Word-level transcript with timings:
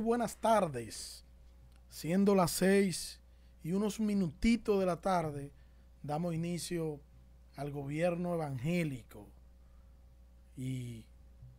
Muy 0.00 0.06
buenas 0.06 0.38
tardes. 0.38 1.26
Siendo 1.90 2.34
las 2.34 2.52
seis 2.52 3.20
y 3.62 3.72
unos 3.72 4.00
minutitos 4.00 4.80
de 4.80 4.86
la 4.86 4.96
tarde, 4.96 5.52
damos 6.02 6.34
inicio 6.34 7.00
al 7.54 7.70
gobierno 7.70 8.32
evangélico 8.32 9.28
y 10.56 11.04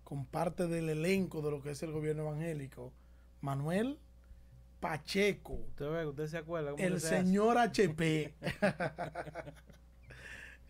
con 0.04 0.26
parte 0.26 0.66
del 0.66 0.90
elenco 0.90 1.44
de 1.44 1.52
lo 1.52 1.62
que 1.62 1.70
es 1.70 1.84
el 1.84 1.92
gobierno 1.92 2.24
evangélico, 2.24 2.92
Manuel 3.42 4.00
Pacheco, 4.80 5.54
Usted 5.54 5.92
ve, 5.92 6.08
usted 6.08 6.26
se 6.26 6.38
acuerda. 6.40 6.72
cómo 6.72 6.84
el 6.84 6.96
hace? 6.96 7.10
señor 7.10 7.60
HP. 7.60 8.34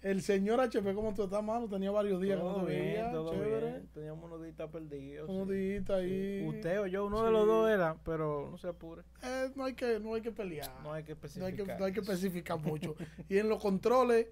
el 0.02 0.22
señor 0.22 0.60
HP, 0.62 0.94
¿cómo 0.96 1.14
tú 1.14 1.24
estás, 1.24 1.44
mano? 1.44 1.68
Tenía 1.70 1.92
varios 1.92 2.20
días 2.22 2.38
que 2.38 2.44
no 2.44 2.54
Todo 2.54 2.66
te 2.66 2.72
bien, 2.72 2.86
veía. 2.86 3.12
todo 3.12 3.32
Chévere. 3.34 3.68
bien. 3.72 3.90
Teníamos 3.94 4.24
unos 4.26 4.42
días 4.44 4.70
perdidos. 4.72 5.30
Unos 5.30 5.48
sí. 5.48 5.54
días 5.54 5.90
ahí. 5.92 6.46
Usted 6.48 6.82
o 6.82 6.88
yo, 6.88 7.06
uno 7.06 7.20
Sí. 7.20 7.26
de 7.26 7.32
los 7.32 7.46
dos 7.48 7.70
era, 7.70 7.96
pero 8.04 8.50
no 8.52 8.58
se 8.58 8.68
apure. 8.68 9.04
Eh, 9.24 9.52
no, 9.56 9.66
hay 9.66 9.74
que, 9.74 10.00
no 10.00 10.14
hay 10.16 10.22
que 10.22 10.32
pelear. 10.32 10.72
No 10.84 10.92
hay 10.94 11.04
que 11.04 11.14
No 11.14 11.20
hay 11.22 11.26
especificar. 11.54 11.66
que, 11.68 11.80
no 11.80 11.86
hay 11.86 11.94
que 11.94 12.00
especificar 12.00 12.60
mucho. 12.60 12.96
y 13.30 13.38
en 13.38 13.48
los 13.50 13.62
controles, 13.62 14.28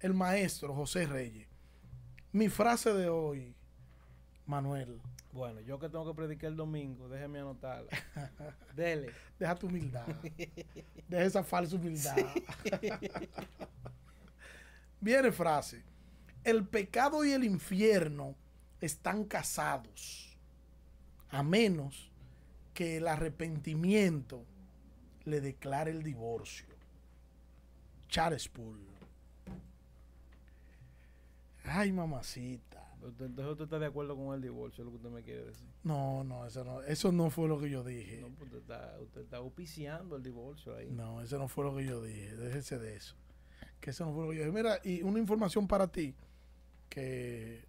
el 0.00 0.14
maestro 0.14 0.74
José 0.74 1.06
Reyes. 1.06 1.46
Mi 2.32 2.48
frase 2.48 2.92
de 2.92 3.08
hoy, 3.08 3.54
Manuel, 4.46 5.00
Bueno, 5.32 5.60
yo 5.60 5.78
que 5.78 5.88
tengo 5.88 6.04
que 6.10 6.16
predicar 6.16 6.50
el 6.50 6.56
domingo, 6.56 7.08
déjeme 7.08 7.38
anotarla. 7.38 7.90
Dele. 8.74 9.10
deja 9.38 9.54
tu 9.54 9.68
humildad. 9.68 10.06
deja 11.08 11.24
esa 11.24 11.44
falsa 11.44 11.76
humildad. 11.76 12.16
Viene 15.00 15.32
frase. 15.32 15.82
El 16.44 16.66
pecado 16.66 17.24
y 17.24 17.32
el 17.32 17.44
infierno 17.44 18.34
están 18.80 19.24
casados, 19.24 20.38
a 21.28 21.42
menos 21.42 22.10
que 22.72 22.96
el 22.96 23.08
arrepentimiento 23.08 24.44
le 25.24 25.40
declare 25.40 25.90
el 25.90 26.02
divorcio. 26.02 26.66
Charles 28.08 28.48
Poole. 28.48 28.90
Ay, 31.64 31.92
mamacita. 31.92 32.80
Entonces 33.02 33.46
usted 33.46 33.64
está 33.64 33.78
de 33.78 33.86
acuerdo 33.86 34.16
con 34.16 34.34
el 34.34 34.42
divorcio, 34.42 34.82
es 34.82 34.86
lo 34.86 34.90
que 34.90 34.96
usted 34.96 35.10
me 35.10 35.22
quiere 35.22 35.44
decir. 35.44 35.66
No, 35.84 36.22
no, 36.24 36.46
eso 36.46 36.64
no, 36.64 36.82
eso 36.82 37.12
no 37.12 37.30
fue 37.30 37.48
lo 37.48 37.58
que 37.58 37.70
yo 37.70 37.82
dije. 37.82 38.20
No, 38.20 38.28
pues 38.28 38.52
usted 38.52 38.58
está, 38.58 38.98
usted 39.00 39.20
está 39.22 39.36
auspiciando 39.38 40.16
el 40.16 40.22
divorcio 40.22 40.76
ahí. 40.76 40.90
No, 40.90 41.22
eso 41.22 41.38
no 41.38 41.48
fue 41.48 41.64
lo 41.64 41.74
que 41.74 41.86
yo 41.86 42.02
dije. 42.02 42.36
Déjese 42.36 42.78
de 42.78 42.96
eso. 42.96 43.16
Que 43.80 43.90
eso 43.90 44.04
no 44.04 44.12
fue 44.12 44.24
lo 44.24 44.30
que 44.30 44.36
yo 44.36 44.44
dije. 44.44 44.54
Mira, 44.54 44.78
y 44.84 45.02
una 45.02 45.18
información 45.18 45.66
para 45.66 45.88
ti 45.88 46.14
que 46.88 47.64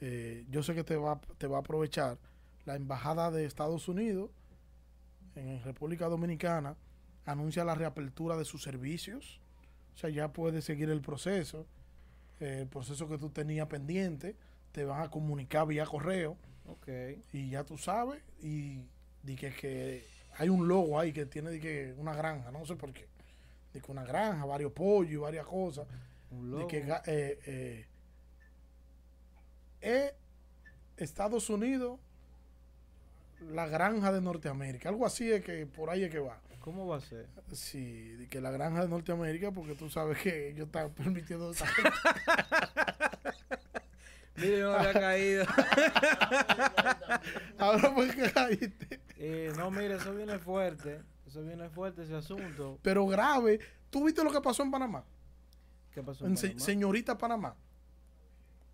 eh, 0.00 0.46
yo 0.50 0.62
sé 0.62 0.74
que 0.74 0.84
te 0.84 0.96
va, 0.96 1.20
te 1.38 1.46
va 1.46 1.58
a 1.58 1.60
aprovechar. 1.60 2.18
La 2.64 2.76
Embajada 2.76 3.30
de 3.30 3.44
Estados 3.44 3.88
Unidos 3.88 4.30
en 5.34 5.62
República 5.62 6.06
Dominicana 6.08 6.76
anuncia 7.24 7.64
la 7.64 7.74
reapertura 7.74 8.36
de 8.36 8.44
sus 8.44 8.62
servicios. 8.62 9.40
O 9.94 9.98
sea, 9.98 10.10
ya 10.10 10.32
puedes 10.32 10.64
seguir 10.64 10.90
el 10.90 11.00
proceso. 11.00 11.66
eh, 12.40 12.60
el 12.62 12.68
proceso 12.68 13.08
que 13.08 13.18
tú 13.18 13.30
tenías 13.30 13.66
pendiente. 13.66 14.36
Te 14.72 14.84
van 14.84 15.02
a 15.02 15.10
comunicar 15.10 15.66
vía 15.66 15.84
correo. 15.84 16.36
Ok. 16.66 16.88
Y 17.32 17.50
ya 17.50 17.64
tú 17.64 17.76
sabes, 17.76 18.22
y 18.40 18.80
di 19.22 19.36
que, 19.36 19.52
que 19.52 20.06
hay 20.38 20.48
un 20.48 20.68
logo 20.68 20.98
ahí 20.98 21.12
que 21.12 21.26
tiene 21.26 21.50
di 21.50 21.60
que 21.60 21.94
una 21.98 22.14
granja, 22.14 22.50
no 22.52 22.64
sé 22.64 22.76
por 22.76 22.92
qué. 22.92 23.08
Di 23.72 23.80
que 23.80 23.92
una 23.92 24.04
granja, 24.04 24.44
varios 24.44 24.72
pollos 24.72 25.12
y 25.12 25.16
varias 25.16 25.46
cosas. 25.46 25.86
Un 26.30 26.58
De 26.58 26.66
que 26.66 26.78
eh, 27.06 27.38
eh, 27.46 27.86
es 29.80 30.12
Estados 30.96 31.48
Unidos, 31.50 31.98
la 33.40 33.66
granja 33.66 34.12
de 34.12 34.20
Norteamérica. 34.20 34.88
Algo 34.88 35.06
así 35.06 35.30
es 35.30 35.44
que 35.44 35.66
por 35.66 35.90
ahí 35.90 36.04
es 36.04 36.10
que 36.10 36.18
va. 36.18 36.40
¿Cómo 36.60 36.86
va 36.86 36.96
a 36.96 37.00
ser? 37.00 37.26
Sí, 37.52 38.10
de 38.16 38.28
que 38.28 38.40
la 38.40 38.50
granja 38.50 38.82
de 38.82 38.88
Norteamérica, 38.88 39.50
porque 39.50 39.74
tú 39.74 39.88
sabes 39.88 40.18
que 40.18 40.50
ellos 40.50 40.66
están 40.66 40.90
permitiendo 40.94 41.50
esa 41.50 41.66
Mire, 44.36 44.60
no 44.60 44.72
había 44.72 44.92
caído. 44.92 45.44
Ahora 47.58 47.94
porque 47.94 48.30
caíste. 48.32 49.00
Eh, 49.16 49.52
no, 49.56 49.70
mire, 49.70 49.96
eso 49.96 50.14
viene 50.14 50.38
fuerte. 50.38 51.00
Eso 51.30 51.42
viene 51.42 51.68
fuerte 51.68 52.02
ese 52.02 52.16
asunto. 52.16 52.78
Pero 52.82 53.06
grave. 53.06 53.60
¿Tú 53.88 54.04
viste 54.04 54.24
lo 54.24 54.32
que 54.32 54.40
pasó 54.40 54.64
en 54.64 54.70
Panamá? 54.72 55.04
¿Qué 55.92 56.02
pasó? 56.02 56.26
en 56.26 56.34
Panamá? 56.34 56.58
Señorita 56.58 57.16
Panamá. 57.16 57.56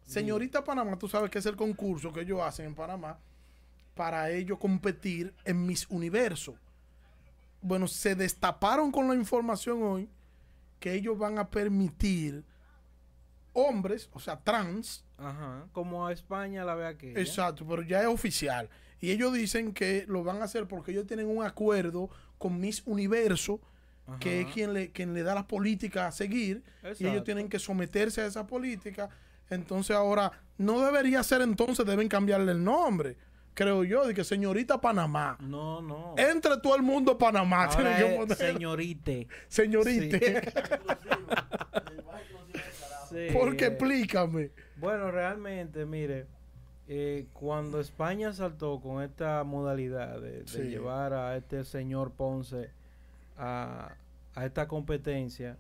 Señorita 0.07 0.65
Panamá, 0.65 0.97
tú 0.97 1.07
sabes 1.09 1.31
que 1.31 1.39
es 1.39 1.47
el 1.47 1.57
concurso 1.57 2.13
que 2.13 2.21
ellos 2.21 2.41
hacen 2.41 2.67
en 2.67 2.75
Panamá 2.75 3.19
para 3.95 4.31
ellos 4.31 4.59
competir 4.59 5.35
en 5.45 5.67
Miss 5.67 5.87
Universo. 5.91 6.55
Bueno, 7.61 7.89
se 7.89 8.15
destaparon 8.15 8.91
con 8.91 9.09
la 9.09 9.15
información 9.15 9.83
hoy 9.83 10.09
que 10.79 10.95
ellos 10.95 11.19
van 11.19 11.39
a 11.39 11.51
permitir 11.51 12.45
hombres, 13.53 14.09
o 14.13 14.21
sea, 14.21 14.39
trans, 14.39 15.05
Ajá. 15.19 15.67
Como 15.73 16.07
a 16.07 16.13
España 16.13 16.65
la 16.65 16.75
ve 16.75 16.87
aquí. 16.87 17.09
exacto, 17.17 17.67
pero 17.67 17.83
ya 17.83 18.01
es 18.03 18.07
oficial. 18.07 18.69
Y 19.01 19.11
ellos 19.11 19.33
dicen 19.33 19.73
que 19.73 20.05
lo 20.09 20.25
van 20.25 20.41
a 20.41 20.45
hacer 20.45 20.67
porque 20.69 20.93
ellos 20.93 21.07
tienen 21.07 21.27
un 21.29 21.45
acuerdo 21.45 22.11
con 22.39 22.61
Miss 22.61 22.83
Universo, 22.87 23.61
que 24.21 24.43
es 24.43 24.47
quien 24.53 24.73
le, 24.73 24.91
quien 24.93 25.15
le 25.15 25.23
da 25.23 25.35
las 25.35 25.45
políticas 25.45 26.09
a 26.09 26.13
seguir, 26.13 26.63
y 26.99 27.07
ellos 27.07 27.25
tienen 27.25 27.49
que 27.49 27.59
someterse 27.59 28.21
a 28.21 28.27
esa 28.27 28.47
política. 28.47 29.09
Entonces 29.51 29.97
ahora, 29.97 30.33
no 30.59 30.81
debería 30.81 31.23
ser 31.23 31.41
entonces, 31.43 31.85
deben 31.87 32.09
cambiarle 32.09 32.53
el 32.53 32.63
nombre, 32.63 33.17
creo 33.55 33.85
yo, 33.85 34.07
de 34.07 34.15
que 34.15 34.25
señorita 34.25 34.81
Panamá. 34.81 35.37
No, 35.41 35.81
no. 35.83 36.15
Entre 36.17 36.57
todo 36.59 36.77
el 36.77 36.83
mundo 36.83 37.19
Panamá, 37.19 37.65
Ahora 37.73 37.97
que 37.97 38.35
señorite. 39.49 40.43
Sí, 43.09 43.29
Porque 43.33 43.67
explícame. 43.67 44.51
Bueno, 44.79 45.13
realmente, 45.13 45.87
mire, 45.87 46.27
eh, 46.89 47.27
cuando 47.33 47.81
España 47.81 48.33
saltó 48.33 48.81
con 48.81 49.03
esta 49.03 49.43
modalidad 49.45 50.21
de, 50.21 50.41
de 50.43 50.47
Sí. 50.49 50.63
llevar 50.63 51.13
a 51.13 51.37
este 51.37 51.65
señor 51.65 52.13
Ponce 52.13 52.71
a, 53.39 53.91
a 54.35 54.47
esta 54.47 54.69
competencia, 54.69 55.57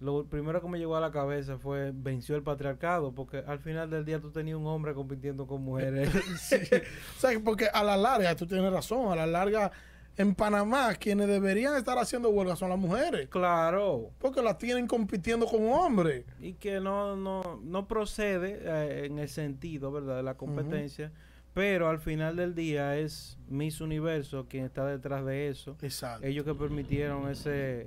lo 0.00 0.24
primero 0.24 0.60
que 0.62 0.68
me 0.68 0.78
llegó 0.78 0.96
a 0.96 1.00
la 1.00 1.10
cabeza 1.10 1.58
fue 1.58 1.92
venció 1.94 2.36
el 2.36 2.42
patriarcado, 2.42 3.12
porque 3.12 3.38
al 3.46 3.58
final 3.58 3.90
del 3.90 4.04
día 4.04 4.20
tú 4.20 4.30
tenías 4.30 4.56
un 4.56 4.66
hombre 4.66 4.94
compitiendo 4.94 5.46
con 5.46 5.62
mujeres. 5.62 6.10
O 7.16 7.20
sea, 7.20 7.38
porque 7.44 7.66
a 7.66 7.82
la 7.82 7.96
larga, 7.96 8.34
tú 8.36 8.46
tienes 8.46 8.72
razón, 8.72 9.10
a 9.12 9.16
la 9.16 9.26
larga, 9.26 9.72
en 10.18 10.34
Panamá, 10.34 10.94
quienes 10.96 11.28
deberían 11.28 11.76
estar 11.76 11.96
haciendo 11.98 12.28
huelga 12.30 12.56
son 12.56 12.68
las 12.70 12.78
mujeres. 12.78 13.28
claro. 13.28 14.10
Porque 14.18 14.42
las 14.42 14.58
tienen 14.58 14.86
compitiendo 14.86 15.46
con 15.46 15.66
hombres. 15.68 16.24
Y 16.40 16.52
que 16.54 16.80
no, 16.80 17.16
no, 17.16 17.60
no 17.62 17.86
procede 17.88 18.58
eh, 18.62 19.06
en 19.06 19.18
el 19.18 19.28
sentido, 19.28 19.90
¿verdad?, 19.92 20.16
de 20.16 20.22
la 20.24 20.34
competencia. 20.36 21.12
Pero 21.54 21.88
al 21.88 21.98
final 21.98 22.36
del 22.36 22.54
día 22.54 22.96
es 22.98 23.38
Miss 23.48 23.80
Universo 23.80 24.46
quien 24.48 24.64
está 24.64 24.84
detrás 24.86 25.24
de 25.24 25.48
eso. 25.48 25.76
Exacto. 25.82 26.26
Ellos 26.26 26.44
que 26.44 26.54
permitieron 26.54 27.28
ese 27.30 27.86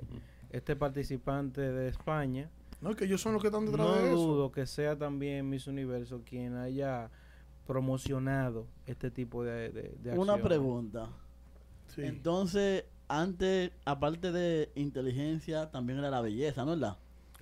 este 0.50 0.74
participante 0.76 1.60
de 1.60 1.88
España. 1.88 2.50
No, 2.82 2.94
que 2.96 3.04
ellos 3.04 3.20
son 3.22 3.32
los 3.34 3.40
que 3.40 3.48
están 3.48 3.64
detrás 3.64 3.86
No 3.86 3.94
de 3.94 4.08
eso. 4.08 4.16
dudo 4.16 4.52
que 4.52 4.66
sea 4.66 4.98
también 4.98 5.48
Miss 5.48 5.66
Universo 5.68 6.20
quien 6.24 6.56
haya 6.56 7.10
promocionado 7.66 8.66
este 8.86 9.10
tipo 9.10 9.44
de, 9.44 9.70
de, 9.70 9.82
de 10.02 10.10
Una 10.18 10.34
acciones. 10.34 10.44
pregunta. 10.46 11.08
Sí. 11.94 12.02
Entonces, 12.02 12.84
antes, 13.08 13.70
aparte 13.84 14.32
de 14.32 14.70
inteligencia, 14.74 15.70
también 15.70 15.98
era 15.98 16.10
la 16.10 16.20
belleza, 16.20 16.64
¿no 16.64 16.72
es 16.74 16.80
verdad? 16.80 16.96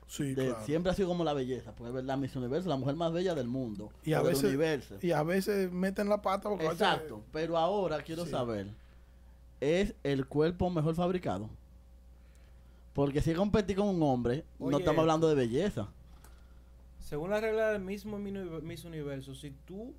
Sí, 0.08 0.35
De- 0.35 0.47
claro. 0.49 0.64
Siempre 0.67 0.91
ha 0.91 0.94
sido 0.97 1.06
como 1.06 1.23
la 1.23 1.32
belleza, 1.35 1.73
porque 1.73 1.91
es 1.91 1.94
verdad, 1.94 2.19
Miss 2.19 2.35
Universo, 2.35 2.69
la 2.69 2.76
mujer 2.76 2.97
más 2.97 3.12
bella 3.12 3.35
del 3.37 3.47
mundo. 3.47 3.91
Y 4.05 4.12
a 4.12 4.23
veces- 4.23 4.43
universo. 4.44 4.97
Y 5.00 5.12
a 5.12 5.23
veces 5.23 5.70
meten 5.70 6.08
la 6.08 6.20
pata 6.20 6.49
porque 6.49 6.67
Exacto, 6.67 7.23
pero 7.32 7.56
ahora 7.56 8.02
quiero 8.02 8.25
Sí. 8.25 8.32
saber, 8.32 8.67
¿es 9.61 9.94
el 10.02 10.26
cuerpo 10.26 10.69
mejor 10.69 10.96
fabricado? 10.96 11.49
Porque 12.93 13.23
si 13.23 13.32
competir 13.35 13.76
con 13.76 13.87
un 13.87 14.03
hombre, 14.03 14.44
no 14.58 14.76
estamos 14.79 14.99
hablando 15.03 15.29
de 15.29 15.37
belleza. 15.37 15.88
Según 16.99 17.31
la 17.31 17.41
regla 17.41 17.70
del 17.70 17.82
mismo 17.82 18.19
Miss 18.19 18.85
Universo, 18.85 19.32
si 19.37 19.53
tú 19.64 19.94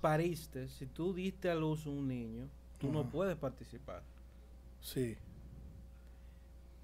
pariste, 0.00 0.68
si 0.68 0.86
tú 0.86 1.12
diste 1.12 1.50
a 1.50 1.54
luz 1.54 1.86
un 1.86 2.08
niño, 2.08 2.48
tú 2.82 2.92
no 2.92 3.04
puedes 3.04 3.36
participar. 3.36 4.02
Sí. 4.80 5.16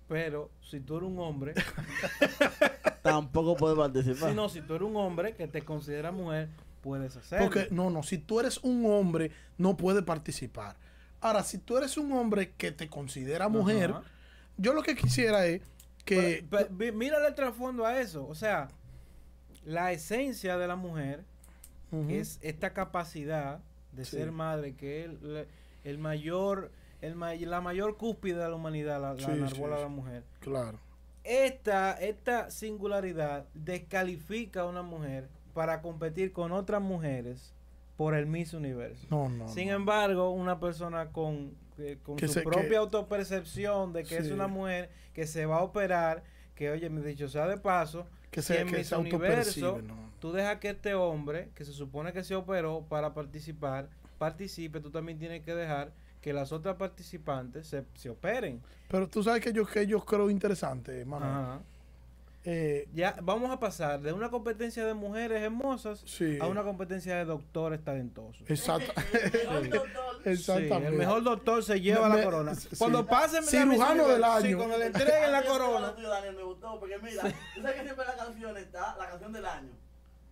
Pero 0.08 0.50
si 0.62 0.80
tú 0.80 0.96
eres 0.96 1.08
un 1.08 1.18
hombre, 1.18 1.54
Tampoco 3.02 3.56
puede 3.56 3.76
participar. 3.76 4.30
si 4.30 4.34
no, 4.36 4.48
si 4.48 4.62
tú 4.62 4.74
eres 4.74 4.88
un 4.88 4.96
hombre 4.96 5.34
que 5.34 5.46
te 5.48 5.62
considera 5.62 6.10
mujer, 6.12 6.48
puedes 6.82 7.16
hacerlo. 7.16 7.46
Porque, 7.46 7.68
no, 7.70 7.90
no, 7.90 8.02
si 8.02 8.18
tú 8.18 8.40
eres 8.40 8.58
un 8.58 8.86
hombre, 8.86 9.30
no 9.58 9.76
puedes 9.76 10.02
participar. 10.04 10.76
Ahora, 11.20 11.42
si 11.42 11.58
tú 11.58 11.76
eres 11.76 11.96
un 11.96 12.12
hombre 12.12 12.52
que 12.56 12.72
te 12.72 12.88
considera 12.88 13.48
mujer, 13.48 13.92
yo 14.56 14.72
lo 14.72 14.82
que 14.82 14.94
quisiera 14.94 15.44
es 15.46 15.62
que... 16.04 16.44
Pero, 16.48 16.94
mírale 16.94 17.28
el 17.28 17.34
trasfondo 17.34 17.84
a 17.84 18.00
eso. 18.00 18.26
O 18.26 18.34
sea, 18.34 18.68
la 19.64 19.92
esencia 19.92 20.56
de 20.56 20.68
la 20.68 20.76
mujer 20.76 21.24
es 22.08 22.38
esta 22.42 22.72
capacidad 22.72 23.60
de 23.92 24.04
Sí. 24.04 24.16
ser 24.16 24.30
madre, 24.30 24.74
que 24.74 25.04
es 25.04 25.10
el, 25.10 25.46
el 25.84 25.98
mayor, 25.98 26.70
el 27.00 27.14
ma- 27.14 27.34
la 27.34 27.60
mayor 27.60 27.96
cúspide 27.96 28.36
de 28.38 28.48
la 28.48 28.54
humanidad, 28.54 29.00
la, 29.00 29.14
la 29.14 29.20
Sí, 29.48 29.56
la 29.60 29.88
mujer. 29.88 30.22
Claro. 30.40 30.78
Esta, 31.24 31.92
esta 32.00 32.50
singularidad 32.50 33.46
descalifica 33.54 34.62
a 34.62 34.66
una 34.66 34.82
mujer 34.82 35.28
para 35.54 35.82
competir 35.82 36.32
con 36.32 36.52
otras 36.52 36.80
mujeres 36.80 37.52
por 37.96 38.14
el 38.14 38.26
Miss 38.26 38.54
Universo. 38.54 39.06
No, 39.10 39.28
no. 39.28 39.48
Sin 39.48 39.68
no. 39.68 39.74
embargo, 39.74 40.30
una 40.30 40.58
persona 40.60 41.08
con, 41.08 41.52
eh, 41.78 41.98
con 42.02 42.16
Que 42.16 42.28
su 42.28 42.34
se- 42.34 42.42
propia 42.42 42.68
que- 42.68 42.76
autopercepción 42.76 43.92
de 43.92 44.04
que 44.04 44.18
es 44.18 44.30
una 44.30 44.46
mujer 44.46 44.90
que 45.12 45.26
se 45.26 45.46
va 45.46 45.56
a 45.58 45.62
operar, 45.62 46.22
que 46.54 46.70
oye, 46.70 46.88
me 46.90 47.02
dicho 47.02 47.28
sea 47.28 47.46
de 47.46 47.56
paso, 47.56 48.06
que 48.30 48.40
si 48.40 48.48
se, 48.54 48.60
en 48.60 48.68
que 48.68 48.78
Miss 48.78 48.88
se 48.88 48.96
Universo 48.96 49.80
no. 49.82 50.10
tú 50.20 50.32
dejas 50.32 50.58
que 50.58 50.70
este 50.70 50.94
hombre, 50.94 51.50
que 51.54 51.64
se 51.64 51.72
supone 51.72 52.12
que 52.12 52.22
se 52.24 52.34
operó 52.36 52.84
para 52.88 53.14
participar, 53.14 53.88
participe, 54.18 54.80
tú 54.80 54.90
también 54.90 55.18
tienes 55.18 55.42
que 55.44 55.54
dejar 55.54 55.92
que 56.20 56.32
las 56.32 56.50
otras 56.52 56.76
participantes 56.76 57.66
se, 57.68 57.84
se 57.94 58.10
operen. 58.10 58.60
Pero 58.88 59.08
tú 59.08 59.22
sabes 59.22 59.40
que 59.42 59.52
yo, 59.52 59.64
que 59.66 59.86
yo 59.86 60.04
creo 60.04 60.28
interesante, 60.30 61.04
Manuel. 61.04 61.30
Ajá. 61.30 61.60
Eh, 62.44 62.88
Ya 62.94 63.14
vamos 63.22 63.50
a 63.50 63.58
pasar 63.60 64.00
de 64.00 64.12
una 64.12 64.30
competencia 64.30 64.84
de 64.86 64.94
mujeres 64.94 65.42
hermosas 65.42 66.02
sí. 66.06 66.38
a 66.40 66.46
una 66.46 66.62
competencia 66.62 67.16
de 67.16 67.24
doctores 67.24 67.82
talentosos. 67.84 68.48
Exacto. 68.48 68.92
El 69.60 69.70
doctor. 69.70 69.90
Sí, 70.24 70.30
Exactamente. 70.30 70.88
el 70.88 70.94
mejor 70.94 71.22
doctor 71.22 71.62
se 71.62 71.80
lleva 71.80 72.08
Me- 72.08 72.08
la 72.08 72.14
me- 72.16 72.24
corona. 72.24 72.54
sí. 72.54 72.68
Cuando 72.78 73.06
pase 73.06 73.42
Cirujano 73.42 74.08
del 74.08 74.24
año. 74.24 74.46
Sí, 74.46 74.54
cuando 74.54 74.78
le 74.78 74.86
entreguen 74.86 75.30
la 75.32 75.42
corona. 75.46 75.86
lo 75.88 75.94
tuyo, 75.94 76.08
Daniel, 76.08 76.34
me 76.36 76.42
gustó, 76.42 76.78
porque 76.80 76.98
mira, 76.98 77.22
tú 77.54 77.60
sabes 77.62 77.76
que 77.76 77.82
siempre 77.84 78.04
la 78.06 78.16
canción 78.16 78.56
está, 78.56 78.96
la 78.96 79.08
canción 79.08 79.32
del 79.32 79.46
año. 79.46 79.70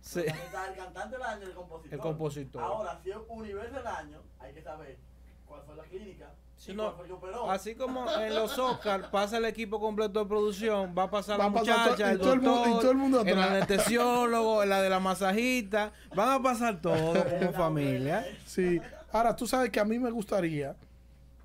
Sí. 0.07 0.21
Está 0.21 0.67
el 0.69 0.75
cantante 0.75 1.15
del 1.17 1.23
año, 1.25 1.43
el 1.47 1.53
compositor. 1.53 1.93
El 1.93 1.99
compositor. 1.99 2.61
Ahora, 2.63 2.99
si 3.03 3.09
es 3.11 3.17
universo 3.27 3.75
del 3.75 3.87
año, 3.87 4.21
hay 4.39 4.53
que 4.53 4.61
saber 4.61 4.97
cuál 5.45 5.61
fue 5.65 5.75
la 5.75 5.83
clínica 5.83 6.31
Sí, 6.57 6.71
y 6.71 6.75
no, 6.75 6.83
cuál 6.85 6.95
fue 6.95 7.03
el 7.05 7.07
que 7.09 7.13
operó. 7.13 7.51
Así 7.51 7.75
como 7.75 8.09
en 8.11 8.33
los 8.33 8.57
Oscars 8.57 9.07
pasa 9.09 9.37
el 9.37 9.45
equipo 9.45 9.79
completo 9.79 10.19
de 10.21 10.25
producción, 10.25 10.95
va 10.97 11.03
a 11.03 11.09
pasar 11.09 11.39
Va 11.39 11.45
la 11.47 11.51
pasar 11.53 11.91
muchacha, 11.91 12.03
to- 12.05 12.09
y 12.09 12.13
el 12.13 12.19
todo 12.19 12.33
el 12.33 12.39
mundo- 12.41 12.55
doctor, 12.55 12.71
y 12.77 12.79
todo 12.81 12.91
el 12.91 12.97
mundo 12.97 13.21
el 13.21 13.39
anestesiólogo, 13.39 14.65
la 14.65 14.81
de 14.81 14.89
la 14.89 14.99
masajista, 14.99 15.91
van 16.15 16.29
a 16.39 16.41
pasar 16.41 16.81
todo 16.81 17.13
como 17.39 17.53
familia. 17.53 18.25
Sí. 18.45 18.81
Ahora, 19.11 19.35
tú 19.35 19.45
sabes 19.47 19.69
que 19.71 19.79
a 19.79 19.85
mí 19.85 19.99
me 19.99 20.09
gustaría, 20.09 20.75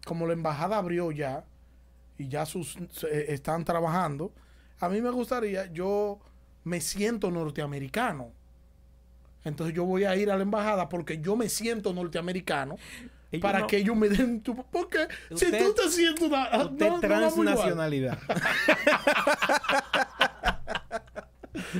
como 0.06 0.26
la 0.26 0.32
embajada 0.32 0.79
abrió 0.79 1.11
ya 1.12 1.44
y 2.17 2.29
ya 2.29 2.47
sus 2.47 2.76
se- 2.91 3.32
están 3.35 3.65
trabajando, 3.65 4.32
a 4.81 4.88
mí 4.88 5.00
me 5.03 5.11
gustaría, 5.11 5.67
yo 5.73 6.19
me 6.65 6.81
siento 6.81 7.31
norteamericano. 7.31 8.31
Entonces 9.44 9.75
yo 9.75 9.85
voy 9.85 10.05
a 10.05 10.15
ir 10.17 10.31
a 10.31 10.37
la 10.37 10.43
embajada 10.43 10.89
porque 10.89 11.19
yo 11.21 11.35
me 11.37 11.49
siento 11.49 11.93
norteamericano 11.93 12.77
Ellos 13.31 13.43
para 13.43 13.61
no- 13.61 13.67
que 13.67 13.79
ellos 13.79 13.97
me 13.97 14.09
den 14.09 14.41
tu... 14.41 14.55
Porque 14.55 15.09
si 15.35 15.50
tú 15.50 15.75
te 15.75 15.89
sientes 15.91 16.23
una... 16.23 16.49
Usted 16.67 16.89
no- 16.89 17.00
transnacionalidad. 17.00 18.19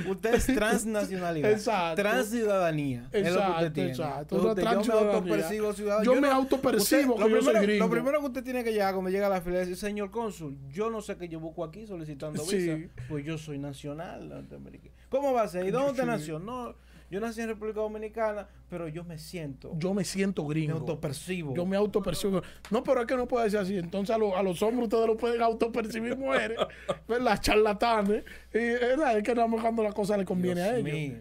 usted 0.09 0.33
es 0.35 0.45
transnacionalidad. 0.47 1.51
Exacto. 1.51 2.01
Transciudadanía. 2.01 3.07
es 3.11 3.31
lo 3.33 3.39
que 3.41 3.47
usted 3.47 3.65
Exacto, 3.65 3.73
tiene. 3.73 3.89
exacto. 3.91 4.35
Usted- 4.35 4.63
yo 4.63 4.81
me 4.83 4.93
autopercibo 4.93 5.73
ciudadano. 5.73 6.03
Yo 6.05 6.21
me 6.21 6.27
autopercibo 6.29 7.15
que 7.15 7.21
soy 7.21 7.31
primero- 7.33 7.61
gringo. 7.61 7.85
Lo 7.85 7.91
primero 7.91 8.19
que 8.19 8.25
usted 8.27 8.43
tiene 8.43 8.63
que 8.63 8.71
llegar 8.71 8.93
cuando 8.93 9.09
llega 9.09 9.27
a 9.27 9.29
la 9.29 9.41
fila 9.41 9.61
es 9.61 9.67
decir, 9.67 9.77
señor 9.77 10.11
cónsul, 10.11 10.57
yo 10.69 10.89
no 10.89 11.01
sé 11.01 11.17
qué 11.17 11.27
yo 11.27 11.39
busco 11.39 11.63
aquí 11.63 11.85
solicitando 11.87 12.43
Sí. 12.43 12.57
visa. 12.57 12.77
Pues 13.09 13.25
yo 13.25 13.37
soy 13.37 13.57
nacional 13.59 14.27
norteamericano. 14.29 14.93
¿Cómo 15.09 15.33
va 15.33 15.43
a 15.43 15.47
ser? 15.47 15.65
¿Y 15.65 15.71
dónde 15.71 15.91
usted 15.91 16.03
Sí. 16.03 16.09
nació? 16.09 16.39
No, 16.39 16.75
yo 17.13 17.19
nací 17.19 17.41
en 17.41 17.47
República 17.49 17.79
Dominicana, 17.81 18.47
pero 18.69 18.87
yo 18.87 19.03
me 19.03 19.17
siento, 19.17 19.71
Yo 19.77 19.93
me 19.93 20.03
siento 20.03 20.43
me 20.43 20.49
gringo. 20.49 20.77
autopercibo. 20.79 21.53
Yo 21.55 21.65
me 21.65 21.75
autopercibo. 21.77 22.41
No, 22.71 22.83
pero 22.83 23.01
es 23.01 23.07
que 23.07 23.15
no 23.15 23.27
puede 23.27 23.49
ser 23.49 23.59
así. 23.59 23.77
Entonces 23.77 24.15
a, 24.15 24.17
lo- 24.17 24.35
a 24.35 24.41
los 24.41 24.61
hombres 24.63 24.85
ustedes 24.85 25.05
lo 25.07 25.15
pueden 25.15 25.41
autopercibir 25.41 26.17
mujeres. 26.17 26.57
¿Verdad? 27.07 27.39
Charlatanes. 27.39 28.23
Y 28.53 28.57
¿verdad? 28.57 29.17
es 29.17 29.23
que 29.23 29.35
nada 29.35 29.47
más 29.47 29.61
cuando 29.61 29.83
la 29.83 29.91
cosa 29.93 30.17
le 30.17 30.25
conviene 30.25 30.61
Dios 30.61 30.73
a 30.73 30.77
ellos. 30.77 30.91
mío. 30.93 31.19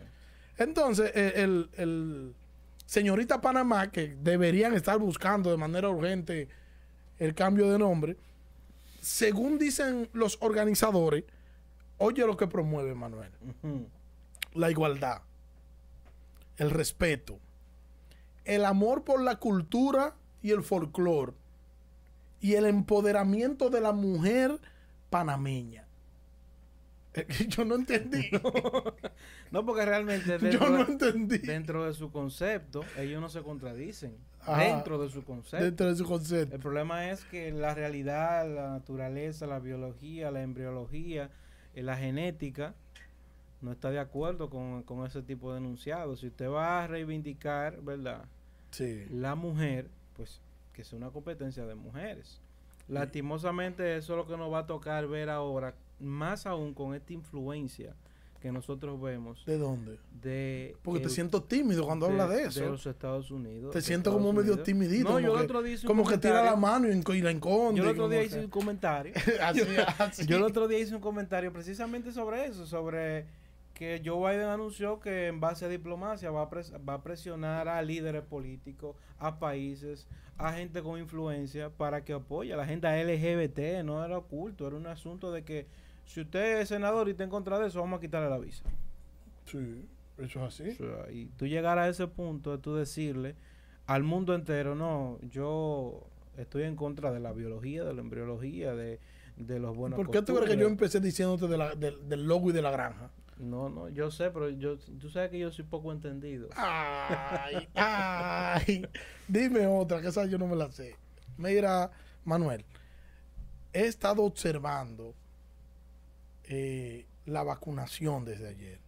Entonces, 0.58 1.12
eh, 1.14 1.32
el, 1.36 1.68
el 1.76 2.34
señorita 2.86 3.40
Panamá, 3.40 3.90
que 3.90 4.16
deberían 4.20 4.74
estar 4.74 4.98
buscando 4.98 5.50
de 5.50 5.56
manera 5.56 5.88
urgente 5.90 6.48
el 7.18 7.34
cambio 7.34 7.70
de 7.70 7.78
nombre, 7.78 8.16
según 9.00 9.58
dicen 9.58 10.08
los 10.12 10.38
organizadores, 10.40 11.24
oye 11.98 12.26
lo 12.26 12.36
que 12.36 12.46
promueve 12.46 12.94
Manuel 12.94 13.30
la 14.54 14.70
igualdad, 14.70 15.22
el 16.56 16.70
respeto, 16.70 17.38
el 18.44 18.64
amor 18.64 19.04
por 19.04 19.22
la 19.22 19.36
cultura 19.36 20.14
y 20.42 20.50
el 20.50 20.62
folclore 20.62 21.32
y 22.40 22.54
el 22.54 22.66
empoderamiento 22.66 23.70
de 23.70 23.80
la 23.80 23.92
mujer 23.92 24.58
panameña. 25.10 25.86
Yo 27.48 27.64
no 27.64 27.76
entendí. 27.76 28.30
No, 29.50 29.66
porque 29.66 29.84
realmente 29.84 30.38
Yo 30.40 30.48
dentro, 30.48 30.70
no 30.70 30.84
de, 30.86 30.92
entendí. 30.92 31.36
dentro 31.36 31.84
de 31.84 31.92
su 31.92 32.10
concepto, 32.10 32.82
ellos 32.96 33.20
no 33.20 33.28
se 33.28 33.42
contradicen. 33.42 34.16
Ajá. 34.40 34.62
Dentro 34.62 34.96
de 34.98 35.10
su 35.10 35.22
concepto. 35.24 35.62
Dentro 35.62 35.88
de 35.88 35.96
su 35.96 36.06
concepto. 36.06 36.54
El 36.54 36.62
problema 36.62 37.10
es 37.10 37.22
que 37.26 37.52
la 37.52 37.74
realidad, 37.74 38.48
la 38.48 38.70
naturaleza, 38.70 39.46
la 39.46 39.58
biología, 39.58 40.30
la 40.30 40.42
embriología, 40.42 41.30
eh, 41.74 41.82
la 41.82 41.98
genética, 41.98 42.74
no 43.62 43.72
está 43.72 43.90
de 43.90 43.98
acuerdo 43.98 44.50
con, 44.50 44.82
con 44.82 45.06
ese 45.06 45.22
tipo 45.22 45.52
de 45.52 45.58
enunciados. 45.58 46.20
Si 46.20 46.26
usted 46.26 46.50
va 46.50 46.84
a 46.84 46.86
reivindicar, 46.86 47.80
¿verdad? 47.80 48.24
Sí. 48.70 49.06
La 49.10 49.34
mujer, 49.34 49.88
pues 50.16 50.40
que 50.72 50.84
sea 50.84 50.98
una 50.98 51.10
competencia 51.10 51.64
de 51.64 51.74
mujeres. 51.74 52.40
Lastimosamente 52.88 53.96
eso 53.96 54.12
es 54.12 54.16
lo 54.16 54.26
que 54.26 54.36
nos 54.36 54.52
va 54.52 54.60
a 54.60 54.66
tocar 54.66 55.06
ver 55.06 55.30
ahora, 55.30 55.74
más 56.00 56.46
aún 56.46 56.74
con 56.74 56.94
esta 56.94 57.12
influencia 57.12 57.94
que 58.40 58.50
nosotros 58.50 59.00
vemos 59.00 59.46
¿De 59.46 59.56
dónde? 59.56 59.98
de... 60.20 60.76
Porque 60.82 60.98
te 60.98 61.06
el- 61.06 61.12
siento 61.12 61.44
tímido 61.44 61.84
cuando 61.86 62.06
hablas 62.06 62.28
de 62.28 62.42
eso. 62.42 62.60
De 62.60 62.70
los 62.70 62.84
Estados 62.84 63.30
Unidos. 63.30 63.72
te 63.72 63.80
siento 63.80 64.10
Estados 64.10 64.18
como 64.26 64.32
medio 64.32 64.54
Unidos. 64.54 64.66
timidito. 64.66 65.10
No, 65.10 65.20
yo 65.20 65.28
como 65.28 65.38
el 65.38 65.38
que, 65.38 65.44
otro 65.44 65.62
día 65.62 65.74
hice 65.74 65.86
un 65.86 65.88
como 65.88 66.08
que 66.08 66.18
tira 66.18 66.42
la 66.44 66.56
mano 66.56 66.88
y, 66.88 67.22
la 67.22 67.30
esconde. 67.30 67.78
Yo 67.80 67.84
el 67.84 67.90
otro 67.90 68.08
día 68.08 68.20
que- 68.20 68.26
hice 68.26 68.40
un 68.40 68.50
comentario. 68.50 69.12
así, 69.42 69.60
así. 69.98 70.26
Yo 70.26 70.38
el 70.38 70.42
otro 70.42 70.66
día 70.66 70.80
hice 70.80 70.92
un 70.94 71.00
comentario 71.00 71.52
precisamente 71.52 72.10
sobre 72.10 72.46
eso, 72.46 72.66
sobre 72.66 73.26
que 73.82 74.00
Joe 74.04 74.32
Biden 74.32 74.46
anunció 74.48 75.00
que 75.00 75.26
en 75.26 75.40
base 75.40 75.64
a 75.64 75.68
diplomacia 75.68 76.30
va 76.30 76.42
a, 76.42 76.50
pres- 76.50 76.72
va 76.88 76.94
a 76.94 77.02
presionar 77.02 77.66
a 77.66 77.82
líderes 77.82 78.22
políticos, 78.22 78.94
a 79.18 79.40
países, 79.40 80.06
a 80.38 80.52
gente 80.52 80.82
con 80.82 81.00
influencia 81.00 81.68
para 81.70 82.04
que 82.04 82.12
apoye 82.12 82.52
a 82.52 82.56
la 82.56 82.62
agenda 82.62 82.96
LGBT. 82.96 83.82
No 83.84 84.04
era 84.04 84.18
oculto, 84.18 84.68
era 84.68 84.76
un 84.76 84.86
asunto 84.86 85.32
de 85.32 85.42
que 85.42 85.66
si 86.04 86.20
usted 86.20 86.60
es 86.60 86.68
senador 86.68 87.08
y 87.08 87.10
está 87.10 87.24
en 87.24 87.30
contra 87.30 87.58
de 87.58 87.66
eso, 87.66 87.80
vamos 87.80 87.98
a 87.98 88.00
quitarle 88.00 88.30
la 88.30 88.38
visa. 88.38 88.62
Sí, 89.46 89.84
eso 90.18 90.46
es 90.46 90.60
así. 90.60 90.70
O 90.70 90.74
sea, 90.76 91.10
y 91.12 91.26
tú 91.36 91.48
llegar 91.48 91.78
a 91.80 91.88
ese 91.88 92.06
punto 92.06 92.52
de 92.52 92.58
tú 92.58 92.76
decirle 92.76 93.34
al 93.86 94.04
mundo 94.04 94.34
entero, 94.36 94.76
no, 94.76 95.18
yo 95.22 96.06
estoy 96.36 96.62
en 96.64 96.76
contra 96.76 97.10
de 97.10 97.18
la 97.18 97.32
biología, 97.32 97.82
de 97.82 97.94
la 97.94 98.00
embriología, 98.00 98.74
de, 98.76 99.00
de 99.36 99.58
los 99.58 99.74
buenos 99.76 99.96
¿Por 99.96 100.08
qué 100.10 100.22
tú 100.22 100.36
crees 100.36 100.50
que 100.50 100.56
yo 100.56 100.68
empecé 100.68 101.00
diciéndote 101.00 101.48
de 101.48 101.58
la- 101.58 101.74
del 101.74 102.26
logo 102.28 102.50
y 102.50 102.52
de 102.52 102.62
la 102.62 102.70
granja? 102.70 103.10
No, 103.42 103.68
no, 103.68 103.88
yo 103.88 104.08
sé, 104.12 104.30
pero 104.30 104.50
yo, 104.50 104.78
tú 104.78 105.10
sabes 105.10 105.30
que 105.30 105.38
yo 105.40 105.50
soy 105.50 105.64
poco 105.64 105.90
entendido. 105.90 106.48
Ay, 106.54 107.68
ay. 107.74 108.86
Dime 109.26 109.66
otra, 109.66 110.00
que 110.00 110.08
esa 110.08 110.26
yo 110.26 110.38
no 110.38 110.46
me 110.46 110.54
la 110.54 110.70
sé. 110.70 110.94
Mira, 111.36 111.90
Manuel, 112.24 112.64
he 113.72 113.86
estado 113.86 114.22
observando 114.22 115.12
eh, 116.44 117.04
la 117.26 117.42
vacunación 117.42 118.24
desde 118.24 118.48
ayer. 118.48 118.78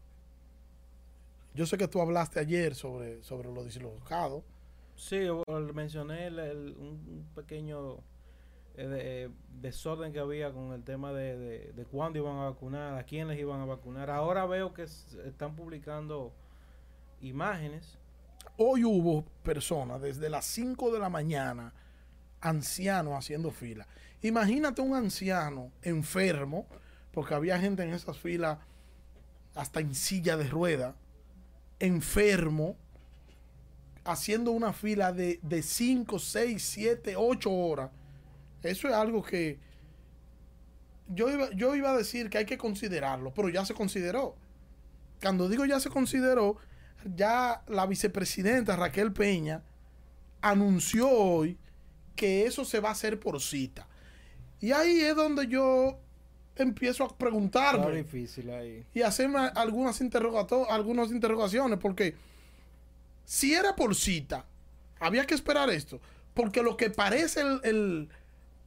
Yo 1.55 1.67
sé 1.67 1.77
que 1.77 1.89
tú 1.89 2.01
hablaste 2.01 2.39
ayer 2.39 2.77
sobre, 2.77 3.23
sobre 3.25 3.53
lo 3.53 3.65
dislocado. 3.65 4.45
Sí, 4.95 5.19
mencioné 5.75 6.29
el- 6.29 6.77
un 6.79 7.27
pequeño 7.35 7.99
eh, 8.77 8.87
de- 8.87 9.31
desorden 9.61 10.13
que 10.13 10.19
había 10.21 10.53
con 10.53 10.73
el 10.73 10.83
tema 10.85 11.13
de, 11.13 11.37
de, 11.37 11.73
de 11.73 11.85
cuándo 11.87 12.19
iban 12.19 12.37
a 12.37 12.45
vacunar, 12.51 12.99
a 12.99 13.05
quién 13.05 13.29
les 13.29 13.39
iban 13.39 13.61
a 13.61 13.65
vacunar. 13.65 14.11
Ahora 14.11 14.45
veo 14.47 14.75
que 14.75 14.83
están 14.83 15.55
publicando 15.57 16.33
imágenes. 17.21 17.99
Hoy 18.57 18.85
hubo 18.85 19.25
personas 19.43 20.01
desde 20.01 20.29
las 20.29 20.45
5 20.47 20.93
de 20.93 20.99
la 20.99 21.09
mañana, 21.09 21.73
ancianos 22.41 23.15
haciendo 23.15 23.51
fila. 23.51 23.87
Imagínate 24.23 24.81
un 24.83 24.95
anciano 24.95 25.71
enfermo, 25.83 26.67
porque 27.13 27.35
había 27.35 27.59
gente 27.59 27.83
en 27.83 27.95
esas 27.95 28.19
filas 28.19 28.59
hasta 29.55 29.81
en 29.81 29.95
silla 29.95 30.37
de 30.37 30.49
rueda, 30.49 30.95
enfermo, 31.79 32.77
haciendo 34.05 34.51
una 34.51 34.73
fila 34.73 35.13
de 35.13 35.63
5, 35.63 36.19
6, 36.19 36.63
7, 36.63 37.15
8 37.17 37.51
horas. 37.53 37.91
Eso 38.65 38.89
es 38.89 38.95
algo 38.95 39.23
que 39.23 39.59
yo 41.09 41.31
iba, 41.31 41.51
yo 41.53 41.75
iba 41.75 41.91
a 41.91 41.97
decir 41.97 42.31
que 42.31 42.39
hay 42.39 42.47
que 42.47 42.59
considerarlo, 42.59 43.33
pero 43.35 43.49
ya 43.49 43.65
se 43.65 43.75
consideró. 43.75 44.37
Cuando 45.21 45.49
digo 45.49 45.65
ya 45.67 45.81
se 45.81 45.91
consideró, 45.91 46.57
ya 47.15 47.63
la 47.69 47.87
vicepresidenta 47.87 48.77
Raquel 48.77 49.13
Peña 49.13 49.63
anunció 50.41 51.09
hoy 51.11 51.59
que 52.17 52.47
eso 52.47 52.65
se 52.65 52.81
va 52.81 52.91
a 52.91 52.93
hacer 52.93 53.21
por 53.21 53.41
cita. 53.41 53.87
Y 54.61 54.73
ahí 54.73 55.01
es 55.01 55.15
donde 55.17 55.47
yo 55.47 55.99
empiezo 56.57 57.03
a 57.05 57.07
Está 57.09 57.19
preguntarme 57.19 57.97
difícil 57.97 58.49
ahí. 58.51 58.85
y 58.95 59.03
hacerme 59.03 59.39
algunas, 59.57 60.01
interrogato- 60.01 60.71
algunas 60.71 61.11
interrogaciones, 61.11 61.79
porque 61.81 62.15
si 63.25 63.53
era 63.55 63.75
por 63.75 63.95
cita, 63.95 64.45
había 65.01 65.27
que 65.27 65.35
esperar 65.35 65.69
esto, 65.71 66.01
porque 66.33 66.63
lo 66.63 66.77
que 66.77 66.91
parece 66.91 67.41
el, 67.41 67.61
el- 67.65 68.09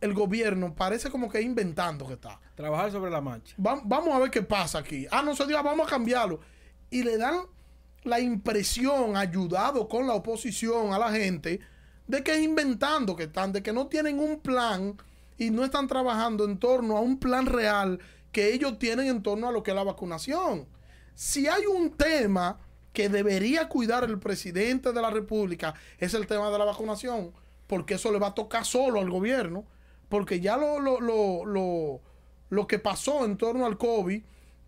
el 0.01 0.13
gobierno 0.13 0.75
parece 0.75 1.09
como 1.09 1.29
que 1.29 1.41
inventando 1.41 2.07
que 2.07 2.13
está. 2.13 2.39
Trabajar 2.55 2.91
sobre 2.91 3.11
la 3.11 3.21
marcha. 3.21 3.55
Va- 3.63 3.81
vamos 3.83 4.13
a 4.15 4.19
ver 4.19 4.29
qué 4.31 4.41
pasa 4.41 4.79
aquí. 4.79 5.07
Ah, 5.11 5.21
no 5.23 5.35
se 5.35 5.45
dio, 5.47 5.61
vamos 5.63 5.87
a 5.87 5.89
cambiarlo. 5.89 6.39
Y 6.89 7.03
le 7.03 7.17
dan 7.17 7.41
la 8.03 8.19
impresión, 8.19 9.17
ayudado 9.17 9.87
con 9.87 10.07
la 10.07 10.13
oposición 10.13 10.93
a 10.93 10.99
la 10.99 11.11
gente, 11.11 11.59
de 12.07 12.23
que 12.23 12.35
es 12.35 12.41
inventando 12.41 13.15
que 13.15 13.23
están, 13.23 13.51
de 13.51 13.61
que 13.61 13.73
no 13.73 13.87
tienen 13.87 14.19
un 14.19 14.39
plan 14.39 14.95
y 15.37 15.49
no 15.49 15.65
están 15.65 15.87
trabajando 15.87 16.45
en 16.45 16.57
torno 16.57 16.95
a 16.97 17.01
un 17.01 17.19
plan 17.19 17.45
real 17.45 17.99
que 18.31 18.53
ellos 18.53 18.79
tienen 18.79 19.07
en 19.07 19.23
torno 19.23 19.47
a 19.47 19.51
lo 19.51 19.63
que 19.63 19.71
es 19.71 19.75
la 19.75 19.83
vacunación. 19.83 20.67
Si 21.15 21.47
hay 21.47 21.65
un 21.65 21.91
tema 21.91 22.59
que 22.93 23.09
debería 23.09 23.67
cuidar 23.67 24.03
el 24.03 24.19
presidente 24.19 24.93
de 24.93 25.01
la 25.01 25.09
República, 25.09 25.73
es 25.97 26.13
el 26.13 26.27
tema 26.27 26.49
de 26.49 26.57
la 26.57 26.65
vacunación, 26.65 27.33
porque 27.67 27.95
eso 27.95 28.11
le 28.11 28.19
va 28.19 28.27
a 28.27 28.33
tocar 28.35 28.63
solo 28.65 28.99
al 29.01 29.09
gobierno, 29.09 29.65
porque 30.09 30.39
ya 30.39 30.57
lo, 30.57 30.79
lo, 30.79 30.99
lo, 30.99 31.45
lo, 31.45 32.01
lo 32.49 32.67
que 32.67 32.79
pasó 32.79 33.25
en 33.25 33.37
torno 33.37 33.65
al 33.65 33.77
COVID, 33.77 34.21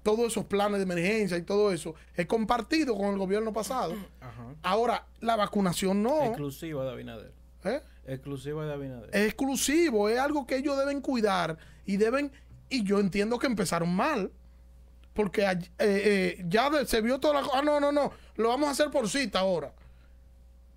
todos 0.04 0.32
esos 0.32 0.46
planes 0.46 0.78
de 0.78 0.84
emergencia 0.84 1.38
y 1.38 1.44
todo 1.44 1.72
eso, 1.72 1.96
es 2.16 2.26
compartido 2.26 2.96
con 2.96 3.08
el 3.08 3.18
gobierno 3.18 3.54
pasado. 3.54 3.96
Ajá. 4.22 4.56
Ahora, 4.64 5.08
la 5.20 5.36
vacunación 5.36 6.04
no. 6.04 6.26
Exclusiva 6.26 6.84
de 6.86 6.92
Abinader. 6.92 7.34
¿eh? 7.64 7.82
Exclusiva 8.06 8.66
de 8.66 8.74
Abinader. 8.74 9.10
Es 9.14 9.28
exclusivo, 9.28 10.10
es 10.10 10.20
algo 10.20 10.46
que 10.46 10.58
ellos 10.58 10.78
deben 10.78 11.02
cuidar 11.02 11.58
y 11.86 11.98
deben, 11.98 12.32
y 12.70 12.84
yo 12.84 13.00
entiendo 13.00 13.40
que 13.40 13.48
empezaron 13.48 13.94
mal, 13.96 14.32
porque 15.14 15.44
eh, 15.44 15.58
eh, 15.80 16.46
ya 16.48 16.70
se 16.86 17.02
vio 17.02 17.20
toda 17.20 17.36
la 17.36 17.42
cosa, 17.42 17.60
ah, 17.60 17.62
no, 17.62 17.80
no, 17.80 17.92
no, 17.92 18.12
lo 18.36 18.50
vamos 18.50 18.70
a 18.70 18.72
hacer 18.72 18.90
por 18.90 19.10
cita 19.10 19.40
ahora. 19.40 19.74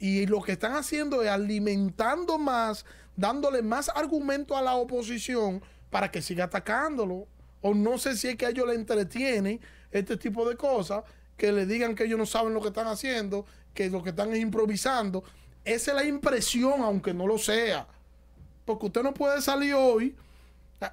Y 0.03 0.27
lo 0.27 0.43
que 0.43 0.51
están 0.53 0.73
haciendo 0.75 1.23
es 1.23 1.29
alimentando 1.31 2.37
más, 2.37 2.85
dándole 3.15 3.63
más 3.63 3.89
argumento 3.89 4.57
a 4.57 4.61
la 4.61 4.75
oposición 4.75 5.63
para 5.91 6.11
que 6.11 6.21
siga 6.21 6.47
atacándolo. 6.47 7.29
O 7.61 7.73
no 7.73 7.99
sé 7.99 8.17
si 8.17 8.27
es 8.27 8.35
que 8.37 8.47
a 8.47 8.49
ellos 8.49 8.67
les 8.67 8.75
entretiene 8.79 9.61
este 9.93 10.17
tipo 10.17 10.49
de 10.49 10.57
cosas, 10.57 11.05
que 11.37 11.53
le 11.53 11.67
digan 11.67 11.95
que 11.95 12.03
ellos 12.03 12.19
no 12.19 12.27
saben 12.27 12.53
lo 12.53 12.61
que 12.61 12.69
están 12.69 12.89
haciendo, 12.89 13.47
que 13.75 13.89
lo 13.91 14.03
que 14.03 14.11
están 14.11 14.33
es 14.33 14.41
improvisando. 14.41 15.23
Esa 15.65 15.93
es 15.93 15.97
la 15.97 16.05
impresión, 16.05 16.83
aunque 16.83 17.15
no 17.15 17.29
lo 17.29 17.39
sea. 17.39 17.87
Porque 18.65 18.87
usted 18.87 19.05
no 19.05 19.15
puede 19.15 19.41
salir 19.41 19.75
hoy, 19.75 20.17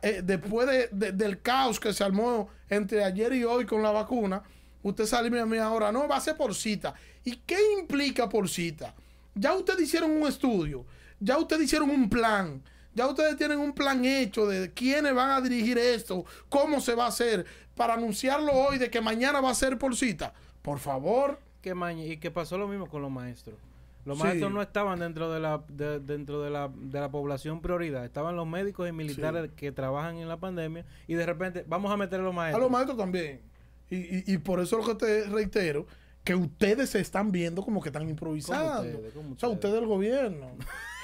eh, 0.03 0.21
después 0.23 0.67
de- 0.67 0.87
de- 0.91 1.13
del 1.13 1.41
caos 1.41 1.79
que 1.79 1.93
se 1.93 2.03
armó 2.03 2.49
entre 2.69 3.03
ayer 3.03 3.33
y 3.33 3.43
hoy 3.43 3.65
con 3.65 3.81
la 3.81 3.89
vacuna, 3.89 4.43
usted 4.83 5.05
sale 5.05 5.27
y 5.27 5.31
me 5.45 5.59
ahora, 5.59 5.91
no, 5.91 6.07
va 6.07 6.17
a 6.17 6.21
ser 6.21 6.35
por 6.37 6.53
cita. 6.55 6.93
¿Y 7.23 7.37
qué 7.37 7.57
implica 7.79 8.29
por 8.29 8.47
cita? 8.49 8.93
Ya 9.35 9.53
ustedes 9.55 9.81
hicieron 9.81 10.11
un 10.11 10.27
estudio, 10.27 10.85
ya 11.19 11.37
ustedes 11.37 11.63
hicieron 11.63 11.89
un 11.89 12.09
plan, 12.09 12.61
ya 12.93 13.07
ustedes 13.07 13.37
tienen 13.37 13.59
un 13.59 13.73
plan 13.73 14.03
hecho 14.03 14.45
de 14.47 14.73
quiénes 14.73 15.13
van 15.13 15.31
a 15.31 15.41
dirigir 15.41 15.77
esto, 15.77 16.25
cómo 16.49 16.81
se 16.81 16.95
va 16.95 17.05
a 17.05 17.09
hacer, 17.09 17.45
para 17.75 17.93
anunciarlo 17.93 18.51
hoy 18.51 18.77
de 18.77 18.89
que 18.89 18.99
mañana 19.01 19.39
va 19.39 19.51
a 19.51 19.55
ser 19.55 19.77
por 19.77 19.95
cita. 19.95 20.33
Por 20.61 20.79
favor. 20.79 21.39
Que 21.61 21.75
y 22.07 22.17
que 22.17 22.31
pasó 22.31 22.57
lo 22.57 22.67
mismo 22.67 22.87
con 22.87 23.01
los 23.01 23.11
maestros. 23.11 23.55
Los 24.05 24.17
Sí. 24.17 24.23
maestros 24.23 24.51
no 24.51 24.61
estaban 24.61 24.99
dentro 24.99 25.31
de 25.31 25.39
la 25.41 25.61
de- 25.67 25.99
dentro 25.99 26.41
de 26.41 26.49
la, 26.49 26.69
de 26.73 26.99
la 26.99 27.11
población 27.11 27.61
prioridad. 27.61 28.05
Estaban 28.05 28.35
los 28.37 28.47
médicos 28.47 28.87
y 28.87 28.91
militares 28.93 29.51
que 29.57 29.71
trabajan 29.73 30.17
en 30.17 30.29
la 30.29 30.37
pandemia 30.37 30.85
y 31.07 31.13
de 31.15 31.25
repente 31.25 31.65
vamos 31.67 31.91
a 31.91 31.97
meter 31.97 32.21
a 32.21 32.23
los 32.23 32.33
A 32.33 32.35
maestros. 32.35 32.61
los 32.63 32.71
maestros 32.71 32.97
también. 32.97 33.41
Y, 33.89 33.95
y- 33.97 34.23
y 34.27 34.37
por 34.37 34.59
eso 34.59 34.77
lo 34.77 34.85
que 34.85 34.95
te 34.95 35.23
reitero, 35.25 35.87
que 36.23 36.35
ustedes 36.35 36.89
se 36.91 36.99
están 36.99 37.31
viendo 37.31 37.63
como 37.63 37.81
que 37.81 37.89
están 37.89 38.07
improvisando. 38.09 38.81
ustedes? 38.81 39.13
¿Cómo 39.13 39.33
O 39.33 39.39
sea, 39.39 39.49
ustedes? 39.49 39.53
ustedes 39.53 39.75
el 39.81 39.87
gobierno. 39.87 40.51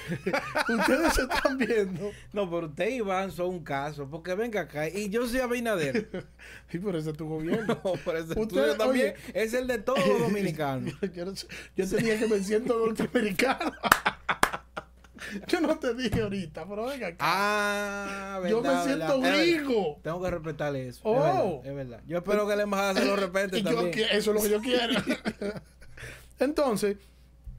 ustedes 0.70 1.14
se 1.14 1.22
están 1.24 1.58
viendo. 1.58 2.12
No, 2.32 2.48
pero 2.50 2.68
usted 2.68 2.90
Iván 2.90 3.32
son 3.32 3.48
un 3.48 3.64
caso, 3.64 4.08
porque 4.08 4.36
venga 4.36 4.62
acá 4.62 4.88
y 4.88 5.10
yo 5.10 5.28
soy 5.28 5.40
Abinader. 5.40 6.28
Y 6.72 6.78
por 6.78 6.96
eso 6.96 7.12
es 7.12 7.18
tu 7.18 7.28
gobierno. 7.28 7.80
no, 7.84 7.94
pero 8.04 8.20
ese 8.20 8.36
también 8.78 9.16
oye. 9.16 9.16
es 9.34 9.54
el 9.54 9.66
de 9.68 9.78
todos 9.80 10.06
los 10.06 10.20
dominicanos. 10.20 10.94
yo, 11.14 11.26
yo 11.76 11.90
te 11.90 11.98
dije 11.98 12.20
que 12.20 12.28
me 12.28 12.44
siento 12.44 12.78
norteamericano. 12.86 13.72
yo 15.48 15.62
no 15.62 15.78
te 15.80 15.94
dije 15.94 16.22
ahorita, 16.22 16.66
pero 16.68 16.86
venga 16.86 17.08
acá. 17.08 17.18
Ah, 17.20 18.40
yo 18.50 18.62
me 18.62 18.70
verdad, 18.70 18.86
siento 18.86 19.20
verdad. 19.22 19.38
Verdad. 19.38 19.64
gringo. 19.66 20.00
Tengo 20.04 20.22
que 20.22 20.32
respetarle 20.32 20.88
eso. 20.88 21.02
Oh. 21.04 21.16
Es, 21.16 21.24
verdad, 21.24 21.66
es 21.66 21.76
verdad. 21.76 22.02
Yo 22.08 22.18
espero 22.18 22.48
que 22.48 22.56
la 22.56 22.64
embajada 22.64 22.94
se 22.96 23.06
lo 23.06 23.16
respete 23.16 23.62
yo 23.62 23.76
también. 23.76 24.08
eso 24.12 24.32
es 24.32 24.36
lo 24.36 24.42
que 24.42 24.50
yo 24.50 24.62
quiero. 24.62 24.94
Entonces, 26.40 26.98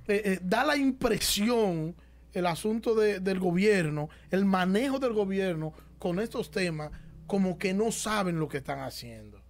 eh, 0.09 0.23
eh, 0.25 0.39
da 0.43 0.65
la 0.65 0.77
impresión 0.77 1.95
el 2.33 2.47
asunto 2.47 2.95
de- 2.95 3.21
del 3.21 3.39
gobierno, 3.41 4.09
el 4.31 4.45
manejo 4.45 4.99
del 4.99 5.13
gobierno 5.15 5.73
con 5.99 6.21
estos 6.21 6.51
temas, 6.51 6.91
como 7.27 7.59
que 7.59 7.73
no 7.75 7.91
saben 7.91 8.39
lo 8.39 8.49
que 8.49 8.59
están 8.59 8.81
haciendo. 8.81 9.41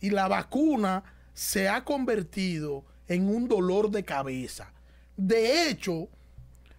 Y 0.00 0.10
la 0.10 0.28
vacuna 0.28 1.02
se 1.34 1.68
ha 1.68 1.84
convertido 1.84 2.84
en 3.08 3.28
un 3.28 3.48
dolor 3.48 3.90
de 3.90 4.04
cabeza. 4.04 4.72
De 5.16 5.68
hecho, 5.68 6.08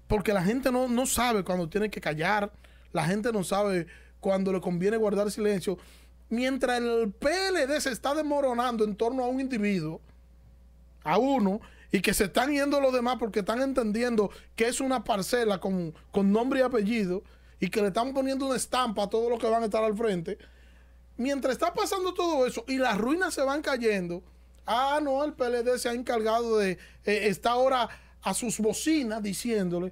porque 0.07 0.33
la 0.33 0.43
gente 0.43 0.71
no, 0.71 0.87
no 0.87 1.05
sabe 1.05 1.43
cuando 1.43 1.69
tiene 1.69 1.89
que 1.89 2.01
callar, 2.01 2.51
la 2.93 3.05
gente 3.05 3.31
no 3.31 3.43
sabe 3.43 3.87
cuando 4.19 4.51
le 4.53 4.61
conviene 4.61 4.97
guardar 4.97 5.29
silencio. 5.31 5.77
Mientras 6.29 6.81
el 6.81 7.13
PLD 7.13 7.79
se 7.79 7.91
está 7.91 8.13
desmoronando 8.13 8.83
en 8.83 8.95
torno 8.95 9.23
a 9.23 9.27
un 9.27 9.39
individuo, 9.39 10.01
a 11.03 11.17
uno, 11.17 11.61
y 11.91 12.01
que 12.01 12.13
se 12.13 12.25
están 12.25 12.51
yendo 12.51 12.81
los 12.81 12.93
demás 12.93 13.15
porque 13.17 13.39
están 13.39 13.61
entendiendo 13.61 14.29
que 14.55 14.67
es 14.67 14.81
una 14.81 15.03
parcela 15.03 15.59
con, 15.59 15.93
con 16.11 16.31
nombre 16.31 16.59
y 16.59 16.63
apellido, 16.63 17.23
y 17.59 17.69
que 17.69 17.81
le 17.81 17.87
están 17.87 18.13
poniendo 18.13 18.45
una 18.45 18.55
estampa 18.55 19.03
a 19.03 19.09
todos 19.09 19.29
los 19.29 19.39
que 19.39 19.49
van 19.49 19.63
a 19.63 19.65
estar 19.65 19.83
al 19.83 19.95
frente. 19.95 20.37
Mientras 21.15 21.53
está 21.53 21.73
pasando 21.73 22.13
todo 22.13 22.45
eso 22.45 22.63
y 22.67 22.77
las 22.77 22.97
ruinas 22.97 23.33
se 23.33 23.41
van 23.41 23.61
cayendo, 23.61 24.21
ah, 24.65 24.99
no, 25.01 25.23
el 25.23 25.33
PLD 25.33 25.77
se 25.79 25.89
ha 25.89 25.93
encargado 25.93 26.57
de, 26.57 26.71
eh, 27.05 27.27
está 27.27 27.51
ahora 27.51 27.89
a 28.21 28.33
sus 28.33 28.59
bocinas 28.59 29.21
diciéndole 29.21 29.89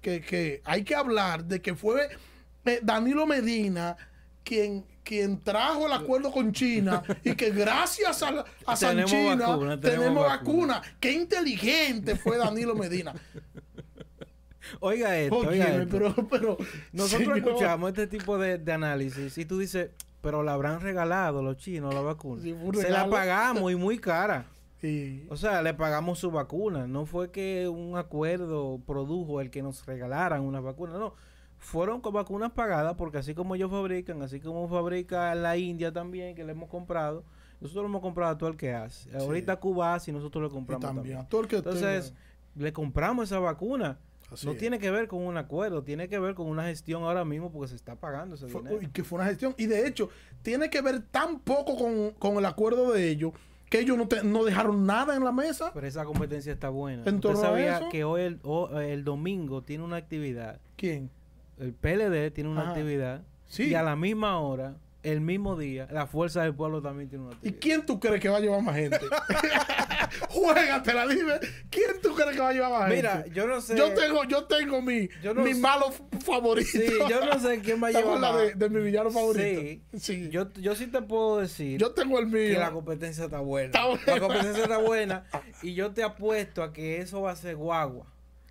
que, 0.00 0.20
que 0.20 0.62
hay 0.64 0.84
que 0.84 0.94
hablar 0.94 1.44
de 1.44 1.60
que 1.60 1.74
fue 1.74 2.08
eh, 2.64 2.80
Danilo 2.82 3.26
Medina 3.26 3.96
quien, 4.44 4.84
quien 5.02 5.42
trajo 5.42 5.86
el 5.86 5.92
acuerdo 5.92 6.30
con 6.30 6.52
China 6.52 7.02
y 7.24 7.34
que 7.34 7.50
gracias 7.50 8.22
a, 8.22 8.44
a 8.64 8.76
San 8.76 8.90
Tenemos 8.90 9.10
China 9.10 9.48
vacuna, 9.48 9.80
tenemos, 9.80 10.04
tenemos 10.04 10.26
vacuna. 10.26 10.82
Qué 11.00 11.12
inteligente 11.12 12.16
fue 12.16 12.38
Danilo 12.38 12.74
Medina. 12.74 13.12
Oiga 14.80 15.16
esto, 15.18 15.38
oiga 15.38 15.76
esto. 15.76 15.88
pero, 15.90 16.14
pero, 16.28 16.58
Nosotros 16.92 17.34
señor, 17.34 17.38
escuchamos 17.38 17.90
este 17.90 18.06
tipo 18.06 18.38
de, 18.38 18.58
de 18.58 18.72
análisis 18.72 19.36
y 19.38 19.44
tú 19.44 19.58
dices, 19.58 19.90
pero 20.20 20.42
la 20.42 20.54
habrán 20.54 20.80
regalado 20.80 21.42
los 21.42 21.56
chinos 21.56 21.94
la 21.94 22.00
vacuna. 22.00 22.42
Sí, 22.42 22.54
Se 22.80 22.90
la 22.90 23.08
pagamos 23.08 23.70
y 23.70 23.76
muy 23.76 23.98
cara. 23.98 24.46
Y- 24.82 25.26
O 25.30 25.36
sea, 25.36 25.62
le 25.62 25.74
pagamos 25.74 26.18
su 26.18 26.30
vacuna. 26.30 26.86
No 26.86 27.06
fue 27.06 27.30
que 27.30 27.68
un 27.68 27.96
acuerdo 27.96 28.80
produjo 28.86 29.40
el 29.40 29.50
que 29.50 29.62
nos 29.62 29.84
regalaran 29.86 30.42
una 30.42 30.60
vacuna. 30.60 30.98
No. 30.98 31.14
Fueron 31.58 32.00
con 32.02 32.12
vacunas 32.12 32.52
pagadas 32.52 32.94
porque 32.96 33.18
así 33.18 33.34
como 33.34 33.54
ellos 33.54 33.70
fabrican, 33.70 34.20
así 34.22 34.40
como 34.40 34.68
fabrica 34.68 35.34
la 35.34 35.56
India 35.56 35.90
también, 35.92 36.34
que 36.36 36.44
le 36.44 36.52
hemos 36.52 36.68
comprado, 36.68 37.24
nosotros 37.60 37.84
le 37.84 37.88
hemos 37.88 38.02
comprado 38.02 38.32
a 38.32 38.38
todo 38.38 38.50
el 38.50 38.56
que 38.58 38.74
hace. 38.74 39.08
Ahorita 39.16 39.56
Cuba 39.56 39.94
hace 39.94 40.10
y 40.10 40.14
nosotros 40.14 40.42
le 40.42 40.48
y 40.48 40.52
compramos 40.52 40.84
también, 40.86 41.16
también. 41.16 41.28
todo 41.30 41.40
el 41.40 41.48
que 41.48 41.56
Entonces, 41.56 42.12
le 42.54 42.72
compramos 42.74 43.24
esa 43.24 43.38
vacuna. 43.38 43.98
Así 44.30 44.44
no 44.44 44.52
es. 44.52 44.58
tiene 44.58 44.78
que 44.80 44.90
ver 44.90 45.06
con 45.08 45.22
un 45.24 45.36
acuerdo, 45.38 45.82
tiene 45.84 46.08
que 46.08 46.18
ver 46.18 46.34
con 46.34 46.48
una 46.48 46.64
gestión 46.64 47.04
ahora 47.04 47.24
mismo 47.24 47.50
porque 47.50 47.68
se 47.68 47.76
está 47.76 47.94
pagando 47.94 48.34
ese 48.34 48.48
Fue- 48.48 48.60
dinero. 48.62 48.82
y 48.82 48.88
que 48.88 49.02
fue 49.04 49.18
una 49.20 49.28
gestión. 49.28 49.54
Y 49.56 49.66
de 49.66 49.86
hecho, 49.86 50.10
tiene 50.42 50.68
que 50.68 50.82
ver 50.82 51.00
tan 51.10 51.38
poco 51.38 51.76
con, 51.76 52.10
con 52.18 52.36
el 52.36 52.44
acuerdo 52.44 52.92
de 52.92 53.08
ellos 53.08 53.32
que 53.68 53.80
ellos 53.80 53.96
no, 53.98 54.06
te- 54.08 54.22
no 54.22 54.44
dejaron 54.44 54.86
nada 54.86 55.16
en 55.16 55.24
la 55.24 55.32
mesa. 55.32 55.70
Pero 55.74 55.86
esa 55.86 56.04
competencia 56.04 56.52
está 56.52 56.68
buena. 56.68 57.02
¿En 57.06 57.16
Usted 57.16 57.34
sabía 57.34 57.78
eso? 57.78 57.88
que 57.90 58.04
hoy 58.04 58.22
el, 58.22 58.40
o- 58.42 58.78
el 58.78 59.04
domingo 59.04 59.62
tiene 59.62 59.82
una 59.84 59.96
actividad, 59.96 60.60
¿Quién? 60.76 61.10
el 61.58 61.72
PLD 61.72 62.30
tiene 62.32 62.50
una 62.50 62.62
Ajá. 62.62 62.70
actividad 62.70 63.22
Sí. 63.46 63.64
y 63.68 63.74
a 63.74 63.82
la 63.82 63.96
misma 63.96 64.38
hora, 64.40 64.76
el 65.02 65.20
mismo 65.20 65.56
día, 65.56 65.86
la 65.90 66.06
Fuerza 66.06 66.42
del 66.42 66.54
Pueblo 66.54 66.82
también 66.82 67.08
tiene 67.08 67.24
una 67.24 67.32
¿Y 67.34 67.36
actividad. 67.36 67.58
quién 67.60 67.86
tú 67.86 68.00
crees 68.00 68.20
que 68.20 68.28
va 68.28 68.36
a 68.38 68.40
llevar 68.40 68.62
más 68.62 68.74
gente? 68.76 68.98
Juégatela, 70.30 71.06
dime. 71.06 71.34
¿Quién 71.70 72.00
tú 72.02 72.14
crees 72.14 72.32
que 72.36 72.40
va 72.40 72.48
a 72.50 72.52
llevar 72.52 72.70
más 72.80 72.88
Mira, 72.90 73.12
gente? 73.22 73.30
yo 73.32 73.46
no 73.46 73.60
sé. 73.60 73.76
Yo 73.76 73.92
tengo, 73.94 74.24
yo 74.24 74.44
tengo 74.44 74.80
mi, 74.82 75.08
Yo 75.22 75.34
no 75.34 75.42
mi 75.42 75.54
sé- 75.54 75.60
malo 75.60 75.92
favorito. 76.24 76.68
Sí, 76.70 76.86
yo 77.08 77.24
no 77.24 77.38
sé 77.40 77.60
quién 77.60 77.82
va 77.82 77.88
a 77.88 77.92
¿Te 77.92 77.98
llevar 77.98 78.18
más. 78.18 78.36
de, 78.38 78.54
de 78.54 78.68
mi 78.70 78.80
villano 78.82 79.10
favorito? 79.10 79.60
Sí. 79.60 79.82
Sí. 79.98 80.28
Yo, 80.30 80.52
Yo, 80.52 80.60
yo 80.60 80.74
sí 80.74 80.86
te 80.86 81.02
puedo 81.02 81.38
decir 81.40 81.82
tengo 81.94 82.18
el 82.18 82.26
mío. 82.26 82.52
que 82.54 82.58
la 82.58 82.70
competencia 82.72 83.24
está 83.24 83.40
buena. 83.40 83.66
Está 83.66 83.86
buena. 83.86 84.02
La 84.06 84.20
competencia 84.20 84.62
está 84.62 84.78
buena 84.86 85.24
y 85.62 85.74
yo 85.74 85.92
te 85.92 86.02
apuesto 86.02 86.62
a 86.62 86.72
que 86.72 87.00
eso 87.00 87.22
va 87.22 87.30
a 87.32 87.36
ser 87.36 87.56
guagua. 87.56 88.06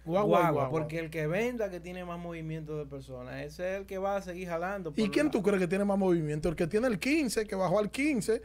Guagua 0.06 0.40
guagua, 0.40 0.52
guagua. 0.52 0.70
porque 0.80 1.00
el 1.00 1.10
que 1.10 1.26
venda 1.26 1.72
que 1.72 1.80
tiene 1.80 2.06
más 2.06 2.20
movimiento 2.20 2.78
de 2.78 2.86
personas, 2.86 3.42
ese 3.44 3.72
es 3.74 3.80
el 3.80 3.86
que 3.88 3.98
va 3.98 4.18
a 4.18 4.22
seguir 4.22 4.48
jalando. 4.48 4.94
¿Y 4.96 5.10
quién 5.10 5.26
la- 5.28 5.32
tú 5.32 5.42
crees 5.42 5.60
que 5.60 5.68
tiene 5.68 5.84
más 5.84 5.98
movimiento? 5.98 6.48
El 6.48 6.56
que 6.56 6.68
tiene 6.68 6.86
el 6.88 7.00
15, 7.00 7.48
que 7.48 7.56
bajó 7.56 7.80
al 7.80 7.90
15. 7.90 8.40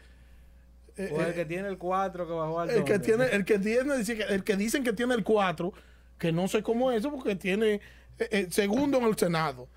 Eh, 1.06 1.12
O 1.14 1.20
el 1.20 1.30
eh, 1.30 1.34
que 1.34 1.44
tiene 1.44 1.68
el 1.68 1.78
4 1.78 2.26
que 2.26 2.32
bajó 2.32 2.60
al 2.60 2.70
el 2.70 2.84
que 2.84 2.98
tiene, 2.98 3.26
el 3.26 3.44
que 3.44 3.58
tiene, 3.58 3.96
dice 3.96 4.16
que- 4.16 4.22
el 4.24 4.44
que 4.44 4.56
dicen 4.56 4.82
que 4.84 4.92
tiene 4.92 5.14
el 5.14 5.24
4, 5.24 5.72
que 6.18 6.32
no 6.32 6.48
sé 6.48 6.62
cómo 6.62 6.90
es 6.92 6.98
eso, 7.00 7.10
porque 7.10 7.34
tiene 7.36 7.80
eh, 8.18 8.48
segundo 8.50 8.98
en 8.98 9.04
el 9.04 9.16
Senado. 9.16 9.68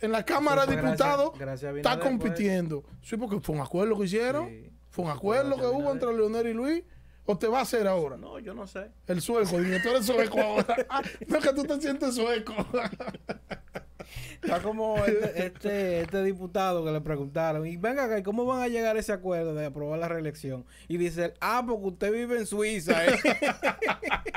En 0.00 0.10
la 0.12 0.24
Cámara 0.24 0.66
de 0.66 0.76
Diputados 0.76 1.32
está 1.40 1.94
pues. 1.96 1.98
compitiendo. 1.98 2.84
Sí, 3.02 3.16
porque 3.16 3.40
fue 3.40 3.54
un 3.54 3.60
acuerdo 3.60 3.96
que 3.98 4.04
hicieron. 4.04 4.48
Sí. 4.48 4.70
Fue 4.90 5.04
un 5.04 5.10
acuerdo 5.10 5.56
que 5.56 5.66
hubo 5.66 5.90
entre 5.92 6.12
Leonel 6.12 6.48
y 6.48 6.52
Luis. 6.52 6.82
¿O 7.24 7.38
te 7.38 7.46
va 7.46 7.60
a 7.60 7.62
hacer 7.62 7.86
ahora? 7.86 8.16
No, 8.16 8.40
yo 8.40 8.52
no 8.52 8.66
sé. 8.66 8.90
El 9.06 9.20
sueco, 9.20 9.60
dije, 9.60 9.78
tú 9.80 9.90
eres 9.90 10.06
sueco 10.06 10.40
ahora. 10.40 10.74
Ah, 10.90 11.02
no, 11.28 11.38
que 11.38 11.52
tú 11.52 11.62
te 11.64 11.80
sientes 11.80 12.16
sueco. 12.16 12.52
Está 14.42 14.60
como 14.60 14.96
este, 15.04 15.46
este, 15.46 16.00
este 16.02 16.22
diputado 16.24 16.84
que 16.84 16.90
le 16.90 17.00
preguntaron, 17.00 17.66
y 17.66 17.76
venga 17.76 18.04
acá, 18.04 18.18
¿y 18.18 18.22
¿cómo 18.22 18.44
van 18.44 18.62
a 18.62 18.68
llegar 18.68 18.96
a 18.96 19.00
ese 19.00 19.12
acuerdo 19.12 19.54
de 19.54 19.66
aprobar 19.66 19.98
la 19.98 20.08
reelección? 20.08 20.64
Y 20.88 20.96
dice, 20.96 21.34
ah, 21.40 21.62
porque 21.66 21.86
usted 21.88 22.12
vive 22.12 22.38
en 22.38 22.46
Suiza. 22.46 23.06
¿eh?". 23.06 23.12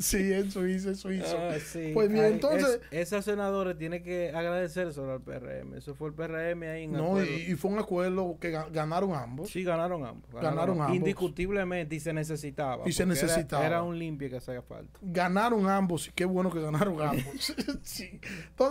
sí, 0.00 0.32
en 0.32 0.50
Suiza, 0.50 0.90
en 0.90 0.96
Suiza. 0.96 1.36
Ah, 1.50 1.56
sí. 1.64 1.90
Pues 1.92 2.10
bien, 2.10 2.24
Ay, 2.24 2.32
entonces- 2.32 2.80
es- 2.90 3.08
esos 3.08 3.24
senadores 3.24 3.76
tienen 3.78 4.02
que 4.02 4.30
agradecer 4.34 4.92
sobre 4.92 5.12
al 5.12 5.20
PRM. 5.20 5.74
Eso 5.76 5.94
fue 5.94 6.08
el 6.08 6.14
PRM 6.14 6.62
ahí 6.70 6.84
en 6.84 6.92
No, 6.92 7.22
y, 7.22 7.52
y 7.52 7.54
fue 7.54 7.70
un 7.70 7.78
acuerdo 7.78 8.36
que 8.40 8.52
ga- 8.52 8.70
ganaron 8.70 9.14
ambos. 9.14 9.50
Sí, 9.50 9.62
ganaron 9.64 10.04
ambos. 10.04 10.30
Ganaron 10.32 10.80
ambos. 10.80 10.96
Indiscutiblemente, 10.96 11.96
y 11.96 12.00
se 12.00 12.12
necesitaba. 12.12 12.88
Y 12.88 12.92
se 12.92 13.02
era- 13.02 13.12
necesitaba. 13.12 13.66
Era, 13.66 13.82
un 13.82 13.98
limpio 13.98 14.28
que 14.30 14.36
hacía 14.36 14.62
falta. 14.62 14.98
Ganaron 15.02 15.68
ambos, 15.68 16.08
y 16.08 16.12
qué 16.12 16.24
bueno 16.24 16.50
que 16.50 16.60
ganaron 16.60 17.00
ambos. 17.02 17.54
sí. 17.82 18.20
Entonces, 18.48 18.63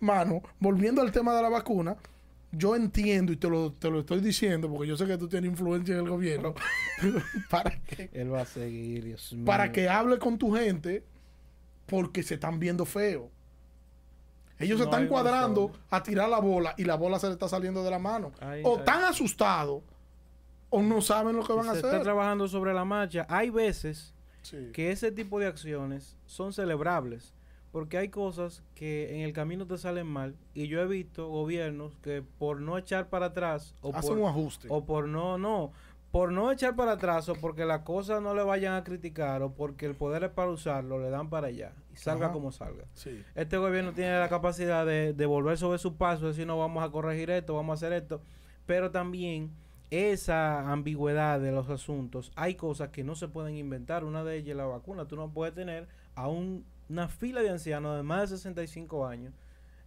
mano, 0.00 0.42
volviendo 0.58 1.02
al 1.02 1.12
tema 1.12 1.34
de 1.34 1.42
la 1.42 1.48
vacuna, 1.48 1.96
yo 2.52 2.74
entiendo 2.76 3.32
y 3.32 3.36
te 3.36 3.48
lo, 3.50 3.72
te 3.72 3.90
lo 3.90 4.00
estoy 4.00 4.20
diciendo 4.20 4.70
porque 4.70 4.86
yo 4.88 4.96
sé 4.96 5.06
que 5.06 5.18
tú 5.18 5.28
tienes 5.28 5.50
influencia 5.50 5.94
en 5.94 6.00
el 6.04 6.08
gobierno 6.08 6.54
para 7.50 7.70
que 7.82 8.08
Él 8.12 8.32
va 8.32 8.42
a 8.42 8.46
seguir, 8.46 9.04
Dios 9.04 9.32
mío. 9.32 9.44
para 9.44 9.72
que 9.72 9.88
hable 9.88 10.18
con 10.18 10.38
tu 10.38 10.52
gente 10.54 11.04
porque 11.86 12.22
se 12.22 12.34
están 12.34 12.58
viendo 12.58 12.84
feo. 12.84 13.30
Ellos 14.58 14.78
se 14.78 14.84
están 14.84 15.06
cuadrando 15.06 15.68
razón. 15.68 15.82
a 15.90 16.02
tirar 16.02 16.28
la 16.30 16.40
bola 16.40 16.74
y 16.78 16.84
la 16.84 16.94
bola 16.94 17.18
se 17.18 17.26
le 17.26 17.34
está 17.34 17.46
saliendo 17.48 17.84
de 17.84 17.90
la 17.90 17.98
mano. 17.98 18.32
Ay, 18.40 18.62
o 18.64 18.78
están 18.78 19.04
asustados 19.04 19.82
o 20.70 20.82
no 20.82 21.00
saben 21.02 21.36
lo 21.36 21.44
que 21.46 21.52
van 21.52 21.68
a 21.68 21.72
se 21.72 21.76
está 21.78 21.88
hacer. 21.90 22.02
trabajando 22.02 22.48
sobre 22.48 22.72
la 22.72 22.84
marcha. 22.84 23.26
Hay 23.28 23.50
veces 23.50 24.14
Sí. 24.42 24.70
que 24.72 24.92
ese 24.92 25.10
tipo 25.12 25.38
de 25.40 25.46
acciones 25.46 26.16
son 26.24 26.52
celebrables. 26.52 27.34
Porque 27.72 27.98
hay 27.98 28.08
cosas 28.08 28.62
que 28.74 29.14
en 29.16 29.20
el 29.22 29.32
camino 29.32 29.66
te 29.66 29.76
salen 29.78 30.06
mal. 30.06 30.34
Y 30.54 30.68
yo 30.68 30.80
he 30.80 30.86
visto 30.86 31.28
gobiernos 31.28 31.96
que 31.98 32.22
por 32.38 32.60
no 32.60 32.78
echar 32.78 33.08
para 33.08 33.26
atrás 33.26 33.74
o 33.82 33.94
Hacen 33.94 34.10
por, 34.10 34.18
un 34.18 34.28
ajuste. 34.28 34.68
o 34.70 34.84
por 34.84 35.08
no, 35.08 35.36
no, 35.36 35.72
por 36.10 36.32
no 36.32 36.50
echar 36.50 36.74
para 36.74 36.92
atrás 36.92 37.28
o 37.28 37.34
porque 37.34 37.66
las 37.66 37.80
cosas 37.82 38.22
no 38.22 38.34
le 38.34 38.42
vayan 38.42 38.74
a 38.74 38.84
criticar 38.84 39.42
o 39.42 39.52
porque 39.52 39.84
el 39.84 39.94
poder 39.94 40.24
es 40.24 40.30
para 40.30 40.50
usarlo, 40.50 40.98
le 40.98 41.10
dan 41.10 41.28
para 41.28 41.48
allá 41.48 41.72
y 41.92 41.96
salga 41.96 42.26
Ajá. 42.26 42.32
como 42.32 42.50
salga. 42.50 42.84
Sí. 42.94 43.22
Este 43.34 43.58
gobierno 43.58 43.92
tiene 43.92 44.18
la 44.18 44.28
capacidad 44.30 44.86
de, 44.86 45.12
de 45.12 45.26
volver 45.26 45.58
sobre 45.58 45.78
su 45.78 45.96
paso, 45.96 46.28
decir 46.28 46.46
no 46.46 46.56
vamos 46.58 46.82
a 46.82 46.90
corregir 46.90 47.28
esto, 47.30 47.54
vamos 47.54 47.72
a 47.72 47.86
hacer 47.86 47.92
esto, 47.92 48.22
pero 48.64 48.90
también 48.90 49.50
esa 49.90 50.70
ambigüedad 50.72 51.38
de 51.40 51.52
los 51.52 51.68
asuntos, 51.68 52.32
hay 52.36 52.54
cosas 52.54 52.88
que 52.88 53.04
no 53.04 53.14
se 53.14 53.28
pueden 53.28 53.56
inventar, 53.56 54.02
una 54.04 54.24
de 54.24 54.36
ellas 54.36 54.50
es 54.50 54.56
la 54.56 54.64
vacuna, 54.66 55.06
tú 55.06 55.16
no 55.16 55.30
puedes 55.30 55.54
tener 55.54 55.86
a 56.14 56.28
un- 56.28 56.64
una 56.88 57.08
fila 57.08 57.42
de 57.42 57.50
ancianos 57.50 57.96
de 57.96 58.02
más 58.02 58.30
de 58.30 58.36
65 58.36 59.06
años, 59.06 59.32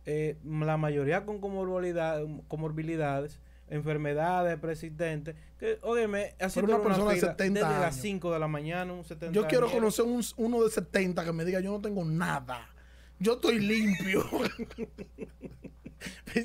eh, 0.06 0.38
la 0.46 0.78
mayoría 0.78 1.26
con 1.26 1.40
comorbilidad- 1.40 2.24
comorbilidades, 2.48 3.40
enfermedades 3.70 4.58
persistentes, 4.60 5.36
que, 5.60 5.78
óyeme, 5.84 6.34
haciendo 6.40 6.76
una 6.76 6.84
persona 6.84 7.12
de 7.12 7.20
70 7.20 7.60
desde 7.60 7.74
las 7.80 7.94
años. 7.94 8.02
5 8.02 8.34
de 8.34 8.40
la 8.40 8.48
mañana, 8.48 8.92
un 8.94 9.04
70 9.06 9.34
Yo 9.34 9.48
quiero 9.48 9.66
años. 9.68 9.76
conocer 9.76 10.06
un- 10.06 10.24
uno 10.38 10.64
de 10.64 10.72
70 10.72 11.24
que 11.24 11.32
me 11.34 11.46
diga 11.46 11.60
yo 11.60 11.72
no 11.72 11.80
tengo 11.82 12.04
nada. 12.06 12.68
Yo 13.20 13.34
estoy 13.34 13.60
limpio. 13.60 14.24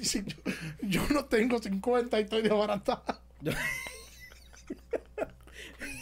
Si 0.02 0.24
yo, 0.24 0.36
yo 0.82 1.02
no 1.10 1.26
tengo 1.26 1.60
50 1.62 2.18
y 2.18 2.24
estoy 2.24 2.42
desbaratado. 2.42 3.20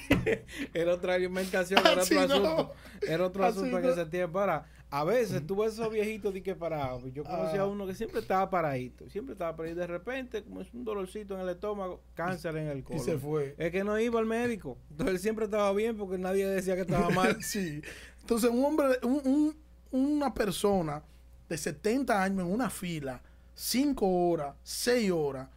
Era 0.75 0.95
otra 0.95 1.15
alimentación, 1.15 1.81
era 1.81 2.03
otro 2.03 2.15
no. 2.15 2.21
asunto. 2.35 2.73
Era 3.03 3.27
otro 3.27 3.45
Así 3.45 3.59
asunto 3.59 3.79
en 3.79 3.85
no. 3.85 3.91
ese 3.91 4.07
tiempo. 4.07 4.39
Ahora, 4.41 4.67
a 4.91 5.05
veces 5.05 5.47
tú 5.47 5.57
ves 5.57 5.73
esos 5.75 5.91
viejitos 5.91 6.35
de 6.35 6.43
que 6.43 6.55
parados. 6.55 7.03
Yo 7.15 7.25
conocí 7.25 7.57
Ah. 7.57 7.63
a 7.63 7.67
uno 7.67 7.87
que 7.87 7.95
siempre 7.95 8.21
estaba 8.21 8.49
paradito. 8.51 9.09
Siempre 9.11 9.33
estaba 9.33 9.57
paradito. 9.57 9.81
De 9.81 9.87
repente, 9.87 10.43
como 10.45 10.61
es 10.61 10.73
un 10.75 10.85
dolorcito 10.85 11.35
en 11.35 11.41
el 11.41 11.49
estómago, 11.49 12.03
cáncer 12.15 12.57
en 12.57 12.69
el 12.69 12.79
Y 12.79 12.83
colon. 12.83 13.05
se 13.05 13.19
fue. 13.19 13.55
Es 13.59 13.71
que 13.73 13.85
no 13.85 13.99
iba 13.99 14.21
al 14.21 14.27
médico. 14.27 14.77
Entonces 14.91 15.15
él 15.15 15.21
siempre 15.21 15.47
estaba 15.47 15.73
bien 15.73 15.97
porque 15.97 16.19
nadie 16.19 16.47
decía 16.47 16.75
que 16.75 16.83
estaba 16.83 17.09
mal. 17.11 17.37
sí. 17.43 17.81
Entonces, 18.21 18.51
un 18.51 18.65
hombre, 18.65 18.99
un- 19.03 19.23
un- 19.25 19.57
una 19.91 20.33
persona 20.33 21.03
de 21.49 21.59
70 21.59 22.23
años 22.23 22.41
en 22.47 22.53
una 22.53 22.71
fila, 22.71 23.21
5 23.55 24.07
horas, 24.29 24.55
6 24.63 25.11
horas, 25.11 25.49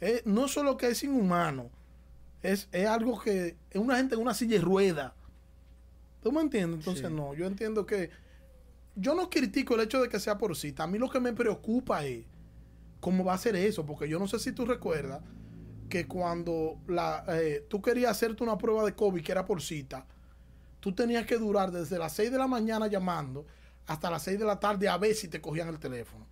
es- 0.00 0.24
no 0.26 0.48
solo 0.48 0.76
que 0.76 0.88
es 0.88 1.02
inhumano, 1.04 1.70
es, 2.52 2.68
es 2.72 2.86
algo 2.86 3.20
que 3.20 3.56
es 3.70 3.80
una 3.80 3.96
gente 3.96 4.14
en 4.14 4.20
una 4.20 4.34
silla 4.34 4.56
de 4.56 4.62
rueda. 4.64 5.14
¿Tú 6.22 6.32
me 6.32 6.40
entiendes? 6.40 6.80
Entonces, 6.80 7.06
Sí. 7.08 7.14
no, 7.14 7.34
yo 7.34 7.46
entiendo 7.46 7.86
que 7.86 8.10
yo 8.94 9.14
no 9.14 9.28
critico 9.30 9.74
el 9.74 9.82
hecho 9.82 10.00
de 10.00 10.08
que 10.08 10.18
sea 10.18 10.38
por 10.38 10.56
cita. 10.56 10.84
A 10.84 10.86
mí 10.86 10.98
lo 10.98 11.10
que 11.10 11.20
me 11.20 11.32
preocupa 11.32 12.04
es 12.04 12.24
cómo 13.00 13.24
va 13.24 13.34
a 13.34 13.38
ser 13.38 13.54
eso, 13.56 13.84
porque 13.84 14.08
yo 14.08 14.18
no 14.18 14.26
sé 14.26 14.38
si 14.38 14.52
tú 14.52 14.64
recuerdas 14.64 15.20
que 15.88 16.06
cuando 16.08 16.80
la, 16.88 17.24
eh, 17.28 17.64
tú 17.68 17.80
querías 17.80 18.10
hacerte 18.10 18.42
una 18.42 18.58
prueba 18.58 18.84
de 18.84 18.94
COVID 18.94 19.22
que 19.22 19.32
era 19.32 19.44
por 19.44 19.62
cita, 19.62 20.06
tú 20.80 20.92
tenías 20.92 21.26
que 21.26 21.36
durar 21.36 21.70
desde 21.70 21.98
las 21.98 22.12
6 22.14 22.32
de 22.32 22.38
la 22.38 22.48
mañana 22.48 22.86
llamando 22.88 23.46
hasta 23.86 24.10
las 24.10 24.22
6 24.22 24.38
de 24.38 24.44
la 24.44 24.58
tarde 24.58 24.88
a 24.88 24.96
ver 24.98 25.14
si 25.14 25.28
te 25.28 25.40
cogían 25.40 25.68
el 25.68 25.78
teléfono. 25.78 26.26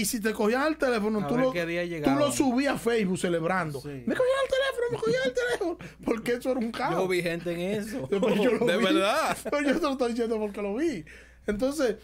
Y 0.00 0.04
si 0.06 0.18
te 0.20 0.32
cogían 0.32 0.66
el 0.66 0.78
teléfono, 0.78 1.18
A 1.20 1.28
tú 1.28 1.36
lo, 1.36 1.52
tú 1.52 2.32
subías 2.32 2.74
a 2.76 2.78
Facebook 2.78 3.18
celebrando. 3.18 3.80
Sí. 3.80 3.88
Me 4.06 4.14
cogían 4.14 4.38
el 4.44 4.50
teléfono, 4.50 4.86
me 4.92 4.98
cogían 4.98 5.22
el 5.26 5.34
teléfono. 5.34 5.78
Porque 6.04 6.32
eso 6.32 6.50
era 6.52 6.60
un 6.60 6.72
caos. 6.72 6.94
Yo 6.94 7.08
vi 7.08 7.22
gente 7.22 7.52
en 7.52 7.80
eso. 7.82 8.08
Yo 8.10 8.18
de 8.66 8.76
vi. 8.78 8.84
verdad. 8.84 9.36
Pero 9.50 9.60
yo 9.60 9.74
te 9.74 9.80
lo 9.82 9.92
estoy 9.92 10.08
diciendo 10.12 10.38
porque 10.38 10.62
lo 10.62 10.74
vi. 10.76 11.04
Entonces, 11.46 11.96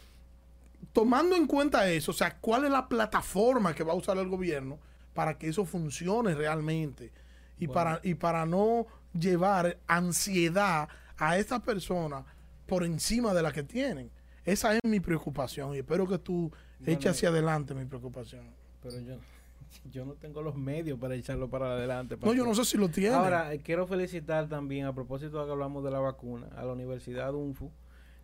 tomando 0.93 1.37
en 1.37 1.47
cuenta 1.47 1.91
eso, 1.91 2.11
o 2.11 2.15
sea, 2.15 2.37
¿cuál 2.39 2.65
es 2.65 2.71
la 2.71 2.87
plataforma 2.89 3.75
que 3.75 3.83
va 3.85 3.93
a 3.93 3.97
usar 3.97 4.19
el 4.19 4.29
gobierno 4.29 4.79
para 5.15 5.39
que 5.39 5.49
eso 5.49 5.65
funcione 5.65 6.35
realmente? 6.35 7.13
Y, 7.59 7.67
Bueno. 7.67 7.73
para, 7.75 8.01
y 8.03 8.15
para 8.15 8.45
no 8.47 8.87
llevar 9.19 9.79
ansiedad 9.87 10.89
a 11.17 11.39
estas 11.39 11.63
personas 11.63 12.25
por 12.67 12.85
encima 12.85 13.33
de 13.33 13.43
la 13.43 13.53
que 13.53 13.63
tienen. 13.63 14.11
Esa 14.45 14.75
es 14.75 14.81
mi 14.85 15.01
preocupación 15.01 15.75
y 15.75 15.79
espero 15.79 16.07
que 16.07 16.19
tú 16.19 16.53
Eches 16.85 17.13
hacia 17.13 17.29
adelante 17.31 17.75
mi 17.75 17.85
preocupación. 17.85 18.43
Pero 18.83 19.01
yo, 19.01 19.15
yo 19.93 20.05
no 20.05 20.13
tengo 20.15 20.43
los 20.43 20.57
medios 20.57 20.99
para 20.99 21.15
echarlo 21.15 21.49
para 21.49 21.73
adelante. 21.73 22.17
No, 22.23 22.33
yo 22.35 22.45
no 22.45 22.55
sé 22.55 22.65
si 22.65 22.77
lo 22.77 22.89
tienen. 22.89 23.15
Ahora, 23.19 23.53
eh, 23.55 23.61
quiero 23.61 23.87
felicitar 23.87 24.49
también, 24.49 24.87
a 24.87 24.95
propósito 24.95 25.39
de 25.41 25.47
que 25.47 25.53
hablamos 25.53 25.83
de 25.85 25.91
la 25.91 26.01
vacuna, 26.01 26.49
a 26.57 26.65
la 26.65 26.73
Universidad 26.73 27.35
UNFU, 27.35 27.71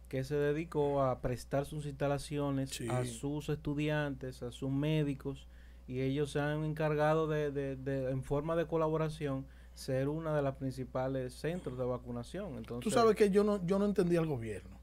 que 0.09 0.25
se 0.25 0.35
dedicó 0.35 1.03
a 1.03 1.21
prestar 1.21 1.65
sus 1.65 1.87
instalaciones 1.87 2.71
Sí. 2.71 2.87
a 2.89 3.05
sus 3.07 3.49
estudiantes, 3.49 4.43
a 4.43 4.53
sus 4.53 4.71
médicos, 4.71 5.47
y 5.89 6.01
ellos 6.01 6.31
se 6.31 6.41
han 6.41 6.65
encargado 6.65 7.27
de, 7.27 7.51
de- 7.51 7.77
de, 7.77 8.11
en 8.11 8.23
forma 8.23 8.55
de 8.55 8.67
colaboración, 8.67 9.47
ser 9.75 10.09
una 10.09 10.37
de 10.37 10.43
las 10.43 10.57
principales 10.57 11.33
centros 11.33 11.79
de 11.79 11.85
vacunación. 11.85 12.57
Entonces, 12.59 12.85
Tú 12.85 12.91
sabes 12.91 13.17
que 13.17 13.31
yo 13.31 13.43
no, 13.43 13.65
yo 13.67 13.79
no 13.79 13.87
entendí 13.87 14.17
al 14.17 14.27
gobierno. 14.27 14.77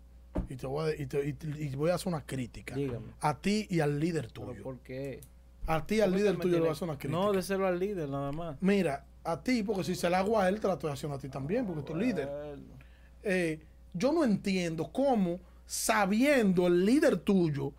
Y 0.49 0.55
te 0.55 0.67
voy 0.67 0.91
a, 0.91 0.95
y 1.01 1.05
te- 1.05 1.35
y 1.59 1.75
voy 1.75 1.91
a 1.91 1.95
hacer 1.95 2.07
una 2.07 2.21
crítica. 2.25 2.75
dígame. 2.75 3.07
A 3.21 3.37
ti 3.37 3.67
y 3.69 3.79
al 3.79 3.99
líder 3.99 4.29
¿pero 4.33 4.47
tuyo. 4.51 4.63
¿Por 4.63 4.79
qué? 4.79 5.21
A 5.67 5.85
ti 5.85 5.95
y 5.95 6.01
al 6.01 6.09
¿Por 6.09 6.17
qué 6.17 6.23
líder 6.23 6.35
tuyo 6.37 6.43
le 6.43 6.49
voy 6.51 6.59
tiene- 6.59 6.69
a 6.69 6.71
hacer 6.73 6.87
una 6.89 6.97
crítica. 6.97 7.19
No, 7.21 7.31
de 7.31 7.41
serlo 7.43 7.67
al 7.67 7.79
líder, 7.79 8.09
nada 8.09 8.31
más. 8.31 8.57
Mira, 8.61 9.05
a 9.23 9.41
ti, 9.41 9.61
porque 9.63 9.83
si 9.83 9.95
se 9.95 10.09
la 10.09 10.19
hago 10.19 10.39
a 10.39 10.47
él, 10.49 10.59
te 10.59 10.67
la 10.67 10.73
estoy 10.73 10.91
haciendo 10.91 11.17
a 11.17 11.19
ti 11.19 11.29
también, 11.29 11.65
porque 11.65 11.81
tú 11.83 11.93
eres 11.95 12.07
líder. 12.07 12.29
Eh, 13.23 13.59
yo 13.93 14.11
no 14.11 14.23
entiendo 14.23 14.91
cómo, 14.91 15.39
sabiendo 15.65 16.65
el 16.67 16.85
líder 16.85 17.17
tuyo, 17.17 17.73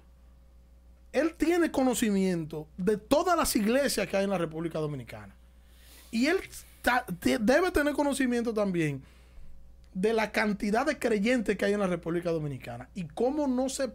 él 1.12 1.34
tiene 1.34 1.70
conocimiento 1.72 2.68
de 2.76 2.96
todas 2.96 3.36
las 3.36 3.56
iglesias 3.56 4.06
que 4.06 4.16
hay 4.16 4.24
en 4.24 4.30
la 4.30 4.38
República 4.38 4.78
Dominicana. 4.78 5.34
Y 6.12 6.26
él 6.26 6.38
debe 7.40 7.70
tener 7.72 7.94
conocimiento 7.94 8.54
también 8.54 9.02
de 9.94 10.12
la 10.12 10.32
cantidad 10.32 10.86
de 10.86 10.98
creyentes 10.98 11.56
que 11.56 11.64
hay 11.64 11.72
en 11.72 11.80
la 11.80 11.86
República 11.86 12.30
Dominicana. 12.30 12.88
Y 12.94 13.04
cómo 13.08 13.46
no 13.46 13.68
se, 13.68 13.90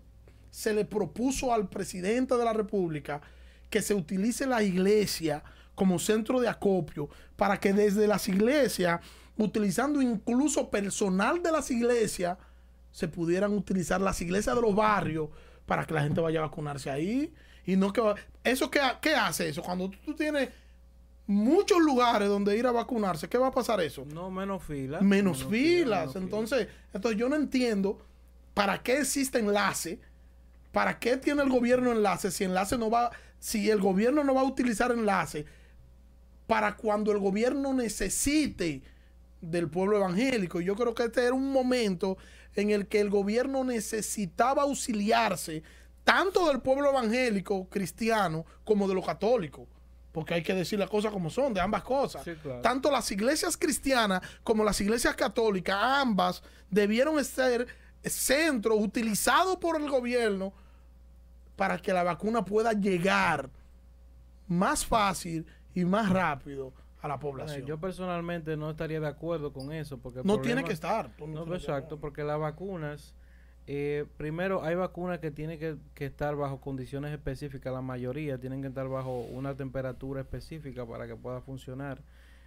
se 0.50 0.74
le 0.74 0.86
propuso 0.86 1.54
al 1.54 1.70
presidente 1.70 2.36
de 2.36 2.46
la 2.46 2.54
República 2.54 3.22
que 3.70 3.82
se 3.82 3.94
utilice 3.94 4.46
la 4.46 4.64
iglesia 4.64 5.44
como 5.74 6.00
centro 6.00 6.40
de 6.40 6.48
acopio 6.48 7.10
para 7.36 7.60
que 7.60 7.74
desde 7.74 8.08
las 8.08 8.28
iglesias, 8.30 9.02
utilizando 9.38 10.02
incluso 10.02 10.70
personal 10.70 11.42
de 11.44 11.52
las 11.52 11.70
iglesias, 11.72 12.38
se 12.92 13.08
pudieran 13.08 13.54
utilizar 13.54 14.00
las 14.00 14.22
iglesias 14.22 14.56
de 14.56 14.62
los 14.62 14.76
barrios 14.76 15.30
para 15.66 15.86
que 15.86 15.94
la 15.94 16.04
gente 16.04 16.22
vaya 16.22 16.40
a 16.40 16.44
vacunarse 16.44 16.90
ahí. 16.90 17.34
Y 17.66 17.76
no 17.76 17.92
que... 17.92 18.02
¿Eso 18.44 18.70
qué, 18.70 18.80
qué 19.02 19.16
hace 19.16 19.50
eso? 19.50 19.62
Cuando 19.62 19.90
tú, 19.90 19.98
tú 20.06 20.16
tienes 20.16 20.50
muchos 21.28 21.80
lugares 21.80 22.30
donde 22.30 22.58
ir 22.58 22.68
a 22.68 22.72
vacunarse, 22.72 23.28
¿qué 23.28 23.38
va 23.38 23.48
a 23.48 23.52
pasar 23.52 23.82
eso? 23.82 24.06
No, 24.06 24.30
menos 24.30 24.64
filas. 24.64 25.02
menos 25.02 25.44
filas, 25.44 25.50
filas. 25.50 25.90
menos 25.90 26.14
filas. 26.14 26.16
entonces, 26.16 26.68
entonces 26.94 27.20
yo 27.20 27.30
no 27.30 27.36
entiendo 27.36 28.00
para 28.54 28.82
qué 28.82 29.00
existe 29.00 29.40
enlace, 29.40 30.00
para 30.72 31.00
qué 31.00 31.18
tiene 31.18 31.44
el 31.44 31.50
gobierno 31.50 31.92
enlace 31.92 32.32
si 32.32 32.44
enlace 32.44 32.78
no 32.78 32.90
va, 32.90 33.12
si 33.40 33.70
el 33.70 33.80
gobierno 33.80 34.24
no 34.24 34.34
va 34.34 34.42
a 34.42 34.46
utilizar 34.46 34.92
enlace 34.92 35.46
para 36.48 36.76
cuando 36.76 37.12
el 37.12 37.20
gobierno 37.20 37.74
necesite 37.74 38.84
del 39.42 39.70
pueblo 39.70 39.98
evangélico. 39.98 40.62
Yo 40.62 40.76
creo 40.76 40.94
que 40.94 41.04
este 41.04 41.24
era 41.24 41.34
un 41.34 41.52
momento 41.52 42.18
en 42.56 42.70
el 42.70 42.88
que 42.88 43.00
el 43.00 43.10
gobierno 43.10 43.64
necesitaba 43.64 44.64
auxiliarse 44.64 45.64
tanto 46.04 46.48
del 46.48 46.62
pueblo 46.62 46.90
evangélico 46.90 47.68
cristiano 47.70 48.46
como 48.64 48.88
de 48.88 48.94
los 48.94 49.06
católicos. 49.06 49.68
Porque 50.16 50.34
hay 50.34 50.42
que 50.44 50.54
decir 50.56 50.80
las 50.80 50.90
cosas 50.90 51.12
como 51.12 51.30
son, 51.30 51.54
de 51.54 51.60
ambas 51.62 51.84
cosas. 51.84 52.24
Sí, 52.24 52.34
claro. 52.42 52.62
Tanto 52.62 52.90
las 52.90 53.12
iglesias 53.12 53.58
cristianas 53.58 54.22
como 54.44 54.64
las 54.64 54.80
iglesias 54.80 55.14
católicas, 55.16 55.78
ambas 55.80 56.42
debieron 56.70 57.24
ser 57.24 57.68
centros 58.02 58.78
utilizados 58.80 59.58
por 59.58 59.80
el 59.80 59.90
gobierno 59.90 60.54
para 61.58 61.78
que 61.80 61.92
la 61.94 62.04
vacuna 62.04 62.46
pueda 62.46 62.72
llegar 62.74 63.50
más 64.48 64.86
fácil 64.86 65.46
y 65.74 65.84
más 65.86 66.10
rápido 66.10 66.74
a 67.02 67.08
la 67.08 67.20
población. 67.20 67.66
Yo 67.66 67.78
personalmente 67.80 68.56
no 68.58 68.70
estaría 68.72 69.00
de 69.00 69.08
acuerdo 69.08 69.52
con 69.52 69.72
eso. 69.72 69.98
Porque 69.98 70.20
no 70.20 70.24
problema- 70.36 70.42
tiene 70.44 70.64
que 70.64 70.74
estar. 70.74 71.12
No, 71.20 71.54
exacto, 71.54 72.00
porque 72.00 72.24
las 72.24 72.40
vacunas, 72.40 73.14
eh, 73.68 74.06
primero 74.18 74.64
hay 74.64 74.76
vacunas 74.76 75.20
que 75.20 75.32
tienen 75.32 75.58
que, 75.60 75.76
que 75.94 76.06
estar 76.06 76.36
bajo 76.36 76.62
condiciones 76.62 77.12
específicas, 77.12 77.74
la 77.74 77.82
mayoría 77.82 78.38
tienen 78.38 78.62
que 78.62 78.68
estar 78.68 78.88
bajo 78.88 79.20
una 79.22 79.56
temperatura 79.56 80.22
específica 80.22 80.86
para 80.86 81.08
que 81.08 81.16
pueda 81.16 81.42
funcionar. 81.42 82.02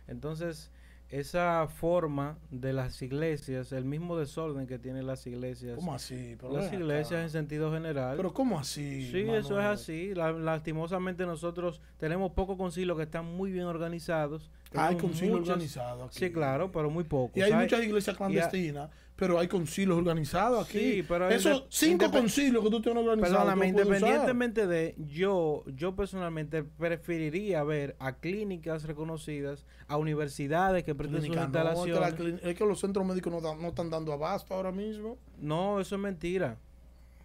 Entonces, 0.07 0.71
esa 1.11 1.67
forma 1.69 2.37
de 2.51 2.73
las 2.75 3.01
iglesias, 3.01 3.73
el 3.73 3.85
mismo 3.87 4.19
desorden 4.19 4.67
que 4.67 4.79
tienen 4.79 5.07
las 5.07 5.27
iglesias, 5.27 5.77
¿Cómo 5.77 5.95
así? 5.95 6.37
Pero 6.39 6.53
las 6.53 6.71
iglesias 6.73 7.13
acá. 7.13 7.23
en 7.23 7.31
sentido 7.31 7.73
general, 7.73 8.17
Pero 8.17 8.35
¿cómo 8.35 8.59
así? 8.59 9.11
Sí, 9.11 9.21
eso 9.31 9.59
es 9.59 9.65
así. 9.67 10.15
La- 10.15 10.33
lastimosamente 10.33 11.25
nosotros 11.25 11.81
tenemos 11.97 12.33
pocos 12.33 12.59
concilios 12.59 12.97
que 12.97 13.05
están 13.05 13.25
muy 13.25 13.51
bien 13.51 13.65
organizados. 13.65 14.51
Hay 14.75 14.97
concilios 14.99 15.41
organizados. 15.41 16.13
Sí, 16.15 16.31
claro, 16.31 16.71
pero 16.71 16.91
muy 16.91 17.05
pocos. 17.05 17.37
Y 17.39 17.41
hay 17.43 17.55
muchas 17.55 17.83
iglesias 17.83 18.15
y 18.15 18.19
clandestinas, 18.19 18.91
pero 19.19 19.37
hay 19.41 19.49
concilios 19.49 19.99
organizados 19.99 20.65
aquí. 20.65 20.79
Sí, 20.79 21.05
pero 21.07 21.29
Esos 21.29 21.67
cinco 21.71 22.09
concilios 22.09 22.63
que 22.63 22.71
tú 22.71 22.81
tienes 22.81 23.03
organizados. 23.03 23.37
Perdóname, 23.37 23.73
usar. 23.73 23.87
independientemente 23.87 24.67
de 24.69 24.95
yo, 24.97 25.65
yo 25.75 25.97
personalmente 25.97 26.63
preferiría 26.63 27.65
ver 27.65 27.97
a 27.99 28.13
clínicas 28.15 28.85
reconocidas, 28.85 29.67
a 29.89 29.97
universidades 29.97 30.85
que 30.85 30.95
prestan 30.95 31.23
sus 31.23 31.31
Clínica 31.31 31.49
no, 31.49 31.59
es 31.59 31.85
que 31.85 31.91
la 31.91 32.09
instalaciones. 32.11 32.45
es 32.45 32.57
que 32.57 32.65
los 32.65 32.79
centros 32.79 33.05
médicos 33.05 33.43
no 33.43 33.69
están 33.69 33.91
dando 33.91 34.13
abasto 34.13 34.55
ahora 34.55 34.71
mismo. 34.71 35.19
No, 35.41 35.81
eso 35.81 35.97
es 35.97 36.01
mentira. 36.01 36.57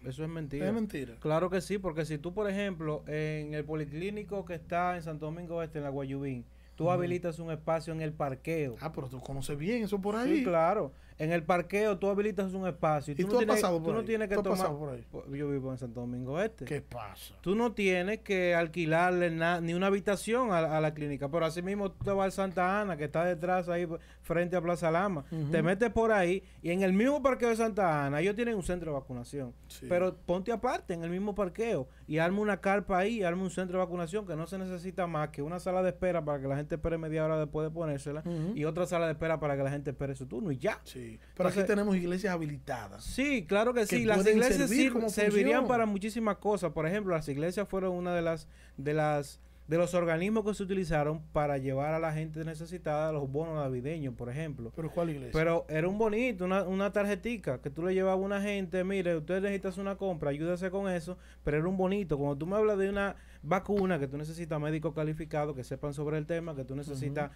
Eso 0.04 0.24
es 0.24 0.28
mentira. 0.28 0.66
Es 0.66 0.74
mentira. 0.74 1.14
Claro 1.20 1.48
que 1.48 1.60
sí, 1.60 1.78
porque 1.78 2.04
si 2.04 2.18
tú, 2.18 2.34
por 2.34 2.50
ejemplo, 2.50 3.04
en 3.06 3.54
el 3.54 3.64
policlínico 3.64 4.44
que 4.44 4.54
está 4.54 4.96
en 4.96 5.02
Santo 5.02 5.26
Domingo 5.26 5.62
Este, 5.62 5.78
en 5.78 5.84
la 5.84 5.90
Guayubín, 5.90 6.44
tú 6.74 6.90
habilitas 6.90 7.38
un 7.38 7.52
espacio 7.52 7.92
en 7.92 8.00
el 8.00 8.12
parqueo. 8.12 8.74
Ah, 8.80 8.92
pero 8.92 9.08
tú 9.08 9.20
conoces 9.20 9.56
bien 9.56 9.84
eso 9.84 10.00
por 10.00 10.16
ahí. 10.16 10.38
Sí, 10.38 10.44
claro. 10.44 10.92
En 11.16 11.30
el 11.30 11.44
parqueo 11.44 11.96
tú 11.98 12.08
habilitas 12.08 12.52
un 12.54 12.66
espacio. 12.66 13.12
¿Y 13.12 13.16
tú, 13.16 13.22
tú 13.22 13.28
no 13.28 13.34
has 13.34 13.38
tienes, 13.46 13.62
pasado 13.62 13.80
tú 13.82 13.92
no 13.92 14.02
tienes 14.04 14.28
que 14.28 14.34
¿Tú 14.34 14.40
has 14.40 14.44
tomar. 14.44 14.58
pasado 14.58 14.78
por 14.78 14.88
ahí? 14.90 15.04
Pues, 15.12 15.24
Yo 15.30 15.48
vivo 15.48 15.70
en 15.70 15.78
Santo 15.78 16.00
Domingo 16.00 16.40
Este. 16.40 16.64
¿Qué 16.64 16.80
pasa? 16.82 17.34
Tú 17.40 17.54
no 17.54 17.72
tienes 17.72 18.20
que 18.20 18.54
alquilarle 18.54 19.30
na- 19.30 19.60
ni 19.60 19.74
una 19.74 19.86
habitación 19.86 20.50
a, 20.50 20.58
a 20.76 20.80
la 20.80 20.92
clínica, 20.92 21.28
pero 21.30 21.46
así 21.46 21.62
mismo 21.62 21.92
tú 21.92 22.04
te 22.04 22.10
vas 22.10 22.24
al 22.24 22.32
Santa 22.32 22.80
Ana, 22.80 22.96
que 22.96 23.04
está 23.04 23.24
detrás 23.24 23.68
ahí 23.68 23.86
frente 24.22 24.56
a 24.56 24.60
Plaza 24.60 24.90
Lama. 24.90 25.24
Te 25.52 25.62
metes 25.62 25.90
por 25.90 26.10
ahí 26.10 26.42
y 26.62 26.70
en 26.70 26.82
el 26.82 26.92
mismo 26.92 27.22
parqueo 27.22 27.48
de 27.50 27.56
Santa 27.56 28.06
Ana, 28.06 28.20
ellos 28.20 28.34
tienen 28.34 28.56
un 28.56 28.62
centro 28.64 28.90
de 28.92 28.98
vacunación. 28.98 29.52
Sí. 29.68 29.86
Pero 29.88 30.16
ponte 30.16 30.50
aparte 30.50 30.94
en 30.94 31.04
el 31.04 31.10
mismo 31.10 31.34
parqueo 31.34 31.86
y 32.08 32.18
arma 32.18 32.40
una 32.40 32.60
carpa 32.60 32.98
ahí, 32.98 33.22
arma 33.22 33.42
un 33.44 33.50
centro 33.50 33.78
de 33.78 33.84
vacunación 33.84 34.26
que 34.26 34.34
no 34.34 34.46
se 34.48 34.58
necesita 34.58 35.06
más 35.06 35.28
que 35.28 35.42
una 35.42 35.60
sala 35.60 35.82
de 35.82 35.90
espera 35.90 36.24
para 36.24 36.40
que 36.40 36.48
la 36.48 36.56
gente 36.56 36.74
espere 36.74 36.98
media 36.98 37.24
hora 37.24 37.38
después 37.38 37.66
de 37.68 37.70
ponérsela 37.72 38.22
y 38.54 38.64
otra 38.64 38.86
sala 38.86 39.06
de 39.06 39.12
espera 39.12 39.38
para 39.38 39.56
que 39.56 39.62
la 39.62 39.70
gente 39.70 39.90
espere 39.90 40.14
su 40.16 40.26
turno 40.26 40.50
y 40.50 40.56
ya. 40.58 40.80
Sí. 40.84 41.03
Pero 41.36 41.48
aquí 41.48 41.58
Entonces- 41.60 41.66
tenemos 41.66 41.96
iglesias 41.96 42.32
habilitadas. 42.34 43.04
Sí, 43.04 43.44
claro 43.46 43.72
que, 43.74 43.80
que 43.80 43.86
sí. 43.86 44.04
Las 44.04 44.26
iglesias 44.26 44.68
servir 44.68 44.92
como 44.92 45.08
servirían 45.08 45.60
función. 45.60 45.68
para 45.68 45.86
muchísimas 45.86 46.36
cosas. 46.38 46.72
Por 46.72 46.86
ejemplo, 46.86 47.14
las 47.14 47.28
iglesias 47.28 47.68
fueron 47.68 47.92
una 47.92 48.14
de 48.14 48.22
las 48.22 48.48
de 48.76 48.94
las 48.94 49.40
de 49.66 49.78
los 49.78 49.94
organismos 49.94 50.44
que 50.44 50.52
se 50.52 50.62
utilizaron 50.62 51.22
para 51.32 51.56
llevar 51.56 51.94
a 51.94 51.98
la 51.98 52.12
gente 52.12 52.44
necesitada 52.44 53.10
los 53.12 53.32
bonos 53.32 53.54
navideños, 53.54 54.12
por 54.14 54.28
ejemplo. 54.28 54.70
¿Pero 54.76 54.90
cuál 54.90 55.08
iglesia? 55.08 55.30
Pero 55.32 55.64
era 55.70 55.88
un 55.88 55.96
bonito, 55.96 56.44
una, 56.44 56.64
una 56.64 56.92
tarjetica 56.92 57.62
que 57.62 57.70
tú 57.70 57.82
le 57.82 57.94
llevabas 57.94 58.20
a 58.20 58.26
una 58.26 58.42
gente, 58.42 58.84
mire, 58.84 59.16
usted 59.16 59.40
necesita 59.40 59.68
hacer 59.70 59.80
una 59.80 59.96
compra, 59.96 60.28
ayúdese 60.28 60.70
con 60.70 60.90
eso, 60.90 61.16
pero 61.44 61.56
era 61.56 61.66
un 61.66 61.78
bonito. 61.78 62.18
Cuando 62.18 62.36
tú 62.36 62.46
me 62.46 62.56
hablas 62.56 62.76
de 62.76 62.90
una 62.90 63.16
vacuna 63.42 63.98
que 63.98 64.06
tú 64.06 64.18
necesitas 64.18 64.60
médicos 64.60 64.94
calificados 64.94 65.56
que 65.56 65.64
sepan 65.64 65.94
sobre 65.94 66.18
el 66.18 66.26
tema, 66.26 66.54
que 66.54 66.64
tú 66.64 66.76
necesitas 66.76 67.30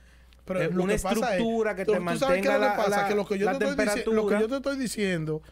Pero 0.48 0.62
eh, 0.62 0.68
una 0.68 0.96
que 0.96 0.98
pasa 1.00 1.37
es- 1.37 1.42
que 1.76 1.84
te 1.84 1.92
tú 1.96 2.00
mantenga 2.00 2.58
la, 2.58 2.70
que 2.72 2.76
pasa, 2.82 3.02
la- 3.02 3.08
que 3.08 3.14
lo 3.14 3.26
que 3.26 3.38
yo 3.38 3.46
la 3.46 3.58
te 3.58 3.64
estoy 3.66 3.76
dici- 3.76 3.76
temperatura. 3.87 4.16
lo 4.16 4.26
que 4.26 4.38
yo 4.40 4.48
te 4.48 4.56
estoy 4.56 4.76
diciendo, 4.78 5.42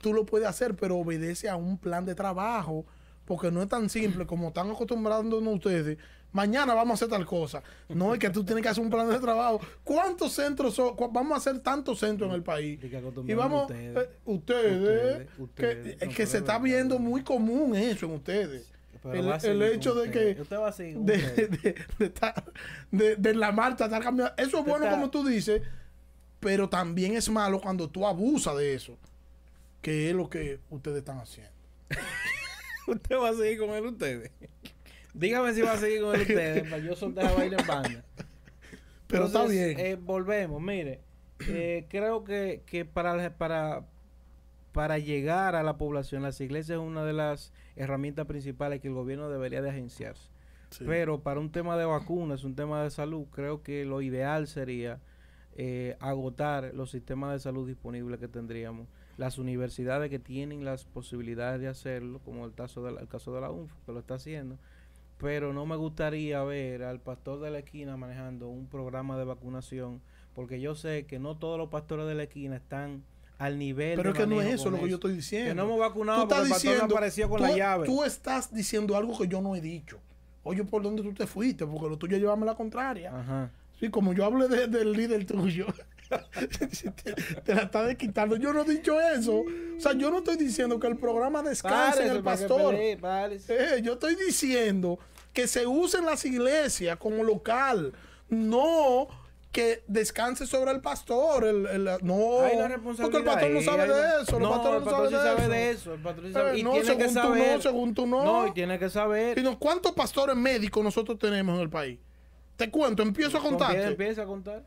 tú 0.00 0.12
lo 0.12 0.24
puedes 0.26 0.46
hacer, 0.46 0.74
pero 0.76 0.96
obedece 0.98 1.48
a 1.48 1.56
un 1.56 1.78
plan 1.78 2.04
de 2.04 2.14
trabajo, 2.14 2.84
porque 3.24 3.50
no 3.50 3.62
es 3.62 3.68
tan 3.68 3.88
simple 3.88 4.26
como 4.26 4.48
están 4.48 4.70
acostumbrándonos 4.70 5.54
ustedes. 5.54 5.98
Mañana 6.32 6.72
vamos 6.74 6.92
a 6.92 6.94
hacer 6.94 7.08
tal 7.08 7.26
cosa. 7.26 7.62
No 7.90 8.14
es 8.14 8.18
que 8.18 8.30
tú 8.30 8.42
tienes 8.42 8.62
que 8.62 8.68
hacer 8.70 8.82
un 8.82 8.88
plan 8.88 9.06
de 9.08 9.18
trabajo. 9.18 9.60
¿Cuántos 9.84 10.32
centros 10.32 10.74
son? 10.74 10.96
Cu- 10.96 11.10
Vamos 11.12 11.34
a 11.34 11.36
hacer 11.36 11.58
tantos 11.60 11.98
centros 11.98 12.30
en 12.30 12.34
el 12.36 12.42
país. 12.42 12.80
Y 13.26 13.34
vamos, 13.34 13.62
ustedes. 13.70 13.96
eh, 13.98 14.10
ustedes, 14.24 14.80
Ustedes, 14.80 15.28
ustedes. 15.38 15.96
que, 15.98 16.06
No, 16.06 16.12
se 16.12 16.22
es 16.22 16.34
está 16.34 16.58
viendo 16.58 16.98
muy 16.98 17.22
común 17.22 17.76
eso 17.76 18.06
en 18.06 18.12
ustedes. 18.12 18.72
El, 19.04 19.28
va 19.28 19.32
a 19.32 19.36
el 19.36 19.40
seguir 19.40 19.62
hecho 19.64 19.94
de 19.94 20.10
que 20.10 20.40
Usted 20.40 20.56
va 20.58 20.68
a 20.68 20.72
seguir 20.72 20.94
con 20.94 21.06
de, 21.06 21.16
de, 21.16 21.74
de 21.98 22.06
estar- 22.14 22.44
de- 22.90 23.16
de 23.16 23.34
la 23.34 23.50
marcha 23.52 23.84
estar 23.86 24.02
cambiando. 24.02 24.34
Eso 24.36 24.58
es 24.60 24.64
bueno 24.64 24.84
está- 24.84 24.96
como 24.96 25.10
tú 25.10 25.24
dices, 25.26 25.62
pero 26.40 26.68
también 26.68 27.14
es 27.16 27.28
malo 27.28 27.60
cuando 27.60 27.88
tú 27.90 28.06
abusas 28.06 28.56
de 28.56 28.74
eso, 28.74 28.96
que 29.80 30.08
es 30.10 30.14
lo 30.14 30.28
que 30.30 30.60
ustedes 30.70 30.98
están 30.98 31.18
haciendo. 31.18 31.52
Usted 32.86 33.16
va 33.16 33.30
a 33.30 33.34
seguir 33.34 33.58
con 33.58 33.70
él 33.70 33.86
ustedes. 33.86 34.30
Dígame 35.14 35.52
si 35.54 35.62
va 35.62 35.72
a 35.72 35.78
seguir 35.78 36.00
con 36.02 36.14
él 36.14 36.22
ustedes 36.22 36.62
para 36.64 36.78
yo 36.82 36.96
soltar 36.96 37.26
a 37.26 37.32
bailar 37.32 37.60
en 37.60 37.66
banda. 37.66 38.04
Pero 39.06 39.26
está 39.26 39.44
bien. 39.46 39.78
eh, 39.78 39.96
volvemos, 40.00 40.60
mire. 40.60 41.00
eh, 41.48 41.86
creo 41.88 42.24
que, 42.24 42.62
que 42.66 42.84
para, 42.84 43.36
para, 43.36 43.84
para 44.72 44.98
llegar 44.98 45.54
a 45.54 45.62
la 45.62 45.76
población, 45.76 46.22
las 46.22 46.40
iglesias 46.40 46.78
es 46.78 46.84
una 46.84 47.04
de 47.04 47.12
las 47.12 47.52
herramientas 47.76 48.26
principales 48.26 48.80
que 48.80 48.88
el 48.88 48.94
gobierno 48.94 49.28
debería 49.28 49.62
de 49.62 49.70
agenciarse. 49.70 50.30
Sí. 50.70 50.84
Pero 50.86 51.20
para 51.20 51.40
un 51.40 51.52
tema 51.52 51.76
de 51.76 51.84
vacunas, 51.84 52.44
un 52.44 52.54
tema 52.54 52.82
de 52.82 52.90
salud, 52.90 53.26
creo 53.30 53.62
que 53.62 53.84
lo 53.84 54.00
ideal 54.00 54.46
sería 54.46 55.00
eh, 55.54 55.98
agotar 56.00 56.72
los 56.74 56.90
sistemas 56.90 57.32
de 57.32 57.40
salud 57.40 57.68
disponibles 57.68 58.18
que 58.18 58.28
tendríamos. 58.28 58.88
Las 59.18 59.36
universidades 59.36 60.08
que 60.08 60.18
tienen 60.18 60.64
las 60.64 60.86
posibilidades 60.86 61.60
de 61.60 61.68
hacerlo, 61.68 62.20
como 62.20 62.46
el 62.46 62.54
caso 62.54 62.82
de 62.82 62.92
la, 62.92 63.00
el 63.02 63.08
caso 63.08 63.34
de 63.34 63.42
la 63.42 63.50
UNF, 63.50 63.70
que 63.84 63.92
lo 63.92 64.00
está 64.00 64.14
haciendo. 64.14 64.58
Pero 65.18 65.52
no 65.52 65.66
me 65.66 65.76
gustaría 65.76 66.42
ver 66.42 66.82
al 66.82 67.00
pastor 67.00 67.40
de 67.40 67.50
la 67.50 67.58
esquina 67.58 67.98
manejando 67.98 68.48
un 68.48 68.66
programa 68.66 69.18
de 69.18 69.24
vacunación, 69.24 70.00
porque 70.34 70.58
yo 70.58 70.74
sé 70.74 71.04
que 71.04 71.18
no 71.18 71.36
todos 71.36 71.58
los 71.58 71.68
pastores 71.68 72.06
de 72.06 72.14
la 72.14 72.22
esquina 72.22 72.56
están 72.56 73.04
al 73.38 73.58
nivel 73.58 73.96
pero 73.96 74.12
de 74.12 74.18
es 74.18 74.24
que 74.24 74.30
no 74.34 74.40
es 74.40 74.54
eso 74.54 74.70
lo 74.70 74.78
que 74.80 74.88
yo 74.88 74.94
estoy 74.96 75.14
diciendo. 75.14 75.50
Que 75.50 75.54
no 75.54 75.62
hemos 75.64 75.76
Tú 75.76 75.80
vacunado 75.80 76.28
porque 76.28 76.42
estás 76.42 76.64
el 76.64 76.70
diciendo, 76.70 76.94
apareció 76.94 77.28
con 77.28 77.38
tú, 77.38 77.44
la 77.44 77.56
llave. 77.56 77.86
tú 77.86 78.04
estás 78.04 78.54
diciendo 78.54 78.96
algo 78.96 79.18
que 79.18 79.26
yo 79.28 79.40
no 79.40 79.56
he 79.56 79.60
dicho. 79.60 79.98
Oye, 80.44 80.64
¿por 80.64 80.82
dónde 80.82 81.02
tú 81.02 81.12
te 81.14 81.26
fuiste? 81.26 81.66
Porque 81.66 81.88
lo 81.88 81.96
tuyo 81.96 82.16
es 82.16 82.22
llevarme 82.22 82.46
la 82.46 82.54
contraria. 82.54 83.16
Ajá. 83.18 83.50
Sí, 83.80 83.90
como 83.90 84.12
yo 84.12 84.24
hablé 84.24 84.48
de- 84.48 84.66
del 84.68 84.92
líder 84.92 85.24
tuyo, 85.26 85.66
te, 87.04 87.12
te 87.42 87.54
la 87.54 87.62
estás 87.62 87.94
quitando. 87.96 88.36
Yo 88.36 88.52
no 88.52 88.62
he 88.62 88.64
dicho 88.64 89.00
eso. 89.00 89.38
O 89.40 89.80
sea, 89.80 89.92
yo 89.92 90.10
no 90.10 90.18
estoy 90.18 90.36
diciendo 90.36 90.78
que 90.78 90.86
el 90.86 90.96
programa 90.96 91.42
descanse 91.42 92.06
en 92.06 92.12
el 92.12 92.22
pastor. 92.22 92.74
Eh, 92.74 93.80
yo 93.82 93.94
estoy 93.94 94.14
diciendo 94.16 94.98
que 95.32 95.46
se 95.48 95.66
usen 95.66 96.04
las 96.04 96.24
iglesias 96.24 96.96
como 96.98 97.24
local, 97.24 97.92
no 98.28 99.08
que 99.52 99.84
descanse 99.86 100.46
sobre 100.46 100.70
el 100.72 100.80
pastor. 100.80 101.44
El, 101.44 101.66
el- 101.66 101.84
no, 102.02 102.14
una 102.16 102.78
porque 102.78 103.18
el 103.18 103.24
pastor 103.24 103.50
no 103.50 103.58
ahí, 103.58 103.64
sabe 103.64 103.86
de 103.86 104.22
eso. 104.22 104.36
El 104.38 104.42
no, 104.42 104.54
el 104.54 104.62
no 104.78 104.84
pastor 104.84 105.08
sí 105.08 105.14
sabe, 105.14 105.36
sabe 105.36 105.42
de 105.42 105.48
de 105.56 105.70
eso. 105.70 105.94
El 105.94 106.00
pastor 106.02 106.24
sí 106.24 106.30
Eh, 106.30 106.32
sabe- 106.32 106.58
y 106.58 106.62
no, 106.64 106.70
tiene 106.72 106.96
que 106.96 107.08
según 107.08 107.14
tú 107.22 107.34
no, 107.36 107.60
según 107.60 107.94
tú 107.94 108.06
no. 108.06 108.24
No, 108.24 108.46
y 108.48 108.52
tiene 108.52 108.78
que 108.78 108.88
saber. 108.88 109.38
Sino, 109.38 109.58
¿Cuántos 109.58 109.92
pastores 109.92 110.34
médicos 110.36 110.82
nosotros 110.82 111.18
tenemos 111.18 111.54
en 111.56 111.60
el 111.60 111.68
país? 111.70 111.98
Te 112.56 112.70
cuento, 112.70 113.02
empiezo 113.02 113.36
a 113.36 113.40
Con 113.40 113.50
quién 113.50 113.58
contarte. 113.58 113.86
Empieza 113.88 114.22
a 114.22 114.26
contar. 114.26 114.62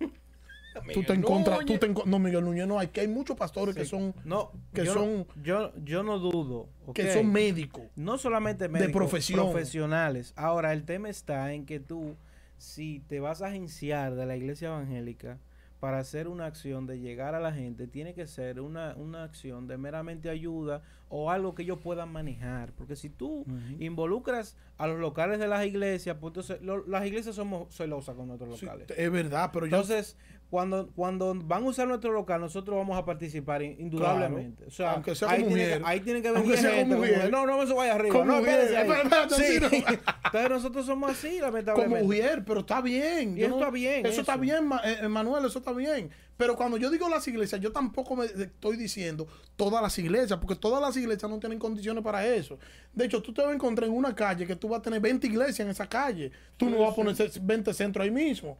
tú 0.92 1.02
te 1.04 1.12
en 1.12 1.22
contra, 1.22 1.58
tú 1.60 1.78
te 1.78 1.88
no 2.06 2.18
Miguel 2.18 2.44
Núñez 2.44 2.66
no 2.66 2.78
hay 2.78 2.88
que 2.88 3.00
hay 3.00 3.08
muchos 3.08 3.36
pastores 3.36 3.74
que 3.76 3.84
son 3.84 4.14
No, 4.24 4.50
que 4.72 4.84
yo 4.84 4.92
son- 4.94 5.18
no, 5.18 5.26
yo, 5.42 5.72
yo 5.84 6.02
no 6.02 6.18
dudo. 6.18 6.66
que 6.94 7.12
son 7.12 7.30
médicos. 7.30 7.84
no 7.96 8.18
solamente 8.18 8.68
médicos, 8.68 8.92
profesión. 8.92 9.50
profesionales. 9.50 10.32
Ahora, 10.36 10.72
el 10.72 10.84
tema 10.84 11.08
está 11.08 11.52
en 11.52 11.64
que 11.66 11.78
tú, 11.78 12.16
si 12.58 13.00
te 13.08 13.20
vas 13.20 13.42
a 13.42 13.46
agenciar 13.48 14.14
de 14.14 14.26
la 14.26 14.36
iglesia 14.36 14.68
evangélica 14.68 15.38
para 15.80 15.98
hacer 15.98 16.28
una 16.28 16.46
acción 16.46 16.86
de 16.86 16.98
llegar 16.98 17.34
a 17.34 17.40
la 17.40 17.52
gente, 17.52 17.86
tiene 17.86 18.14
que 18.14 18.26
ser 18.26 18.60
una, 18.60 18.94
una 18.96 19.22
acción 19.24 19.66
de 19.66 19.76
meramente 19.76 20.30
ayuda 20.30 20.82
o 21.10 21.30
algo 21.30 21.54
que 21.54 21.62
ellos 21.62 21.78
puedan 21.82 22.10
manejar. 22.10 22.72
Porque 22.72 22.96
si 22.96 23.10
tú 23.10 23.44
involucras 23.78 24.56
a 24.78 24.86
los 24.86 24.98
locales 24.98 25.38
de 25.38 25.46
las 25.46 25.66
iglesias, 25.66 26.16
pues 26.18 26.30
entonces 26.30 26.62
lo- 26.62 26.86
las 26.86 27.04
iglesias 27.06 27.34
somos 27.36 27.74
celosas 27.74 28.16
con 28.16 28.28
nuestros 28.28 28.58
Sí, 28.58 28.64
locales. 28.64 28.88
es 28.96 29.12
verdad, 29.12 29.50
pero 29.52 29.66
yo 29.66 29.76
Entonces, 29.76 30.16
cuando, 30.54 30.86
cuando 30.94 31.34
van 31.34 31.64
a 31.64 31.66
usar 31.66 31.88
nuestro 31.88 32.12
local, 32.12 32.40
nosotros 32.40 32.76
vamos 32.76 32.96
a 32.96 33.04
participar 33.04 33.60
in- 33.60 33.74
indudablemente. 33.80 34.64
O 34.66 34.70
sea, 34.70 34.92
Aunque 34.92 35.16
sea 35.16 35.28
ahí, 35.30 35.38
tiene 35.42 35.50
mujer. 35.50 35.78
que, 35.82 35.84
ahí 35.88 36.00
tiene 36.00 36.22
que 36.22 36.28
Aunque 36.28 36.42
venir 36.42 36.58
sea 36.58 36.70
gente 36.74 36.94
mujer. 36.94 37.28
No, 37.32 37.44
no, 37.44 37.60
eso 37.60 37.74
vaya 37.74 37.94
arriba. 37.96 38.24
No, 38.24 38.40
Sí. 39.36 39.56
Entonces 39.56 40.50
nosotros 40.50 40.86
somos 40.86 41.10
así, 41.10 41.40
como 41.40 41.42
lamentablemente. 41.50 42.04
mujer, 42.04 42.44
pero 42.46 42.60
está 42.60 42.80
bien. 42.80 43.36
Y 43.36 43.40
Yo 43.40 43.46
eso 43.48 43.58
está 43.58 43.70
bien, 43.70 44.06
Eso, 44.06 44.20
está 44.20 44.36
bien, 44.36 44.70
eh, 44.84 45.08
Manuel, 45.08 45.44
eso 45.44 45.58
está 45.58 45.72
bien. 45.72 46.10
Pero 46.36 46.54
cuando 46.54 46.76
yo 46.76 46.88
digo 46.88 47.08
las 47.08 47.26
iglesias, 47.26 47.60
yo 47.60 47.72
tampoco 47.72 48.14
me 48.14 48.26
estoy 48.26 48.76
diciendo 48.76 49.26
todas 49.56 49.82
las 49.82 49.98
iglesias, 49.98 50.38
porque 50.38 50.54
todas 50.54 50.80
las 50.80 50.96
iglesias 50.96 51.28
no 51.28 51.40
tienen 51.40 51.58
condiciones 51.58 52.04
para 52.04 52.24
eso. 52.24 52.60
De 52.92 53.06
hecho, 53.06 53.20
tú 53.22 53.32
te 53.34 53.42
vas 53.42 53.50
a 53.50 53.54
encontrar 53.54 53.88
en 53.88 53.96
una 53.96 54.14
calle 54.14 54.46
que 54.46 54.54
tú 54.54 54.68
vas 54.68 54.78
a 54.78 54.82
tener 54.82 55.00
20 55.00 55.26
iglesias 55.26 55.60
en 55.60 55.68
esa 55.70 55.88
calle. 55.88 56.30
Tú 56.56 56.70
no 56.70 56.78
vas 56.78 56.92
a 56.92 56.94
poner 56.94 57.16
20 57.42 57.74
centros 57.74 58.04
ahí 58.04 58.12
mismo. 58.12 58.56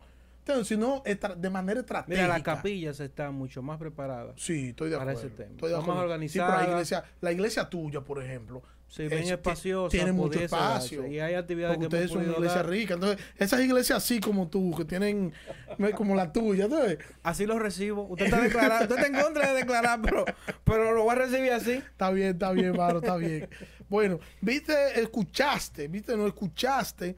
Entonces, 0.46 0.68
sino 0.68 1.02
de 1.37 1.50
manera 1.50 1.80
estratégica. 1.80 2.22
Mira, 2.22 2.35
las 2.35 2.42
capillas 2.42 3.00
están 3.00 3.35
mucho 3.35 3.62
más 3.62 3.78
preparadas. 3.78 4.35
Sí, 4.37 4.68
estoy 4.68 4.90
de 4.90 4.98
para 4.98 5.12
acuerdo. 5.12 5.28
ese 5.28 5.37
tema. 5.37 5.50
Estoy 5.54 5.70
de 5.70 5.76
más 5.76 5.88
acuerdo. 5.88 6.28
Sí, 6.28 6.38
la 6.38 6.64
iglesia, 6.68 7.04
la 7.22 7.33
iglesia 7.33 7.70
tuya, 7.70 8.02
por 8.02 8.22
ejemplo, 8.22 8.62
Sí, 8.87 9.09
bien 9.09 9.22
es- 9.22 9.30
espaciosa. 9.30 9.88
tiene 9.90 10.12
mucho 10.12 10.38
espacio. 10.38 11.07
Y 11.07 11.18
hay 11.18 11.33
actividades 11.35 11.78
Porque 11.78 11.88
que 11.88 11.96
ustedes 11.96 12.11
son 12.11 12.18
una 12.18 12.26
podido 12.26 12.40
iglesia 12.40 12.62
dar. 12.62 12.70
rica. 12.70 12.94
Entonces, 12.94 13.26
esas 13.38 13.61
iglesias 13.61 13.96
así 14.04 14.20
como 14.20 14.48
tú, 14.48 14.74
que 14.76 14.85
tienen 14.85 15.33
como 15.96 16.14
la 16.14 16.30
tuya, 16.30 16.68
¿sabes? 16.68 16.98
Así 17.22 17.46
lo 17.46 17.59
recibo. 17.59 18.02
Usted 18.02 18.26
está 18.26 18.40
declarando, 18.42 18.85
usted 18.94 18.96
está 19.02 19.07
en 19.18 19.24
contra 19.24 19.48
de 19.50 19.54
declarar, 19.61 20.00
pero, 20.02 20.26
pero 20.62 20.92
lo 20.92 21.07
va 21.07 21.14
a 21.14 21.16
recibir 21.16 21.52
así. 21.52 21.72
Está 21.72 22.11
bien, 22.11 22.33
está 22.33 22.52
bien, 22.52 22.76
mano, 22.76 22.98
está 22.98 23.16
bien. 23.16 23.48
Bueno, 23.88 24.20
viste, 24.42 25.00
escuchaste, 25.00 25.88
viste, 25.88 26.14
no 26.16 26.26
escuchaste 26.26 27.16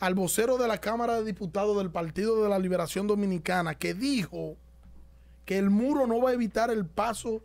al 0.00 0.14
vocero 0.14 0.56
de 0.58 0.68
la 0.68 0.78
Cámara 0.78 1.16
de 1.16 1.24
Diputados 1.24 1.76
del 1.76 1.90
Partido 1.90 2.42
de 2.42 2.48
la 2.48 2.58
Liberación 2.58 3.06
Dominicana 3.06 3.74
que 3.74 3.94
dijo 3.94 4.56
que 5.44 5.58
el 5.58 5.70
muro 5.70 6.06
no 6.06 6.20
va 6.20 6.30
a 6.30 6.32
evitar 6.34 6.70
el 6.70 6.86
paso 6.86 7.42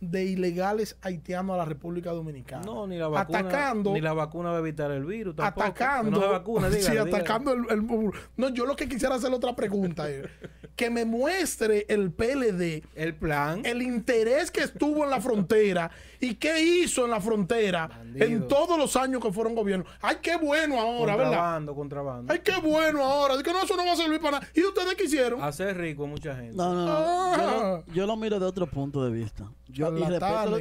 de 0.00 0.24
ilegales 0.24 0.96
haitianos 1.02 1.54
a 1.54 1.58
la 1.58 1.64
República 1.64 2.10
Dominicana. 2.10 2.62
No, 2.64 2.86
ni 2.86 2.98
la 2.98 3.08
vacuna. 3.08 3.38
Atacando. 3.38 3.92
Ni 3.92 4.00
la 4.00 4.12
vacuna 4.12 4.50
va 4.50 4.56
a 4.56 4.60
evitar 4.60 4.90
el 4.90 5.04
virus. 5.04 5.36
Tampoco. 5.36 5.66
atacando. 5.66 6.20
No 6.20 6.30
vacuna, 6.30 6.68
sí, 6.70 6.78
dígale, 6.78 6.92
dígale. 6.92 7.16
atacando 7.16 7.52
el, 7.52 7.70
el 7.70 7.82
muro. 7.82 8.18
No, 8.36 8.50
yo 8.50 8.66
lo 8.66 8.76
que 8.76 8.88
quisiera 8.88 9.14
hacer 9.14 9.32
otra 9.32 9.54
pregunta 9.54 10.08
es 10.08 10.26
que 10.76 10.90
me 10.90 11.04
muestre 11.06 11.86
el 11.88 12.12
PLD 12.12 12.84
El 12.94 13.14
plan. 13.14 13.64
el 13.64 13.80
interés 13.82 14.50
que 14.50 14.60
estuvo 14.60 15.04
en 15.04 15.10
la 15.10 15.20
frontera 15.20 15.90
y 16.20 16.34
qué 16.34 16.62
hizo 16.62 17.04
en 17.06 17.10
la 17.10 17.20
frontera 17.20 17.88
Bandido. 17.88 18.26
en 18.26 18.46
todos 18.48 18.78
los 18.78 18.94
años 18.96 19.22
que 19.22 19.32
fueron 19.32 19.54
gobierno. 19.54 19.86
Ay, 20.02 20.16
qué 20.22 20.36
bueno 20.36 20.78
ahora, 20.78 21.16
¿verdad? 21.16 21.30
contrabando, 21.32 21.74
contrabando. 21.74 22.32
Ay, 22.32 22.40
qué 22.44 22.56
bueno 22.58 23.02
ahora. 23.02 23.42
Que 23.42 23.52
no, 23.52 23.62
eso 23.62 23.76
no 23.76 23.84
va 23.86 23.92
a 23.92 23.96
servir 23.96 24.20
para 24.20 24.40
nada. 24.40 24.52
¿Y 24.54 24.62
ustedes 24.62 24.94
qué 24.96 25.04
hicieron? 25.04 25.42
Hacer 25.42 25.76
rico 25.78 26.04
a 26.04 26.06
mucha 26.06 26.36
gente. 26.36 26.56
No, 26.56 26.74
no, 26.74 26.84
no. 26.84 26.92
Ah. 26.94 27.36
Yo, 27.38 27.60
lo, 27.86 27.94
yo 27.94 28.06
lo 28.06 28.16
miro 28.16 28.38
de 28.38 28.46
otro 28.46 28.66
punto 28.66 29.02
de 29.04 29.10
vista. 29.10 29.50
Yo 29.68 29.88
y 29.96 30.02
respeto, 30.04 30.58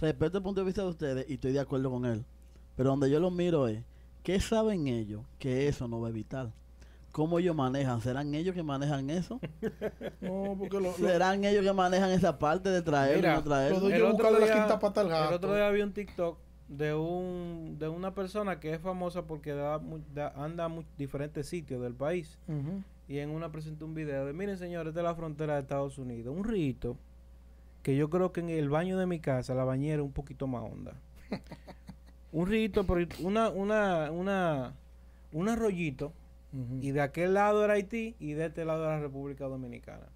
respeto 0.00 0.38
el 0.38 0.44
punto 0.44 0.60
de 0.60 0.64
vista 0.64 0.82
de 0.82 0.88
ustedes 0.88 1.26
y 1.28 1.34
estoy 1.34 1.52
de 1.52 1.60
acuerdo 1.60 1.90
con 1.90 2.04
él. 2.06 2.24
Pero 2.76 2.90
donde 2.90 3.10
yo 3.10 3.18
lo 3.18 3.30
miro 3.30 3.66
es, 3.68 3.82
¿qué 4.22 4.38
saben 4.40 4.86
ellos 4.86 5.22
que 5.38 5.66
eso 5.68 5.88
no 5.88 6.00
va 6.00 6.08
a 6.08 6.10
evitar? 6.10 6.52
¿Cómo 7.16 7.38
ellos 7.38 7.56
manejan? 7.56 8.02
¿Serán 8.02 8.34
ellos 8.34 8.54
que 8.54 8.62
manejan 8.62 9.08
eso? 9.08 9.40
No, 10.20 10.54
porque 10.58 10.74
lo, 10.76 10.80
lo- 10.80 10.92
¿Serán 10.92 11.44
ellos 11.44 11.64
que 11.64 11.72
manejan 11.72 12.10
esa 12.10 12.38
parte 12.38 12.68
de 12.68 12.82
traerlo 12.82 13.14
y 13.16 13.22
Mira, 13.22 13.36
no 13.36 13.42
traerlo? 13.42 13.80
lo 13.80 13.88
de- 13.88 13.98
Yo 13.98 14.12
buscarle 14.12 14.40
la 14.40 14.52
quinta 14.52 14.78
pata 14.78 15.00
al 15.00 15.06
el 15.06 15.12
gato. 15.14 15.34
otro 15.36 15.54
día 15.54 15.70
vi 15.70 15.80
un 15.80 15.92
TikTok 15.94 16.36
de 16.68 16.92
un 16.92 17.76
de 17.78 17.88
una 17.88 18.12
persona 18.14 18.60
que 18.60 18.74
es 18.74 18.80
famosa 18.82 19.22
porque 19.22 19.54
da, 19.54 19.78
mu- 19.78 20.00
da- 20.12 20.34
anda 20.36 20.66
a 20.66 20.70
diferentes 20.98 21.48
sitios 21.48 21.80
del 21.80 21.94
país 21.94 22.38
y 23.08 23.16
en 23.18 23.30
una 23.30 23.50
presentó 23.50 23.86
un 23.86 23.94
video 23.94 24.26
de 24.26 24.34
miren 24.34 24.58
señores 24.58 24.92
de 24.92 25.02
la 25.02 25.14
frontera 25.14 25.54
de 25.54 25.60
Estados 25.62 25.96
Unidos 25.96 26.36
un 26.36 26.44
rito 26.44 26.98
que 27.82 27.96
yo 27.96 28.10
creo 28.10 28.32
que 28.32 28.40
en 28.40 28.50
el 28.50 28.68
baño 28.68 28.98
de 28.98 29.06
mi 29.06 29.20
casa 29.20 29.54
la 29.54 29.64
bañera 29.64 30.02
es 30.02 30.06
un 30.06 30.12
poquito 30.12 30.46
más 30.48 30.64
honda 30.64 30.92
un 32.32 32.46
rito 32.46 32.84
pero 32.84 33.06
una 33.20 33.48
una 33.48 34.10
una 34.10 34.72
un 35.32 35.48
arroyito 35.48 36.12
Y 36.80 36.92
de 36.92 37.00
aquel 37.00 37.34
lado 37.34 37.64
era 37.64 37.74
Haití 37.74 38.16
y 38.18 38.32
de 38.32 38.46
este 38.46 38.64
lado 38.64 38.84
era 38.84 39.00
República 39.00 39.46
Dominicana. 39.46 40.06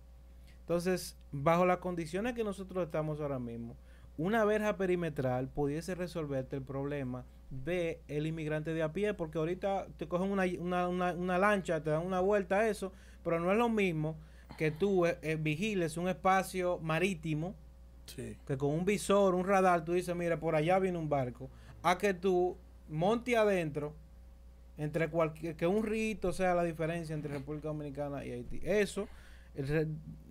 Entonces, 0.60 1.16
bajo 1.32 1.66
las 1.66 1.78
condiciones 1.78 2.34
que 2.34 2.44
nosotros 2.44 2.84
estamos 2.84 3.20
ahora 3.20 3.38
mismo, 3.38 3.76
una 4.16 4.44
verja 4.44 4.76
perimetral 4.76 5.48
pudiese 5.48 5.94
resolverte 5.94 6.56
el 6.56 6.62
problema 6.62 7.24
de 7.50 8.00
el 8.06 8.26
inmigrante 8.26 8.72
de 8.72 8.82
a 8.82 8.92
pie, 8.92 9.12
porque 9.14 9.38
ahorita 9.38 9.86
te 9.96 10.06
cogen 10.06 10.30
una, 10.30 10.44
una, 10.58 10.88
una, 10.88 11.12
una 11.12 11.38
lancha, 11.38 11.82
te 11.82 11.90
dan 11.90 12.06
una 12.06 12.20
vuelta 12.20 12.60
a 12.60 12.68
eso, 12.68 12.92
pero 13.24 13.40
no 13.40 13.50
es 13.50 13.58
lo 13.58 13.68
mismo 13.68 14.16
que 14.56 14.70
tú 14.70 15.06
eh, 15.06 15.18
eh, 15.22 15.36
vigiles 15.40 15.96
un 15.96 16.08
espacio 16.08 16.78
marítimo 16.78 17.54
Sí. 18.06 18.36
que 18.44 18.56
con 18.56 18.70
un 18.70 18.84
visor, 18.84 19.36
un 19.36 19.46
radar, 19.46 19.84
tú 19.84 19.92
dices, 19.92 20.16
mira, 20.16 20.40
por 20.40 20.56
allá 20.56 20.80
viene 20.80 20.98
un 20.98 21.08
barco, 21.08 21.48
a 21.82 21.96
que 21.96 22.12
tú 22.12 22.56
monte 22.88 23.36
adentro, 23.36 23.94
entre 24.80 25.08
cualquier, 25.08 25.56
que 25.56 25.66
un 25.66 25.84
rito 25.84 26.32
sea 26.32 26.54
la 26.54 26.64
diferencia 26.64 27.14
entre 27.14 27.32
República 27.34 27.68
Dominicana 27.68 28.24
y 28.24 28.32
Haití. 28.32 28.60
Eso, 28.64 29.06
el 29.54 29.66
eh, 29.70 29.86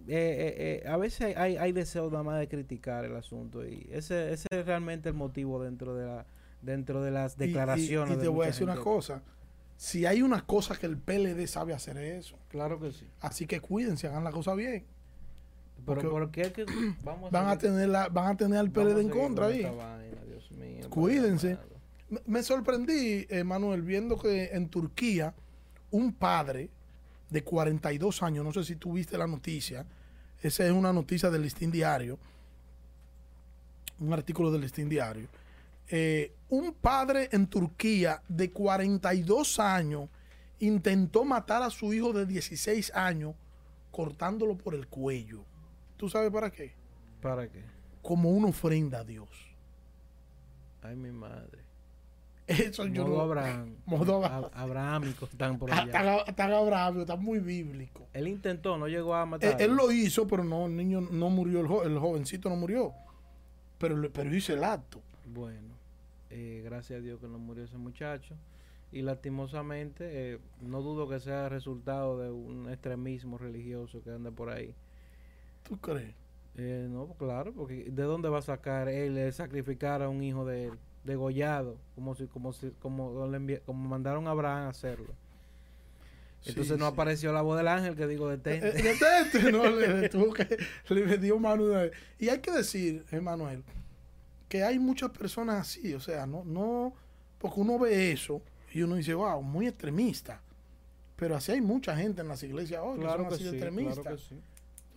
eh, 0.07 0.81
eh, 0.85 0.87
a 0.89 0.97
veces 0.97 1.37
hay, 1.37 1.57
hay 1.57 1.71
deseo 1.71 2.09
nada 2.09 2.23
más 2.23 2.39
de 2.39 2.47
criticar 2.47 3.05
el 3.05 3.15
asunto 3.15 3.63
y 3.65 3.87
ese, 3.91 4.33
ese 4.33 4.47
es 4.49 4.65
realmente 4.65 5.09
el 5.09 5.15
motivo 5.15 5.63
dentro 5.63 5.93
de 5.95 6.05
la 6.07 6.25
dentro 6.63 7.01
de 7.03 7.11
las 7.11 7.33
Y- 7.39 7.43
y- 7.43 7.47
declaraciones. 7.47 8.13
Y, 8.15 8.17
de 8.17 8.23
te 8.23 8.27
voy 8.27 8.43
a 8.45 8.47
decir 8.47 8.63
una 8.63 8.75
cosa. 8.77 9.21
Si 9.77 10.05
hay 10.05 10.21
una 10.23 10.45
cosa 10.45 10.75
que 10.77 10.87
el 10.87 10.97
PLD 10.97 11.47
sabe 11.47 11.73
hacer 11.73 11.97
es 11.97 12.25
eso. 12.25 12.37
Claro 12.49 12.79
que 12.81 12.91
sí. 12.91 13.07
Así 13.21 13.45
que 13.47 13.61
cuídense, 13.61 14.07
hagan 14.07 14.23
la 14.25 14.31
cosa 14.31 14.55
bien. 14.55 14.83
Pero 15.85 15.85
Porque 15.85 16.07
¿por 16.09 16.31
qué 16.31 16.51
que 16.51 16.65
vamos 17.05 17.31
Van 17.31 17.47
a 17.47 17.57
tener 17.57 17.87
la, 17.87 18.09
van 18.09 18.27
a 18.33 18.35
tener 18.37 18.57
al 18.59 18.71
PLD 18.71 18.99
en 19.01 19.09
contra 19.09 19.45
con 19.45 19.53
ahí. 19.53 19.61
esta 19.61 19.71
vaina, 19.71 20.21
Dios 20.27 20.51
mío, 20.51 20.89
Cuídense. 20.89 21.57
Me- 22.09 22.21
Me 22.25 22.43
sorprendí, 22.43 23.25
eh, 23.29 23.43
Manuel, 23.43 23.81
viendo 23.81 24.17
que 24.19 24.45
en 24.51 24.69
Turquía 24.69 25.33
un 25.91 26.13
padre 26.13 26.69
de 27.29 27.43
42 27.43 28.23
años, 28.23 28.43
no 28.43 28.51
sé 28.53 28.63
si 28.63 28.75
tú 28.75 28.93
viste 28.93 29.17
la 29.17 29.27
noticia, 29.27 29.85
esa 30.41 30.65
es 30.65 30.71
una 30.71 30.91
noticia 30.93 31.29
del 31.29 31.41
Listín 31.43 31.71
Diario, 31.71 32.17
un 33.99 34.13
artículo 34.13 34.51
del 34.51 34.61
Listín 34.61 34.89
Diario. 34.89 35.27
Eh, 35.89 36.33
un 36.49 36.73
padre 36.73 37.29
en 37.31 37.47
Turquía 37.47 38.21
de 38.27 38.51
42 38.51 39.59
años 39.59 40.07
intentó 40.59 41.25
matar 41.25 41.63
a 41.63 41.69
su 41.69 41.93
hijo 41.93 42.13
de 42.13 42.25
16 42.25 42.91
años 42.95 43.33
cortándolo 43.91 44.55
por 44.57 44.75
el 44.75 44.87
cuello. 44.87 45.43
¿Tú 45.97 46.09
sabes 46.09 46.31
para 46.31 46.51
qué? 46.51 46.71
¿Para 47.21 47.47
qué? 47.49 47.61
Como 48.01 48.31
una 48.31 48.47
ofrenda 48.49 48.99
a 48.99 49.03
Dios. 49.03 49.27
Ay, 50.81 50.95
mi 50.95 51.11
madre. 51.11 51.59
Eso 52.49 52.85
yo 52.87 53.03
Modo 53.03 53.15
no- 53.15 53.21
Abraham. 53.21 53.75
Modo 53.85 54.23
Ab- 54.23 54.49
Abrahámico 54.53 55.25
están 55.25 55.57
por 55.59 55.71
Ah, 55.71 55.81
allá. 55.83 55.85
Está, 56.25 56.45
está 56.47 56.61
bravo, 56.63 57.01
está 57.01 57.15
muy 57.15 57.39
bíblico. 57.39 58.07
Él 58.13 58.27
intentó, 58.27 58.77
no 58.77 58.87
llegó 58.87 59.13
a 59.15 59.23
Él, 59.23 59.29
matar. 59.29 59.61
él 59.61 59.75
lo 59.75 59.91
hizo, 59.91 60.27
pero 60.27 60.43
no, 60.43 60.65
el 60.65 60.75
niño 60.75 61.01
no 61.01 61.29
murió, 61.29 61.61
el, 61.61 61.67
jo- 61.67 61.83
el 61.83 61.97
jovencito 61.99 62.49
no 62.49 62.55
murió. 62.55 62.93
Pero, 63.77 63.95
pero 64.11 64.35
hizo 64.35 64.53
el 64.53 64.63
acto. 64.63 64.99
Bueno, 65.25 65.75
eh, 66.31 66.61
gracias 66.65 66.99
a 66.99 67.01
Dios 67.01 67.19
que 67.19 67.27
no 67.27 67.37
murió 67.39 67.63
ese 67.63 67.77
muchacho. 67.77 68.35
Y 68.91 69.03
lastimosamente, 69.03 70.33
eh, 70.33 70.39
no 70.61 70.81
dudo 70.81 71.07
que 71.07 71.19
sea 71.19 71.47
resultado 71.49 72.17
de 72.17 72.31
un 72.31 72.67
extremismo 72.69 73.37
religioso 73.37 74.01
que 74.03 74.09
anda 74.09 74.31
por 74.31 74.49
ahí. 74.49 74.73
¿Tú 75.63 75.77
crees? 75.77 76.15
Eh, 76.55 76.87
no, 76.89 77.05
claro, 77.17 77.53
porque 77.53 77.85
¿de 77.91 78.03
dónde 78.03 78.27
va 78.27 78.39
a 78.39 78.41
sacar 78.41 78.89
él 78.89 79.17
el 79.17 79.31
sacrificar 79.31 80.01
a 80.01 80.09
un 80.09 80.23
hijo 80.23 80.43
de 80.45 80.65
él, 80.65 80.73
degollado, 81.09 81.77
como 81.95 82.15
si, 82.15 82.27
como 82.27 82.53
si, 82.53 82.69
como, 82.79 83.27
le 83.27 83.59
como 83.61 83.89
mandaron 83.89 84.27
a 84.27 84.31
Abraham 84.31 84.67
a 84.67 84.69
hacerlo? 84.69 85.13
Entonces 86.45 86.73
Sí, 86.73 86.79
no 86.79 86.87
sí. 86.87 86.93
apareció 86.93 87.33
la 87.33 87.41
voz 87.41 87.57
del 87.57 87.67
ángel 87.67 87.95
que 87.97 88.07
digo 88.07 88.29
detente. 88.29 88.69
eh, 88.69 88.81
detente, 88.81 89.51
no, 89.51 89.69
le, 89.69 90.07
tuvo 90.09 90.31
que, 90.33 90.47
le 90.89 91.17
dio 91.17 91.37
mano 91.37 91.65
una 91.65 91.81
vez. 91.83 91.91
Y 92.17 92.29
hay 92.29 92.39
que 92.39 92.51
decir, 92.51 93.05
Emanuel, 93.11 93.63
que 94.47 94.63
hay 94.63 94.79
muchas 94.79 95.11
personas 95.11 95.59
así, 95.67 95.93
o 95.93 95.99
sea, 95.99 96.25
no, 96.25 96.45
no, 96.45 96.93
porque 97.39 97.59
uno 97.59 97.77
ve 97.77 98.11
eso 98.13 98.41
y 98.71 98.81
uno 98.83 98.95
dice, 98.95 99.13
wow, 99.13 99.41
muy 99.41 99.67
extremista. 99.67 100.41
Pero 101.17 101.35
así 101.35 101.51
hay 101.51 101.59
mucha 101.61 101.95
gente 101.97 102.21
en 102.21 102.29
las 102.29 102.41
iglesias 102.43 102.81
hoy 102.81 102.99
claro 102.99 103.23
que 103.27 103.29
que 103.29 103.35
son 103.35 103.35
así 103.35 103.43
sí, 103.43 103.49
extremistas. 103.49 103.99
claro 103.99 104.17
que 104.17 104.23
sí. 104.23 104.35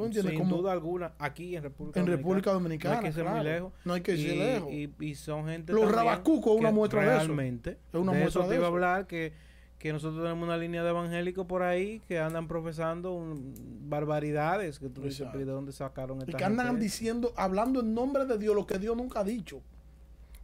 ¿Tú 0.03 0.07
entiendes? 0.07 0.31
Sin 0.33 0.39
Como 0.41 0.57
duda 0.59 0.73
alguna, 0.73 1.13
aquí 1.19 1.57
en 1.57 1.63
República 1.63 2.01
en 2.01 2.07
Dominicana. 2.07 2.17
República 2.17 2.53
Dominicana. 2.53 2.95
No 2.95 3.01
hay 3.01 3.07
que 3.07 3.13
ser 3.13 3.25
muy 3.25 3.33
claro. 3.33 3.49
lejos. 3.51 3.73
No 3.85 3.93
hay 3.95 4.01
que 4.03 4.15
y, 4.15 4.37
lejos. 4.37 4.73
y- 4.73 4.91
y 5.01 5.15
son 5.15 5.47
gente 5.47 5.73
Los 5.73 5.91
rabacucos 5.91 6.55
es 6.55 6.61
una 6.61 6.71
muestra 6.71 7.01
de 7.03 7.07
eso. 7.09 7.17
realmente, 7.19 7.71
Es 7.93 8.01
una 8.01 8.13
de 8.13 8.19
muestra 8.21 8.43
eso 8.43 8.43
de 8.43 8.49
te 8.49 8.55
iba 8.57 8.65
a 8.65 8.69
eso. 8.69 8.75
hablar 8.75 9.07
que, 9.07 9.33
que 9.79 9.93
nosotros 9.93 10.23
tenemos 10.23 10.45
una 10.47 10.57
línea 10.57 10.85
de 10.85 10.91
evangélicos 10.91 11.45
por 11.47 11.63
ahí 11.65 12.01
que 12.07 12.21
andan 12.21 12.47
profesando 12.47 13.13
un- 13.13 13.55
barbaridades 13.89 14.79
que 14.79 14.89
tú 14.89 15.01
dices, 15.03 15.21
Exacto. 15.21 15.39
"¿Pero 15.39 15.47
¿de 15.51 15.53
dónde 15.53 15.73
sacaron 15.73 16.19
y 16.19 16.25
esta 16.25 16.39
que 16.39 16.45
andan 16.45 16.67
gente?" 16.69 16.83
diciendo, 16.83 17.33
hablando 17.37 17.81
en 17.81 17.93
nombre 17.95 18.25
de 18.27 18.39
Dios 18.39 18.55
lo 18.55 18.67
que 18.67 18.79
Dios 18.79 18.97
nunca 18.97 19.21
ha 19.21 19.25
dicho. 19.25 19.61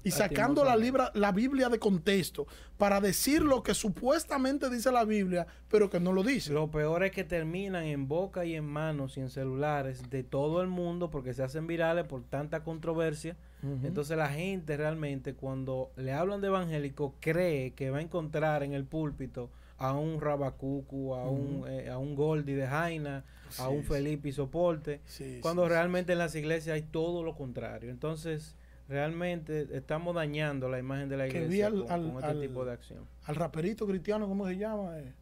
Y 0.05 0.11
sacando 0.13 0.65
la, 0.65 0.77
libra, 0.77 1.11
la 1.15 1.33
Biblia 1.33 1.69
de 1.69 1.79
contexto 1.79 2.47
para 2.79 3.01
decir 3.01 3.43
lo 3.43 3.63
que 3.63 3.75
supuestamente 3.75 4.71
dice 4.71 4.93
la 4.93 5.05
Biblia, 5.05 5.47
pero 5.69 5.91
que 5.91 6.01
no 6.01 6.13
lo 6.13 6.23
dice. 6.23 6.53
Lo 6.53 6.71
peor 6.71 7.03
es 7.05 7.11
que 7.13 7.25
terminan 7.25 7.85
en 7.85 8.09
boca 8.09 8.45
y 8.45 8.55
en 8.55 8.65
manos 8.65 9.17
y 9.17 9.21
en 9.21 9.29
celulares 9.29 10.09
de 10.09 10.23
todo 10.23 10.63
el 10.63 10.69
mundo 10.69 11.11
porque 11.11 11.35
se 11.35 11.43
hacen 11.43 11.67
virales 11.67 12.05
por 12.07 12.23
tanta 12.23 12.63
controversia. 12.63 13.37
Entonces 13.83 14.17
la 14.17 14.29
gente 14.29 14.77
realmente 14.77 15.35
cuando 15.35 15.91
le 15.97 16.13
hablan 16.13 16.41
de 16.41 16.47
evangélico 16.47 17.17
cree 17.19 17.73
que 17.73 17.91
va 17.91 17.99
a 17.99 18.03
encontrar 18.03 18.63
en 18.63 18.73
el 18.73 18.85
púlpito 18.85 19.51
a 19.79 19.93
un 19.95 20.21
Rabacucu, 20.21 21.15
a 21.15 21.29
un 21.29 21.65
eh, 21.69 21.89
a 21.91 21.99
un 21.99 22.15
Goldi 22.15 22.53
de 22.55 22.67
Jaina, 22.69 23.25
Sí, 23.49 23.63
a 23.63 23.69
un. 23.69 23.83
Felipe 23.83 24.29
y 24.29 24.33
Soporte, 24.33 25.01
Sí, 25.07 25.39
cuando 25.43 25.65
sí. 25.65 25.71
realmente 25.71 26.13
en 26.13 26.19
las 26.19 26.35
iglesias 26.37 26.75
hay 26.75 26.83
todo 26.83 27.23
lo 27.25 27.35
contrario. 27.35 27.91
Entonces 27.91 28.55
realmente 28.89 29.69
estamos 29.73 30.15
dañando 30.15 30.69
la 30.69 30.79
imagen 30.79 31.09
de 31.09 31.17
la 31.17 31.29
Que 31.29 31.39
iglesia 31.45 31.69
vi 31.71 31.77
al- 31.79 31.83
con, 31.85 31.93
al- 31.93 32.03
con 32.13 32.17
este 32.17 32.27
al- 32.31 32.41
tipo 32.41 32.65
de 32.65 32.73
acción. 32.73 33.05
Al 33.25 33.35
raperito 33.37 33.87
cristiano, 33.87 34.27
¿cómo 34.29 34.47
se 34.49 34.57
llama? 34.57 34.99
Eh, 34.99 35.13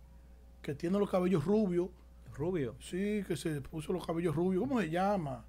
que 0.62 0.74
tiene 0.74 0.98
los 0.98 1.10
cabellos 1.10 1.44
rubios. 1.44 1.88
Rubio, 2.36 2.74
Sí, 2.80 3.24
que 3.26 3.34
se 3.34 3.62
puso 3.62 3.94
los 3.94 4.06
cabellos 4.06 4.36
rubios. 4.36 4.62
¿Cómo 4.62 4.78
se 4.80 4.90
llama? 4.90 5.42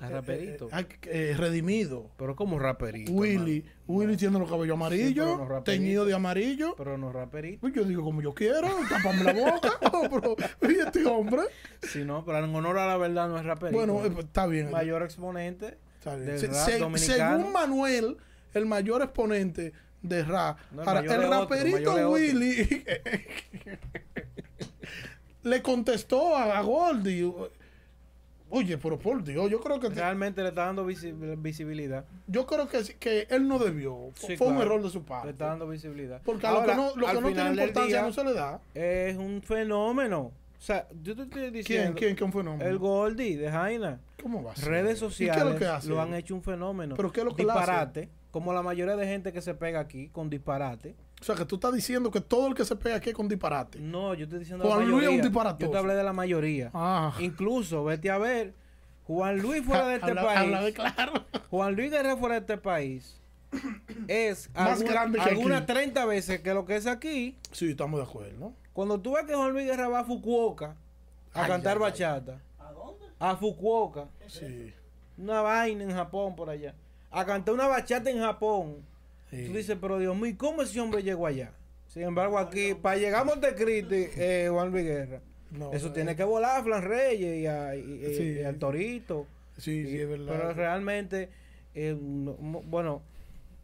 a 0.00 0.08
Eh, 0.08 0.10
raperito. 0.10 0.68
eh, 0.76 0.86
eh, 1.04 1.34
redimido. 1.38 2.10
pero 2.16 2.34
como 2.34 2.58
raperito. 2.58 3.12
Willy. 3.12 3.58
hermano. 3.58 3.74
Willy 3.86 4.16
tiene 4.16 4.38
los 4.40 4.50
cabellos 4.50 4.74
amarillos, 4.74 5.26
no 5.38 5.46
raperito. 5.46 5.62
teñido 5.62 6.04
de 6.04 6.14
amarillo. 6.14 6.74
Pero 6.76 6.98
no 6.98 7.12
raperito. 7.12 7.60
Pues 7.60 7.72
yo 7.74 7.84
digo 7.84 8.02
como 8.02 8.20
yo 8.20 8.34
quiero, 8.34 8.66
tápame 8.88 9.22
la 9.22 9.32
boca. 9.32 9.70
Pero, 10.10 10.72
¿y 10.72 10.80
este 10.80 11.06
hombre? 11.06 11.42
Si 11.82 12.04
no, 12.04 12.24
pero 12.24 12.44
en 12.44 12.52
honor 12.52 12.78
a 12.78 12.86
la 12.88 12.96
verdad 12.96 13.28
no 13.28 13.38
es 13.38 13.44
raperito. 13.44 13.78
Bueno, 13.78 14.00
pues, 14.12 14.24
está 14.26 14.46
bien. 14.48 14.72
mayor 14.72 15.04
exponente. 15.04 15.78
Se- 16.04 16.52
se- 16.52 16.98
según 16.98 17.52
Manuel, 17.52 18.16
el 18.52 18.66
mayor 18.66 19.02
exponente 19.02 19.72
de 20.02 20.22
rap. 20.22 20.58
No, 20.72 20.82
el 20.82 20.88
Ahora, 20.88 21.00
mayor 21.02 21.14
el 21.16 21.20
es 21.22 21.26
otro, 21.28 21.40
raperito 21.40 21.76
el 21.78 21.86
otro. 22.04 22.10
Willy 22.12 22.84
le 25.42 25.62
contestó 25.62 26.36
a, 26.36 26.58
a 26.58 26.62
Goldie. 26.62 27.32
Oye, 28.50 28.78
pero 28.78 28.98
por 28.98 29.24
Dios, 29.24 29.50
yo 29.50 29.60
creo 29.60 29.80
que 29.80 29.88
Realmente 29.88 30.40
le 30.42 30.50
está 30.50 30.66
dando 30.66 30.86
visi- 30.86 31.12
visibilidad. 31.42 32.04
yo 32.28 32.46
creo 32.46 32.68
que, 32.68 32.84
que 33.00 33.26
él 33.30 33.48
no 33.48 33.58
debió. 33.58 34.10
Sí, 34.14 34.36
Fue 34.36 34.46
un 34.46 34.58
error 34.58 34.80
de 34.82 34.90
su 34.90 34.98
Le 35.00 35.04
parte. 35.04 35.30
está 35.30 35.46
dando 35.46 35.66
visibilidad. 35.66 36.20
Porque 36.24 36.46
a 36.46 36.52
lo 36.52 36.64
que 36.64 36.74
no, 36.74 36.94
lo 36.94 37.06
que 37.06 37.20
no 37.20 37.26
tiene 37.32 37.50
importancia 37.50 37.84
día, 37.86 38.02
no 38.02 38.12
se 38.12 38.22
le 38.24 38.32
da. 38.34 38.60
Es 38.74 39.16
un 39.16 39.42
fenómeno. 39.42 40.30
O 40.64 40.66
sea, 40.66 40.88
yo 41.02 41.14
te 41.14 41.24
estoy 41.24 41.50
diciendo. 41.50 41.94
¿Quién? 41.94 42.14
¿Quién 42.16 42.32
fue 42.32 42.42
nombre? 42.42 42.66
El 42.66 42.78
Goldie 42.78 43.36
de 43.36 43.50
Jaina. 43.50 44.00
¿Cómo 44.22 44.42
va 44.42 44.52
a 44.52 44.56
ser? 44.56 44.70
Redes 44.70 44.84
¿Y 44.84 44.88
qué 44.88 44.92
es 44.94 44.98
sociales 45.12 45.44
lo 45.52 45.58
que 45.58 45.66
hace? 45.66 45.88
lo 45.90 46.00
han 46.00 46.14
hecho 46.14 46.34
un 46.34 46.42
fenómeno. 46.42 46.94
¿Pero 46.96 47.12
qué 47.12 47.20
es 47.20 47.26
lo 47.26 47.36
que 47.36 47.42
él 47.42 47.50
hace? 47.50 47.60
Disparate. 47.60 48.08
Como 48.30 48.54
la 48.54 48.62
mayoría 48.62 48.96
de 48.96 49.06
gente 49.06 49.30
que 49.34 49.42
se 49.42 49.52
pega 49.52 49.80
aquí 49.80 50.08
con 50.08 50.30
disparate. 50.30 50.94
O 51.20 51.24
sea, 51.24 51.34
que 51.34 51.44
tú 51.44 51.56
estás 51.56 51.74
diciendo 51.74 52.10
que 52.10 52.22
todo 52.22 52.46
el 52.48 52.54
que 52.54 52.64
se 52.64 52.76
pega 52.76 52.96
aquí 52.96 53.10
es 53.10 53.14
con 53.14 53.28
disparate. 53.28 53.78
No, 53.78 54.14
yo 54.14 54.24
estoy 54.24 54.38
diciendo 54.38 54.64
Juan 54.64 54.78
la 54.80 54.84
Luis 54.86 55.02
es 55.04 55.10
un 55.10 55.20
disparatoso. 55.20 55.66
Yo 55.66 55.70
te 55.70 55.76
hablé 55.76 55.94
de 55.96 56.02
la 56.02 56.14
mayoría. 56.14 56.70
Ah. 56.72 57.14
Incluso, 57.20 57.84
vete 57.84 58.10
a 58.10 58.16
ver, 58.16 58.54
Juan 59.06 59.42
Luis 59.42 59.62
fuera 59.66 59.86
de 59.86 59.94
este 59.96 60.08
Habla- 60.12 60.22
país. 60.24 60.38
habla 60.38 60.62
de 60.62 60.72
claro. 60.72 61.12
Juan 61.50 61.74
Luis 61.76 61.90
Guerrero 61.90 62.16
fuera 62.16 62.36
de 62.36 62.40
este 62.40 62.56
país 62.56 63.20
es 64.08 64.48
Más 64.54 64.78
alguna- 64.80 64.90
grande 64.92 65.18
que 65.18 65.28
algunas 65.28 65.58
aquí. 65.64 65.72
30 65.74 66.04
veces 66.06 66.40
que 66.40 66.54
lo 66.54 66.64
que 66.64 66.76
es 66.76 66.86
aquí. 66.86 67.36
Sí, 67.52 67.70
estamos 67.72 68.00
de 68.00 68.06
acuerdo. 68.06 68.54
Cuando 68.74 69.00
tú 69.00 69.14
ves 69.14 69.24
que 69.24 69.34
Juan 69.34 69.52
Luis 69.52 69.66
Guerrero 69.66 69.90
va 69.92 70.00
a 70.00 70.04
Fukuoka 70.04 70.74
a 71.32 71.42
Ay, 71.44 71.48
cantar 71.48 71.76
ay, 71.78 71.82
ay. 71.84 71.90
bachata, 71.90 72.40
¿A 72.58 72.72
dónde? 72.72 73.06
a 73.18 73.36
Fukuoka, 73.36 74.08
Sí. 74.26 74.72
una 75.16 75.40
vaina 75.40 75.84
en 75.84 75.92
Japón 75.92 76.36
por 76.36 76.50
allá, 76.50 76.74
a 77.10 77.24
cantar 77.24 77.54
una 77.54 77.66
bachata 77.68 78.10
en 78.10 78.18
Japón, 78.20 78.76
sí. 79.30 79.46
tú 79.46 79.52
dices, 79.54 79.78
pero 79.80 79.98
Dios 79.98 80.16
mío, 80.16 80.34
¿cómo 80.36 80.60
ese 80.62 80.78
hombre 80.80 81.02
llegó 81.02 81.26
allá? 81.26 81.52
Sin 81.88 82.02
embargo, 82.02 82.38
aquí, 82.38 82.74
para 82.74 82.96
llegar 82.96 83.22
a 83.22 83.24
Montecristi, 83.24 84.06
eh, 84.16 84.48
Juan 84.50 84.70
Luis 84.72 84.84
Guerra, 84.84 85.20
No, 85.52 85.72
eso 85.72 85.88
eh, 85.88 85.90
tiene 85.94 86.16
que 86.16 86.24
volar 86.24 86.60
a 86.60 86.64
Flan 86.64 86.82
Reyes 86.82 87.38
y, 87.42 87.46
a, 87.46 87.76
y- 87.76 87.80
y- 88.04 88.14
Sí. 88.16 88.22
y 88.40 88.42
al 88.42 88.58
Torito. 88.58 89.26
Sí, 89.56 89.86
sí, 89.86 90.00
es 90.00 90.08
verdad. 90.08 90.26
Pero 90.36 90.52
realmente, 90.52 91.30
eh, 91.76 91.96
bueno, 91.96 93.02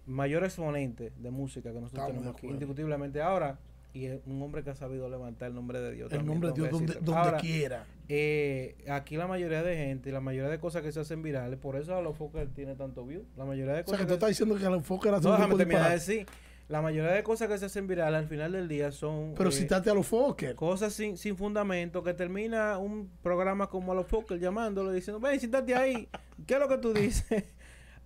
mayor 0.07 0.44
exponente 0.44 1.12
de 1.18 1.31
música 1.33 1.70
que 1.73 1.81
nosotros 1.81 1.92
Estamos 2.05 2.12
tenemos 2.12 2.37
aquí, 2.37 2.46
indiscutiblemente 2.46 3.20
ahora, 3.20 3.59
y 3.92 4.07
es 4.07 4.20
un 4.26 4.40
hombre 4.42 4.62
que 4.62 4.70
ha 4.70 4.74
sabido 4.74 5.09
levantar 5.09 5.48
el 5.48 5.55
nombre 5.55 5.81
de 5.81 5.92
Dios. 5.92 6.12
el 6.12 6.18
también, 6.18 6.26
nombre 6.40 6.48
de 6.50 6.55
Dios 6.55 6.70
donde, 6.70 6.94
donde 6.94 7.12
Ahora, 7.20 7.38
quiera. 7.38 7.85
eh, 8.09 8.76
aquí 8.88 9.16
la 9.16 9.26
mayoría 9.26 9.62
de 9.62 9.76
gente, 9.76 10.12
la 10.12 10.20
mayoría 10.20 10.50
de 10.50 10.59
cosas 10.61 10.83
que 10.83 10.92
se 10.92 11.00
hacen 11.00 11.22
virales, 11.22 11.59
por 11.59 11.76
eso 11.76 11.96
a 11.96 12.03
los 12.03 12.16
Fokker 12.16 12.48
tiene 12.55 12.74
tanto 12.76 13.05
view. 13.07 13.24
La 13.37 13.44
mayoría 13.44 13.74
de 13.74 13.81
O 13.81 13.85
sea, 13.85 13.85
cosas 13.85 14.00
que 14.00 14.07
tú 14.07 14.12
estás 14.14 14.29
diciendo 14.29 14.57
que 14.57 14.64
el 14.64 14.74
enfoque 14.74 15.09
era 15.09 15.18
No, 15.20 15.31
un 15.31 15.37
déjame 15.37 15.57
terminar 15.57 15.90
decir. 15.92 16.26
La 16.68 16.81
mayoría 16.83 17.11
de 17.11 17.24
cosas 17.24 17.48
que 17.48 17.59
se 17.59 17.64
hacen 17.66 17.88
virales 17.88 18.16
al 18.16 18.29
final 18.29 18.53
del 18.53 18.68
día 18.68 18.92
son 18.92 19.35
Pero 19.37 19.48
eh, 19.48 19.53
citate 19.53 19.90
a 19.90 19.94
los 19.94 20.07
Fokker. 20.07 20.55
cosas 20.55 20.92
sin, 20.92 21.16
sin 21.16 21.37
fundamento 21.37 22.05
que 22.05 22.14
termina 22.14 22.79
un 22.79 23.11
programa 23.24 23.66
como 23.68 23.90
a 23.90 23.94
los 23.96 24.07
Fokker 24.07 24.38
llamándolo 24.38 24.92
diciendo, 24.92 25.18
ven, 25.18 25.40
siéntate 25.40 25.74
ahí. 25.74 26.09
¿Qué 26.46 26.55
es 26.55 26.61
lo 26.61 26.68
que 26.68 26.79
tú 26.79 26.92
dices? 26.94 27.44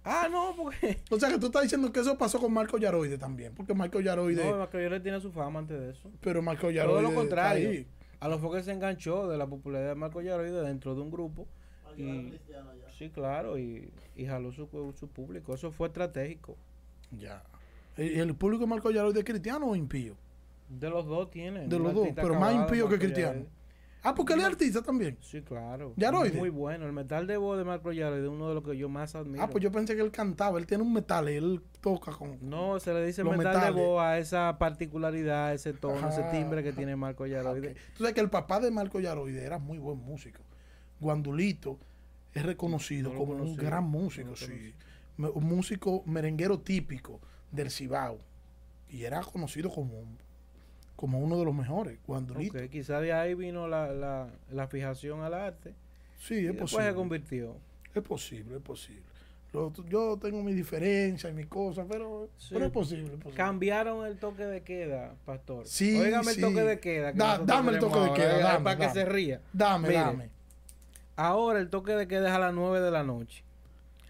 Ah, 0.04 0.28
no, 0.30 0.54
porque... 0.56 1.02
O 1.10 1.18
sea, 1.18 1.30
que 1.30 1.38
tú 1.38 1.46
estás 1.46 1.62
diciendo 1.62 1.90
que 1.92 2.00
eso 2.00 2.16
pasó 2.16 2.38
con 2.38 2.52
Marco 2.52 2.78
Yaroide 2.78 3.18
también. 3.18 3.54
Porque 3.54 3.74
Marco 3.74 4.00
Yaroide. 4.00 4.50
No, 4.50 4.70
que 4.70 4.82
yo 4.82 4.90
le 4.90 5.00
tiene 5.00 5.20
su 5.20 5.32
fama 5.32 5.60
antes 5.60 5.78
de 5.80 5.90
eso. 5.90 6.10
pero 6.20 6.42
Marco 6.42 6.62
Todo 6.62 6.70
Yaroide. 6.70 7.02
lo 7.02 7.08
está 7.08 7.20
contrario. 7.20 7.70
ahí. 7.70 7.86
A 8.20 8.28
los 8.28 8.40
Fokker 8.40 8.62
se 8.64 8.72
enganchó 8.72 9.28
de 9.28 9.36
la 9.36 9.46
popularidad 9.46 9.90
de 9.90 9.94
Marco 9.96 10.22
Yaroide 10.22 10.62
dentro 10.62 10.94
de 10.94 11.02
un 11.02 11.10
grupo. 11.10 11.46
Y, 11.96 12.32
sí, 12.98 13.10
claro, 13.10 13.58
y, 13.58 13.92
y 14.16 14.26
jaló 14.26 14.50
su, 14.50 14.66
su 14.98 15.08
público. 15.08 15.54
Eso 15.54 15.70
fue 15.70 15.88
estratégico. 15.88 16.56
Ya. 17.10 17.42
¿Y 17.96 18.18
el 18.18 18.34
público 18.34 18.62
de 18.62 18.68
Marco 18.68 18.90
Yaroide 18.90 19.20
es 19.20 19.24
cristiano 19.24 19.66
o 19.66 19.76
impío? 19.76 20.16
De 20.68 20.90
los 20.90 21.06
dos 21.06 21.30
tienen. 21.30 21.68
De 21.68 21.78
los 21.78 21.94
dos, 21.94 22.08
pero 22.14 22.34
más 22.38 22.54
impío 22.54 22.86
que 22.86 22.96
Marco 22.96 22.98
cristiano. 22.98 23.32
Yaroide. 23.32 23.63
Ah, 24.04 24.14
porque 24.14 24.34
él 24.34 24.40
es 24.40 24.44
artista 24.44 24.82
también. 24.82 25.16
Sí, 25.22 25.40
claro. 25.40 25.94
Yaroide. 25.96 26.38
Muy 26.38 26.50
bueno. 26.50 26.84
El 26.84 26.92
metal 26.92 27.26
de 27.26 27.38
voz 27.38 27.56
de 27.56 27.64
Marco 27.64 27.90
Yaroide 27.90 28.24
es 28.24 28.28
uno 28.28 28.48
de 28.50 28.54
los 28.54 28.62
que 28.62 28.76
yo 28.76 28.90
más 28.90 29.14
admiro. 29.14 29.42
Ah, 29.42 29.48
pues 29.48 29.64
yo 29.64 29.72
pensé 29.72 29.96
que 29.96 30.02
él 30.02 30.10
cantaba. 30.10 30.58
Él 30.58 30.66
tiene 30.66 30.82
un 30.82 30.92
metal 30.92 31.26
él 31.26 31.62
toca 31.80 32.12
con. 32.12 32.38
No, 32.42 32.78
se 32.80 32.92
le 32.92 33.04
dice 33.06 33.24
metal 33.24 33.38
metales. 33.38 33.74
de 33.74 33.80
voz 33.80 34.02
a 34.02 34.18
esa 34.18 34.58
particularidad, 34.58 35.54
ese 35.54 35.72
tono, 35.72 36.10
ese 36.10 36.20
Ajá. 36.20 36.30
timbre 36.32 36.62
que 36.62 36.74
tiene 36.74 36.96
Marco 36.96 37.26
Yaroide. 37.26 37.70
Ok. 37.70 37.76
Tú 37.94 37.98
sabes 38.04 38.14
que 38.14 38.20
el 38.20 38.28
papá 38.28 38.60
de 38.60 38.70
Marco 38.70 39.00
Yaroide 39.00 39.42
era 39.42 39.58
muy 39.58 39.78
buen 39.78 39.98
músico. 39.98 40.42
Guandulito 41.00 41.78
es 42.34 42.44
reconocido 42.44 43.12
No 43.12 43.18
como 43.18 43.32
un 43.32 43.56
gran 43.56 43.84
músico, 43.84 44.36
sí. 44.36 44.74
Un 45.16 45.44
músico 45.44 46.02
merenguero 46.04 46.60
típico 46.60 47.20
del 47.50 47.70
Cibao. 47.70 48.18
Y 48.90 49.04
era 49.04 49.22
conocido 49.22 49.70
como, 49.70 50.04
como 50.96 51.18
uno 51.18 51.38
de 51.38 51.44
los 51.44 51.54
mejores, 51.54 51.98
Guandulito. 52.06 52.58
Ok, 52.58 52.70
quizá 52.70 53.00
de 53.00 53.12
ahí 53.12 53.34
vino 53.34 53.66
la, 53.68 53.92
la, 53.92 54.28
la 54.52 54.66
fijación 54.68 55.22
al 55.22 55.34
arte. 55.34 55.74
Sí, 56.20 56.34
y 56.34 56.38
es 56.38 56.44
después 56.48 56.70
posible. 56.72 56.88
se 56.90 56.94
convirtió. 56.94 57.56
Es 57.94 58.02
posible, 58.02 58.56
es 58.56 58.62
posible. 58.62 59.02
Lo- 59.52 59.72
yo 59.88 60.18
tengo 60.20 60.42
mi 60.42 60.52
diferencia 60.52 61.30
y 61.30 61.32
mi 61.32 61.44
cosa, 61.44 61.84
pero, 61.88 62.28
Sí. 62.38 62.48
pero 62.54 62.66
es 62.66 62.72
posible. 62.72 63.04
es 63.04 63.10
posible. 63.12 63.34
Cambiaron 63.36 64.04
el 64.06 64.18
toque 64.18 64.44
de 64.46 64.62
queda, 64.62 65.14
pastor. 65.24 65.66
Sí, 65.66 66.00
Óigame 66.00 66.32
sí. 66.32 66.40
el 66.40 66.46
toque 66.48 66.64
de 66.64 66.80
queda. 66.80 67.12
que 67.12 67.18
Da- 67.18 67.38
dame 67.38 67.72
el 67.72 67.78
toque 67.78 68.00
de 68.00 68.12
queda, 68.14 68.38
dame, 68.38 68.64
para 68.64 68.78
que 68.78 68.90
se 68.90 69.04
ría. 69.04 69.40
Dame, 69.52 69.88
Mire, 69.88 70.00
dame. 70.00 70.30
Ahora 71.16 71.60
el 71.60 71.70
toque 71.70 71.92
de 71.92 72.08
queda 72.08 72.28
es 72.28 72.34
a 72.34 72.38
las 72.40 72.52
9 72.54 72.80
de 72.80 72.90
la 72.90 73.04
noche. 73.04 73.44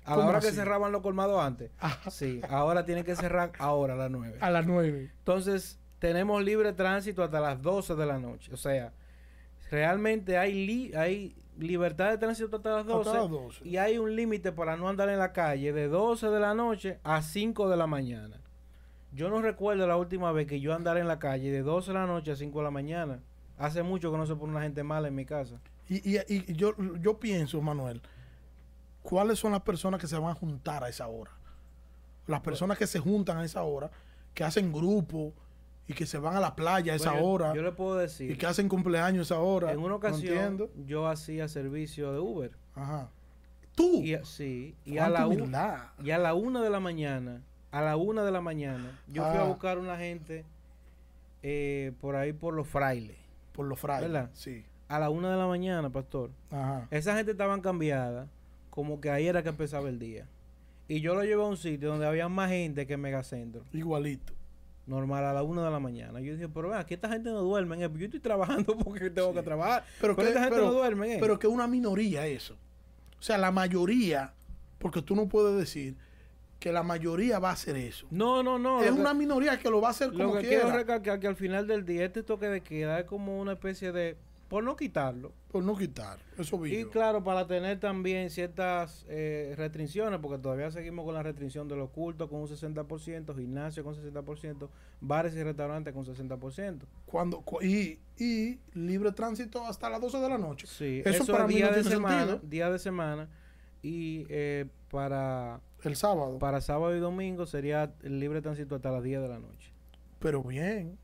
A 0.06 0.10
la 0.10 0.16
¿Cómo 0.16 0.28
hora 0.30 0.40
que 0.40 0.52
cerraban 0.52 0.92
los 0.92 1.00
colmados 1.02 1.42
antes. 1.42 1.70
Ajá. 1.78 2.10
Sí, 2.10 2.40
ahora 2.48 2.84
tienen 2.84 3.04
que 3.04 3.16
cerrar 3.16 3.52
ahora 3.58 3.94
a 3.94 3.96
las 3.96 4.10
9. 4.10 4.36
A 4.40 4.50
las 4.50 4.66
nueve. 4.66 5.10
Entonces, 5.18 5.78
tenemos 6.04 6.44
libre 6.44 6.74
tránsito 6.74 7.22
hasta 7.22 7.40
las 7.40 7.62
12 7.62 7.94
de 7.94 8.04
la 8.04 8.18
noche. 8.18 8.52
O 8.52 8.58
sea, 8.58 8.92
realmente 9.70 10.36
hay, 10.36 10.52
li- 10.66 10.94
hay 10.94 11.34
libertad 11.58 12.10
de 12.10 12.18
tránsito 12.18 12.56
hasta 12.56 12.76
las 12.76 12.84
12. 12.86 13.08
Hasta 13.08 13.20
las 13.22 13.30
12. 13.30 13.66
Y 13.66 13.78
hay 13.78 13.96
un 13.96 14.14
límite 14.14 14.52
para 14.52 14.76
no 14.76 14.86
andar 14.90 15.08
en 15.08 15.18
la 15.18 15.32
calle 15.32 15.72
de 15.72 15.88
12 15.88 16.26
de 16.28 16.40
la 16.40 16.52
noche 16.52 16.98
a 17.04 17.22
5 17.22 17.70
de 17.70 17.76
la 17.78 17.86
mañana. 17.86 18.36
Yo 19.12 19.30
no 19.30 19.40
recuerdo 19.40 19.86
la 19.86 19.96
última 19.96 20.30
vez 20.32 20.46
que 20.46 20.60
yo 20.60 20.74
andara 20.74 21.00
en 21.00 21.08
la 21.08 21.18
calle 21.18 21.50
de 21.50 21.62
12 21.62 21.92
de 21.92 21.94
la 21.98 22.06
noche 22.06 22.32
a 22.32 22.36
5 22.36 22.58
de 22.58 22.64
la 22.64 22.70
mañana. 22.70 23.20
Hace 23.56 23.82
mucho 23.82 24.12
que 24.12 24.18
no 24.18 24.26
se 24.26 24.36
pone 24.36 24.52
una 24.52 24.60
gente 24.62 24.82
mala 24.82 25.08
en 25.08 25.14
mi 25.14 25.24
casa. 25.24 25.54
Y, 25.88 26.16
y, 26.16 26.18
y 26.28 26.52
yo, 26.54 26.74
yo 27.00 27.18
pienso, 27.18 27.62
Manuel, 27.62 28.02
¿cuáles 29.02 29.38
son 29.38 29.52
las 29.52 29.62
personas 29.62 29.98
que 30.00 30.06
se 30.06 30.18
van 30.18 30.32
a 30.32 30.34
juntar 30.34 30.84
a 30.84 30.90
esa 30.90 31.06
hora? 31.08 31.30
Las 32.26 32.40
personas 32.42 32.76
que 32.76 32.86
se 32.86 32.98
juntan 32.98 33.38
a 33.38 33.44
esa 33.44 33.62
hora, 33.62 33.90
que 34.34 34.44
hacen 34.44 34.70
grupo 34.70 35.32
y 35.86 35.92
que 35.94 36.06
se 36.06 36.18
van 36.18 36.36
a 36.36 36.40
la 36.40 36.54
playa 36.56 36.92
a 36.94 36.96
esa 36.96 37.10
Bueno, 37.10 37.24
yo- 37.26 37.30
hora 37.32 37.54
Yo 37.54 37.62
le 37.62 37.72
puedo 37.72 37.96
decir. 37.96 38.30
y 38.30 38.36
que 38.36 38.46
hacen 38.46 38.68
cumpleaños 38.68 39.30
a 39.30 39.34
esa 39.34 39.42
hora. 39.42 39.72
En 39.72 39.78
una 39.80 39.96
ocasión 39.96 40.68
yo 40.86 41.06
hacía 41.08 41.46
servicio 41.48 42.12
de 42.12 42.18
Uber. 42.20 42.52
Ajá. 42.74 43.10
Tú. 43.74 44.00
Y, 44.02 44.14
a- 44.14 44.24
sí, 44.24 44.74
y 44.84 44.98
a, 44.98 45.08
la 45.08 45.26
u- 45.26 45.32
humildad. 45.32 45.88
y 46.02 46.10
a 46.10 46.18
la 46.18 46.34
una 46.34 46.62
de 46.62 46.70
la 46.70 46.80
mañana, 46.80 47.42
a 47.72 47.82
la 47.82 47.96
una 47.96 48.24
de 48.24 48.30
la 48.30 48.40
mañana, 48.40 48.98
yo 49.08 49.22
fui 49.28 49.36
a 49.38 49.42
Ah. 49.42 49.44
buscar 49.48 49.78
una 49.78 49.96
gente 49.96 50.44
eh, 51.42 51.92
por 52.00 52.16
ahí 52.16 52.32
por 52.32 52.54
los 52.54 52.66
frailes. 52.68 53.16
Por 53.52 53.66
los 53.66 53.78
frailes. 53.78 54.10
¿Verdad? 54.12 54.30
Sí. 54.32 54.64
A 54.88 54.98
la 54.98 55.10
una 55.10 55.30
de 55.30 55.36
la 55.36 55.46
mañana, 55.46 55.90
pastor. 55.90 56.30
Ajá. 56.50 56.86
Esa 56.90 57.16
gente 57.16 57.32
estaban 57.32 57.60
cambiada, 57.60 58.28
como 58.70 59.00
que 59.00 59.10
ahí 59.10 59.26
era 59.26 59.42
que 59.42 59.48
empezaba 59.48 59.88
el 59.88 59.98
día. 59.98 60.26
Y 60.88 61.00
yo 61.00 61.14
lo 61.14 61.22
llevé 61.24 61.42
a 61.42 61.46
un 61.46 61.56
sitio 61.56 61.88
donde 61.88 62.06
había 62.06 62.28
más 62.28 62.50
gente 62.50 62.86
que 62.86 62.94
en 62.94 63.00
Megacentro. 63.00 63.62
Igualito. 63.72 64.33
Normal, 64.86 65.24
a 65.24 65.32
la 65.32 65.42
una 65.42 65.64
de 65.64 65.70
la 65.70 65.80
mañana. 65.80 66.20
Yo 66.20 66.34
dije, 66.34 66.48
pero 66.48 66.68
ven, 66.68 66.78
aquí 66.78 66.94
esta 66.94 67.08
gente 67.08 67.30
no 67.30 67.40
duerme. 67.40 67.82
eh, 67.82 67.90
Yo 67.96 68.04
estoy 68.04 68.20
trabajando 68.20 68.76
porque 68.84 69.08
tengo 69.10 69.30
Sí. 69.30 69.36
que 69.36 69.42
trabajar. 69.42 69.84
Pero, 70.00 70.14
Pero, 70.14 70.26
que, 70.26 70.28
esta 70.32 70.40
gente 70.44 70.56
pero, 70.56 70.66
no 70.66 70.72
duerme. 70.74 71.14
eh. 71.14 71.18
pero 71.20 71.38
que 71.38 71.46
una 71.46 71.66
minoría 71.66 72.26
eso. 72.26 72.54
O 73.18 73.22
sea, 73.22 73.38
la 73.38 73.50
mayoría, 73.50 74.34
porque 74.78 75.00
tú 75.00 75.16
no 75.16 75.26
puedes 75.28 75.56
decir 75.56 75.96
que 76.60 76.70
la 76.72 76.82
mayoría 76.82 77.38
va 77.38 77.50
a 77.50 77.52
hacer 77.52 77.76
eso. 77.76 78.06
no, 78.10 78.42
no, 78.42 78.58
no. 78.58 78.80
es 78.82 78.88
lo 78.90 78.94
que- 78.96 79.00
una 79.00 79.14
minoría 79.14 79.58
que 79.58 79.70
lo 79.70 79.80
va 79.80 79.88
a 79.88 79.90
hacer 79.92 80.12
Lo 80.14 80.26
como 80.26 80.38
que 80.40 80.48
quiero 80.48 80.64
quiera. 80.64 80.76
recalcar 80.78 81.18
que 81.20 81.26
al 81.28 81.36
final 81.36 81.66
del 81.66 81.84
día 81.84 82.04
este 82.04 82.22
toque 82.22 82.46
de 82.48 82.60
queda 82.62 83.00
es 83.00 83.04
como 83.06 83.38
una 83.40 83.52
especie 83.52 83.92
de, 83.92 84.16
por 84.48 84.62
no 84.62 84.76
quitarlo. 84.76 85.32
Por 85.50 85.64
no 85.64 85.76
quitar. 85.76 86.18
Eso 86.38 86.58
vi 86.58 86.76
Y 86.76 86.84
claro, 86.86 87.24
para 87.24 87.46
tener 87.46 87.80
también 87.80 88.30
ciertas 88.30 89.04
eh, 89.08 89.54
restricciones, 89.56 90.20
porque 90.20 90.38
todavía 90.38 90.70
seguimos 90.70 91.04
con 91.04 91.14
la 91.14 91.22
restricción 91.22 91.66
de 91.68 91.76
los 91.76 91.90
cultos 91.90 92.28
con 92.28 92.40
un 92.40 92.46
60%, 92.48 93.34
gimnasio 93.36 93.82
con 93.84 93.94
60%, 93.94 94.68
bares 95.00 95.34
y 95.34 95.42
restaurantes 95.42 95.92
con 95.94 96.04
60%. 96.04 96.80
Cuando, 97.06 97.40
cu- 97.40 97.62
y, 97.62 97.98
y 98.18 98.58
libre 98.74 99.12
tránsito 99.12 99.64
hasta 99.66 99.88
las 99.88 100.00
12 100.00 100.18
de 100.18 100.28
la 100.28 100.38
noche. 100.38 100.66
Sí, 100.66 101.02
Eso 101.04 101.22
eso, 101.24 101.32
para 101.32 101.46
mí 101.46 101.54
día 101.54 101.66
no 101.70 101.76
de 101.76 101.80
tiene 101.82 101.96
semana, 101.96 102.18
sentido. 102.26 102.40
día 102.50 102.70
de 102.70 102.78
semana. 102.78 103.28
Y 103.82 104.26
eh, 104.28 104.66
para, 104.90 105.60
El 105.82 105.94
sábado. 105.96 106.38
para 106.38 106.60
sábado 106.60 106.96
y 106.96 107.00
domingo 107.00 107.46
sería 107.46 107.92
el 108.02 108.18
libre 108.20 108.40
tránsito 108.42 108.74
hasta 108.76 108.90
las 108.90 109.02
10 109.02 109.20
de 109.22 109.28
la 109.28 109.38
noche. 109.38 109.72
Pero 110.20 110.42
bien. 110.42 110.98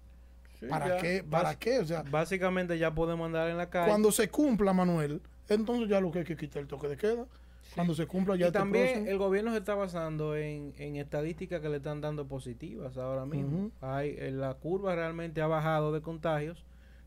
Sí, 0.61 0.67
¿Para 0.67 0.89
ya. 0.89 0.97
qué? 0.99 1.25
¿Para 1.25 1.55
qué? 1.59 1.79
O 1.79 1.85
sea, 1.85 2.03
Básicamente 2.03 2.79
ya 2.79 2.95
podemos 2.95 3.27
andar 3.27 3.49
en 3.49 3.57
la 3.57 3.71
calle. 3.71 3.89
cuando 3.89 4.13
se 4.13 4.29
cumpla, 4.29 4.73
Manuel, 4.73 5.21
entonces 5.49 5.89
ya 5.89 6.01
lo 6.01 6.11
que 6.13 6.21
hay 6.21 6.25
que 6.25 6.37
quitar 6.37 6.63
el 6.63 6.69
toque 6.69 6.89
de 6.89 6.97
queda. 6.97 7.27
Cuando 7.75 7.95
se 7.95 8.07
cumpla 8.07 8.35
ya 8.35 8.47
y 8.47 8.49
este 8.49 8.59
también 8.59 9.07
el 9.07 9.17
gobierno 9.17 9.53
se 9.53 9.59
está 9.59 9.75
basando 9.77 10.37
en, 10.37 10.75
en 10.77 10.97
estadísticas 10.97 11.61
que 11.61 11.69
le 11.69 11.77
están 11.77 12.01
dando 12.01 12.27
positivas 12.27 12.97
ahora 12.97 13.25
mismo. 13.27 13.71
Hay, 13.81 14.17
eh, 14.19 14.33
la 14.33 14.55
curva 14.55 14.95
realmente 14.97 15.41
ha 15.41 15.47
bajado 15.47 15.93
de 15.93 16.01
contagios, 16.03 16.65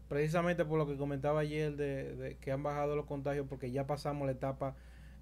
precisamente 0.07 0.63
por 0.63 0.77
lo 0.77 0.87
que 0.87 0.95
comentaba 0.95 1.41
ayer 1.41 1.75
de, 1.75 2.15
de 2.15 2.37
que 2.37 2.51
han 2.51 2.63
bajado 2.63 2.95
los 2.95 3.05
contagios 3.05 3.45
porque 3.49 3.71
ya 3.71 3.85
pasamos 3.87 4.25
la 4.25 4.31
etapa 4.31 4.75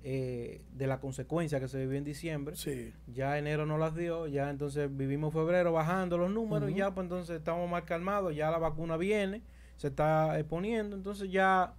eh, 0.03 0.61
de 0.73 0.87
la 0.87 0.99
consecuencia 0.99 1.59
que 1.59 1.67
se 1.67 1.79
vivió 1.79 1.97
en 1.97 2.03
diciembre. 2.03 2.55
Sí. 2.55 2.93
Ya 3.13 3.37
enero 3.37 3.65
no 3.65 3.77
las 3.77 3.95
dio, 3.95 4.27
ya 4.27 4.49
entonces 4.49 4.89
vivimos 4.95 5.33
febrero 5.33 5.71
bajando 5.71 6.17
los 6.17 6.31
números, 6.31 6.71
y 6.71 6.75
ya 6.75 6.91
pues 6.91 7.05
entonces 7.05 7.37
estamos 7.37 7.69
más 7.69 7.83
calmados, 7.83 8.35
ya 8.35 8.49
la 8.49 8.57
vacuna 8.57 8.97
viene, 8.97 9.41
se 9.77 9.87
está 9.87 10.39
eh, 10.39 10.43
poniendo, 10.43 10.95
entonces 10.95 11.31
ya 11.31 11.73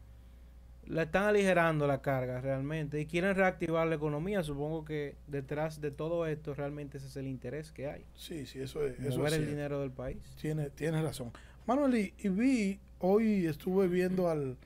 la 0.86 1.04
están 1.04 1.24
aligerando 1.24 1.86
la 1.86 2.02
carga 2.02 2.40
realmente 2.40 3.00
y 3.00 3.06
quieren 3.06 3.36
reactivar 3.36 3.86
la 3.86 3.94
economía. 3.94 4.42
Supongo 4.42 4.84
que 4.84 5.14
detrás 5.28 5.80
de 5.80 5.92
todo 5.92 6.26
esto 6.26 6.54
realmente 6.54 6.98
ese 6.98 7.06
es 7.06 7.16
el 7.16 7.28
interés 7.28 7.70
que 7.70 7.86
hay. 7.86 8.04
Sí, 8.16 8.46
sí, 8.46 8.60
eso 8.60 8.84
es. 8.84 8.98
Eso 8.98 9.18
mover 9.18 9.32
es 9.32 9.38
el 9.38 9.44
cierto. 9.44 9.50
dinero 9.50 9.80
del 9.80 9.92
país. 9.92 10.18
Tiene, 10.40 10.70
tienes 10.70 11.02
razón. 11.02 11.30
Manuel, 11.66 11.94
y, 11.94 12.14
y 12.18 12.28
vi, 12.28 12.80
hoy 12.98 13.46
estuve 13.46 13.86
viendo 13.86 14.28
al, 14.28 14.56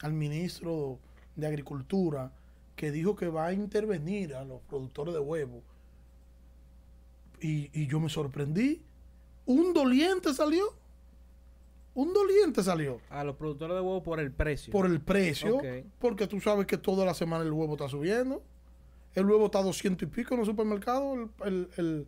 al 0.00 0.12
ministro 0.12 0.98
de 1.36 1.46
Agricultura 1.46 2.32
que 2.80 2.90
dijo 2.90 3.14
que 3.14 3.28
va 3.28 3.44
a 3.48 3.52
intervenir 3.52 4.34
a 4.34 4.42
los 4.42 4.62
productores 4.62 5.12
de 5.12 5.20
huevo. 5.20 5.60
Y, 7.42 7.68
y 7.78 7.86
yo 7.86 8.00
me 8.00 8.08
sorprendí. 8.08 8.80
Un 9.44 9.74
doliente 9.74 10.32
salió. 10.32 10.64
Un 11.94 12.14
doliente 12.14 12.62
salió. 12.62 12.98
A 13.10 13.22
los 13.22 13.36
productores 13.36 13.74
de 13.76 13.82
huevo 13.82 14.02
por 14.02 14.18
el 14.18 14.32
precio. 14.32 14.72
Por 14.72 14.86
el 14.86 14.98
precio. 14.98 15.60
Porque 15.98 16.26
tú 16.26 16.40
sabes 16.40 16.66
que 16.66 16.78
toda 16.78 17.04
la 17.04 17.12
semana 17.12 17.44
el 17.44 17.52
huevo 17.52 17.74
está 17.74 17.86
subiendo. 17.86 18.42
El 19.14 19.26
huevo 19.26 19.44
está 19.44 19.58
a 19.58 19.62
200 19.62 20.08
y 20.08 20.10
pico 20.10 20.32
en 20.32 20.40
el 20.40 20.46
supermercado. 20.46 21.12
El, 21.14 21.28
el, 21.44 21.68
el- 21.76 22.06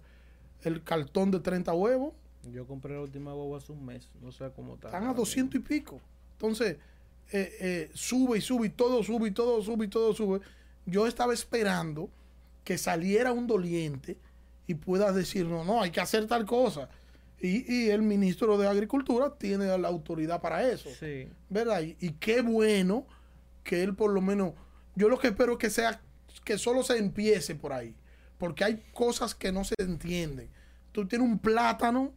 el 0.62 0.82
cartón 0.84 1.30
de 1.32 1.40
30 1.40 1.74
huevos. 1.74 2.14
Yo 2.50 2.66
compré 2.66 2.94
la 2.94 3.00
última 3.02 3.34
huevo 3.34 3.56
hace 3.56 3.72
un 3.72 3.84
mes, 3.84 4.08
no 4.22 4.32
sé 4.32 4.48
cómo 4.56 4.74
está. 4.76 4.86
Están 4.88 5.02
a 5.02 5.06
ahora 5.08 5.18
200 5.18 5.56
y 5.56 5.62
pico. 5.62 6.00
Entonces, 6.34 6.76
eh, 7.32 7.52
eh, 7.60 7.90
sube 7.94 8.38
y 8.38 8.40
sube 8.40 8.68
y 8.68 8.70
todo 8.70 9.02
sube 9.02 9.26
y 9.28 9.32
todo 9.32 9.60
sube 9.62 9.84
y 9.84 9.88
todo 9.88 10.14
sube. 10.14 10.40
Yo 10.86 11.06
estaba 11.06 11.32
esperando 11.32 12.10
que 12.64 12.78
saliera 12.78 13.32
un 13.32 13.46
doliente 13.46 14.18
y 14.66 14.74
pueda 14.74 15.12
decir, 15.12 15.46
no, 15.46 15.64
no, 15.64 15.82
hay 15.82 15.90
que 15.90 16.00
hacer 16.00 16.26
tal 16.26 16.46
cosa. 16.46 16.88
Y, 17.40 17.72
y 17.72 17.90
el 17.90 18.02
ministro 18.02 18.56
de 18.56 18.68
Agricultura 18.68 19.34
tiene 19.36 19.76
la 19.78 19.88
autoridad 19.88 20.40
para 20.40 20.68
eso. 20.68 20.88
Sí. 20.98 21.28
¿Verdad? 21.48 21.82
Y, 21.82 21.96
y 22.00 22.12
qué 22.12 22.40
bueno 22.40 23.06
que 23.64 23.82
él 23.82 23.94
por 23.94 24.12
lo 24.12 24.20
menos, 24.20 24.52
yo 24.94 25.08
lo 25.08 25.18
que 25.18 25.28
espero 25.28 25.58
que 25.58 25.70
sea, 25.70 26.00
que 26.44 26.58
solo 26.58 26.82
se 26.82 26.98
empiece 26.98 27.54
por 27.54 27.72
ahí. 27.72 27.94
Porque 28.38 28.64
hay 28.64 28.82
cosas 28.92 29.34
que 29.34 29.52
no 29.52 29.64
se 29.64 29.74
entienden. 29.78 30.48
Tú 30.92 31.06
tienes 31.06 31.26
un 31.26 31.38
plátano 31.38 32.12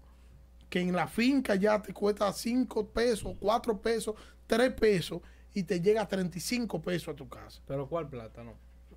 que 0.69 0.81
en 0.81 0.95
la 0.95 1.07
finca 1.07 1.55
ya 1.55 1.81
te 1.81 1.93
cuesta 1.93 2.31
5 2.31 2.89
pesos, 2.89 3.35
4 3.39 3.81
pesos, 3.81 4.15
3 4.47 4.73
pesos 4.73 5.21
y 5.55 5.63
te 5.63 5.81
llega 5.81 6.03
a 6.03 6.07
35 6.07 6.79
pesos 6.81 7.07
a 7.09 7.15
tu 7.15 7.27
casa. 7.27 7.59
Pero 7.65 7.87
¿cuál 7.89 8.07
plátano? 8.07 8.53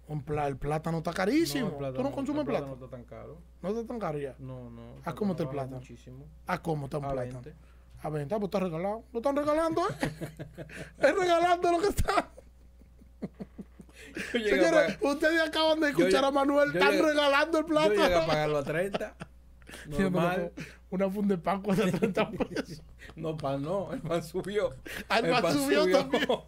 Un 0.08 0.22
pla- 0.22 0.46
el 0.46 0.56
plátano 0.56 0.98
está 0.98 1.12
carísimo. 1.12 1.68
el 1.68 1.74
plátano 1.74 1.96
¿Tú 1.98 2.02
no 2.02 2.12
consumes 2.14 2.40
el 2.40 2.46
plátano? 2.46 2.66
no 2.68 2.74
está 2.84 2.88
tan 2.88 3.04
caro. 3.04 3.38
No 3.62 3.68
está 3.70 3.86
tan 3.86 3.98
caro 3.98 4.18
ya. 4.18 4.34
No, 4.38 4.68
no. 4.70 4.96
¿A 5.04 5.14
cómo 5.14 5.32
está 5.32 5.44
el 5.44 5.48
plátano? 5.50 5.76
Muchísimo. 5.76 6.26
¿A 6.46 6.60
cómo 6.62 6.84
está 6.86 6.98
un 6.98 7.04
A 7.06 7.10
plátano? 7.12 7.40
20. 7.42 7.54
A 8.02 8.08
20, 8.10 8.34
pues 8.36 8.44
está 8.44 8.60
regalado. 8.60 9.04
Lo 9.12 9.18
están 9.20 9.36
regalando, 9.36 9.82
¿eh? 9.88 9.92
es 10.98 11.14
regalando 11.18 11.72
lo 11.72 11.78
que 11.80 11.88
está. 11.88 12.30
Yo 14.32 14.40
Señores, 14.40 14.98
ustedes 15.02 15.40
acaban 15.48 15.80
de 15.80 15.88
escuchar 15.90 16.22
yo- 16.22 16.26
a 16.26 16.30
Manuel, 16.30 16.72
yo 16.72 16.78
están 16.78 16.98
regalando 17.04 17.58
el 17.58 17.66
yo 17.66 17.74
llegué 17.80 17.94
a 18.04 18.06
plátano. 18.08 18.26
pagarlo 18.26 18.58
a 18.58 18.64
30. 18.64 19.16
Normal. 19.88 20.52
Una 20.90 21.10
funda 21.10 21.36
de 21.36 21.42
pan 21.42 21.62
cuesta 21.62 21.90
30 21.90 22.30
pesos. 22.30 22.82
No, 23.16 23.36
pan 23.36 23.62
no. 23.62 23.92
El 23.92 24.00
pan 24.00 24.22
subió. 24.22 24.74
Ah, 25.08 25.18
el 25.18 25.30
pan 25.42 25.52
subió 25.52 25.90
también. 25.90 26.26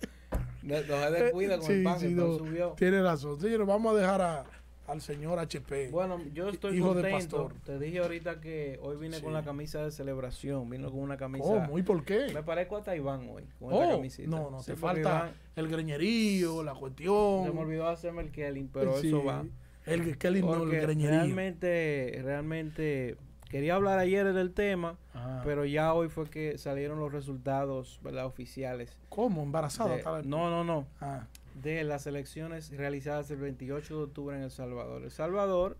No 0.62 0.76
se 0.76 1.10
descuida 1.10 1.58
con 1.58 1.70
el 1.72 1.82
pan. 1.82 1.98
sí, 2.00 2.06
el 2.06 2.16
pan 2.16 2.28
no, 2.28 2.38
subió. 2.38 2.68
Tiene 2.76 3.02
razón. 3.02 3.40
Señores, 3.40 3.66
vamos 3.66 3.94
a 3.94 3.98
dejar 3.98 4.20
a- 4.20 4.44
al 4.86 5.00
señor 5.00 5.38
HP. 5.38 5.88
Bueno, 5.90 6.20
yo 6.34 6.48
estoy 6.50 6.76
Hijo 6.76 6.94
de 6.94 7.10
contento. 7.10 7.48
pastor. 7.48 7.60
Te 7.64 7.78
dije 7.78 8.00
ahorita 8.00 8.40
que 8.40 8.78
hoy 8.82 8.96
vine 8.96 9.16
Sí. 9.16 9.22
con 9.22 9.32
la 9.32 9.42
camisa 9.42 9.82
de 9.84 9.90
celebración. 9.90 10.68
Vino 10.68 10.90
con 10.90 11.00
una 11.00 11.16
camisa. 11.16 11.44
¿Cómo? 11.44 11.78
¿Y 11.78 11.82
por 11.82 12.04
qué? 12.04 12.28
Me 12.34 12.42
parezco 12.42 12.76
hasta 12.76 12.94
Iván 12.94 13.26
hoy. 13.30 13.44
Con 13.58 13.72
esta 13.72 13.86
Oh, 13.86 13.96
camisita. 13.96 14.28
no, 14.28 14.50
no, 14.50 14.62
te 14.62 14.76
falta 14.76 15.32
el 15.56 15.68
greñerío, 15.68 16.62
la 16.62 16.74
cuestión. 16.74 17.44
Se 17.46 17.52
me 17.52 17.60
olvidó 17.60 17.88
hacerme 17.88 18.22
el 18.22 18.30
Kelly, 18.30 18.68
pero 18.72 18.98
Sí. 19.00 19.08
eso 19.08 19.24
va. 19.24 19.44
El 19.92 20.18
qué 20.18 20.30
lindo 20.30 20.52
el 20.54 20.58
Porque 20.60 20.80
greñerío. 20.80 21.10
realmente, 21.20 22.20
realmente 22.22 23.16
quería 23.48 23.74
hablar 23.74 23.98
ayer 23.98 24.32
del 24.32 24.52
tema, 24.52 24.96
Ah. 25.14 25.42
pero 25.44 25.64
ya 25.64 25.92
hoy 25.94 26.08
fue 26.08 26.28
que 26.30 26.56
salieron 26.58 26.98
los 27.00 27.12
resultados 27.12 27.98
¿verdad? 28.02 28.26
oficiales. 28.26 28.96
¿Cómo? 29.08 29.42
¿Embarazada? 29.42 29.96
de- 29.96 30.28
no, 30.28 30.50
no, 30.50 30.64
no. 30.64 30.86
Ah, 31.00 31.26
De 31.60 31.82
las 31.84 32.06
elecciones 32.06 32.70
realizadas 32.76 33.30
el 33.32 33.38
28 33.38 33.96
de 33.98 34.02
octubre 34.04 34.36
en 34.36 34.42
El 34.44 34.50
Salvador. 34.50 35.02
El 35.02 35.10
Salvador, 35.10 35.76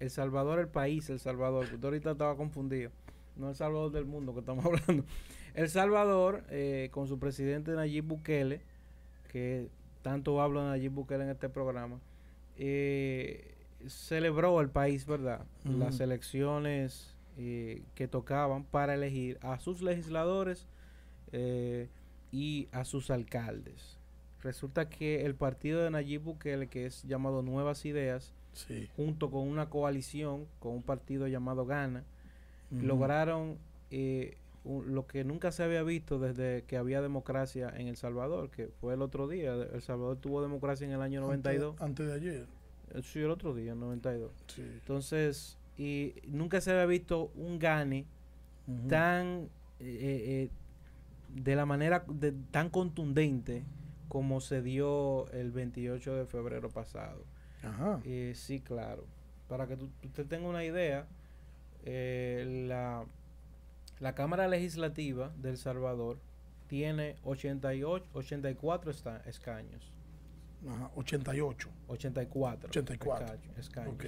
El 0.00 0.10
Salvador, 0.10 0.58
el 0.58 0.68
país, 0.68 1.08
El 1.10 1.20
Salvador. 1.20 1.68
que 1.68 1.76
Usted 1.76 1.84
ahorita 1.86 2.10
estaba 2.10 2.36
confundido. 2.36 2.90
No 3.36 3.48
El 3.48 3.54
Salvador 3.54 3.92
del 3.92 4.04
mundo 4.04 4.34
que 4.34 4.40
estamos 4.40 4.64
hablando. 4.66 5.04
El 5.54 5.68
Salvador, 5.70 6.42
eh, 6.50 6.88
con 6.90 7.06
su 7.06 7.18
presidente 7.18 7.70
Nayib 7.72 8.04
Bukele, 8.04 8.60
que 9.30 9.68
tanto 10.02 10.40
hablo 10.42 10.60
de 10.64 10.70
Nayib 10.70 10.90
Bukele 10.92 11.22
en 11.24 11.30
este 11.30 11.48
programa, 11.48 12.00
eh, 12.58 13.51
celebró 13.88 14.60
el 14.60 14.68
país, 14.70 15.06
¿verdad? 15.06 15.44
Las 15.64 16.00
elecciones 16.00 17.14
eh, 17.38 17.82
que 17.94 18.08
tocaban 18.08 18.64
para 18.64 18.94
elegir 18.94 19.38
a 19.42 19.58
sus 19.60 19.82
legisladores 19.82 20.66
eh, 21.32 21.88
y 22.30 22.68
a 22.72 22.84
sus 22.84 23.10
alcaldes. 23.10 23.98
Resulta 24.42 24.88
que 24.88 25.24
el 25.24 25.34
partido 25.34 25.82
de 25.82 25.90
Nayib 25.90 26.22
Bukele, 26.22 26.66
que 26.68 26.86
es 26.86 27.02
llamado 27.04 27.42
Nuevas 27.42 27.84
Ideas, 27.84 28.34
sí. 28.52 28.88
junto 28.96 29.30
con 29.30 29.46
una 29.48 29.70
coalición, 29.70 30.46
con 30.58 30.72
un 30.72 30.82
partido 30.82 31.26
llamado 31.28 31.64
Gana, 31.64 32.04
lograron 32.70 33.58
eh, 33.90 34.36
un- 34.64 34.94
lo 34.94 35.06
que 35.06 35.24
nunca 35.24 35.52
se 35.52 35.62
había 35.62 35.82
visto 35.82 36.18
desde 36.18 36.64
que 36.64 36.76
había 36.78 37.02
democracia 37.02 37.72
en 37.76 37.86
El 37.88 37.96
Salvador, 37.96 38.50
que 38.50 38.68
fue 38.80 38.94
el 38.94 39.02
otro 39.02 39.28
día. 39.28 39.52
El 39.54 39.82
Salvador 39.82 40.16
tuvo 40.16 40.40
democracia 40.42 40.86
en 40.86 40.92
el 40.92 41.02
año 41.02 41.20
92. 41.20 41.72
Antes, 41.72 41.82
antes 41.84 42.06
de 42.06 42.14
ayer. 42.14 42.46
Eh, 42.94 43.02
Sí, 43.02 43.20
el 43.20 43.30
otro 43.30 43.54
día, 43.54 43.72
en 43.72 43.80
92. 43.80 44.30
Sí. 44.48 44.62
Entonces, 44.62 45.58
y 45.78 46.14
nunca 46.26 46.60
se 46.60 46.70
había 46.70 46.86
visto 46.86 47.30
un 47.34 47.58
gane 47.58 48.04
tan 48.88 49.48
eh, 49.80 50.48
eh, 50.48 50.50
de 51.34 51.56
la 51.56 51.66
manera 51.66 52.04
de- 52.08 52.32
tan 52.50 52.70
contundente 52.70 53.64
como 54.08 54.40
se 54.40 54.62
dio 54.62 55.28
el 55.32 55.50
28 55.50 56.14
de 56.14 56.26
febrero 56.26 56.68
pasado. 56.70 57.24
Ajá. 57.62 58.00
Eh, 58.04 58.32
sí, 58.36 58.60
claro. 58.60 59.04
Para 59.48 59.66
que 59.66 59.76
tú- 59.76 59.90
usted 60.04 60.26
tenga 60.26 60.48
una 60.48 60.64
idea, 60.64 61.06
eh, 61.84 62.64
la, 62.68 63.04
la 64.00 64.14
Cámara 64.14 64.46
Legislativa 64.48 65.32
de 65.40 65.50
El 65.50 65.56
Salvador 65.56 66.18
tiene 66.68 67.16
88, 67.24 68.06
84 68.12 68.90
esta- 68.90 69.22
escaños. 69.26 69.90
Ajá. 70.68 70.90
88. 70.94 71.68
84. 71.88 72.68
84. 72.68 73.26
escaños- 73.26 73.58
escaños. 73.58 73.94
Ok. 73.94 74.04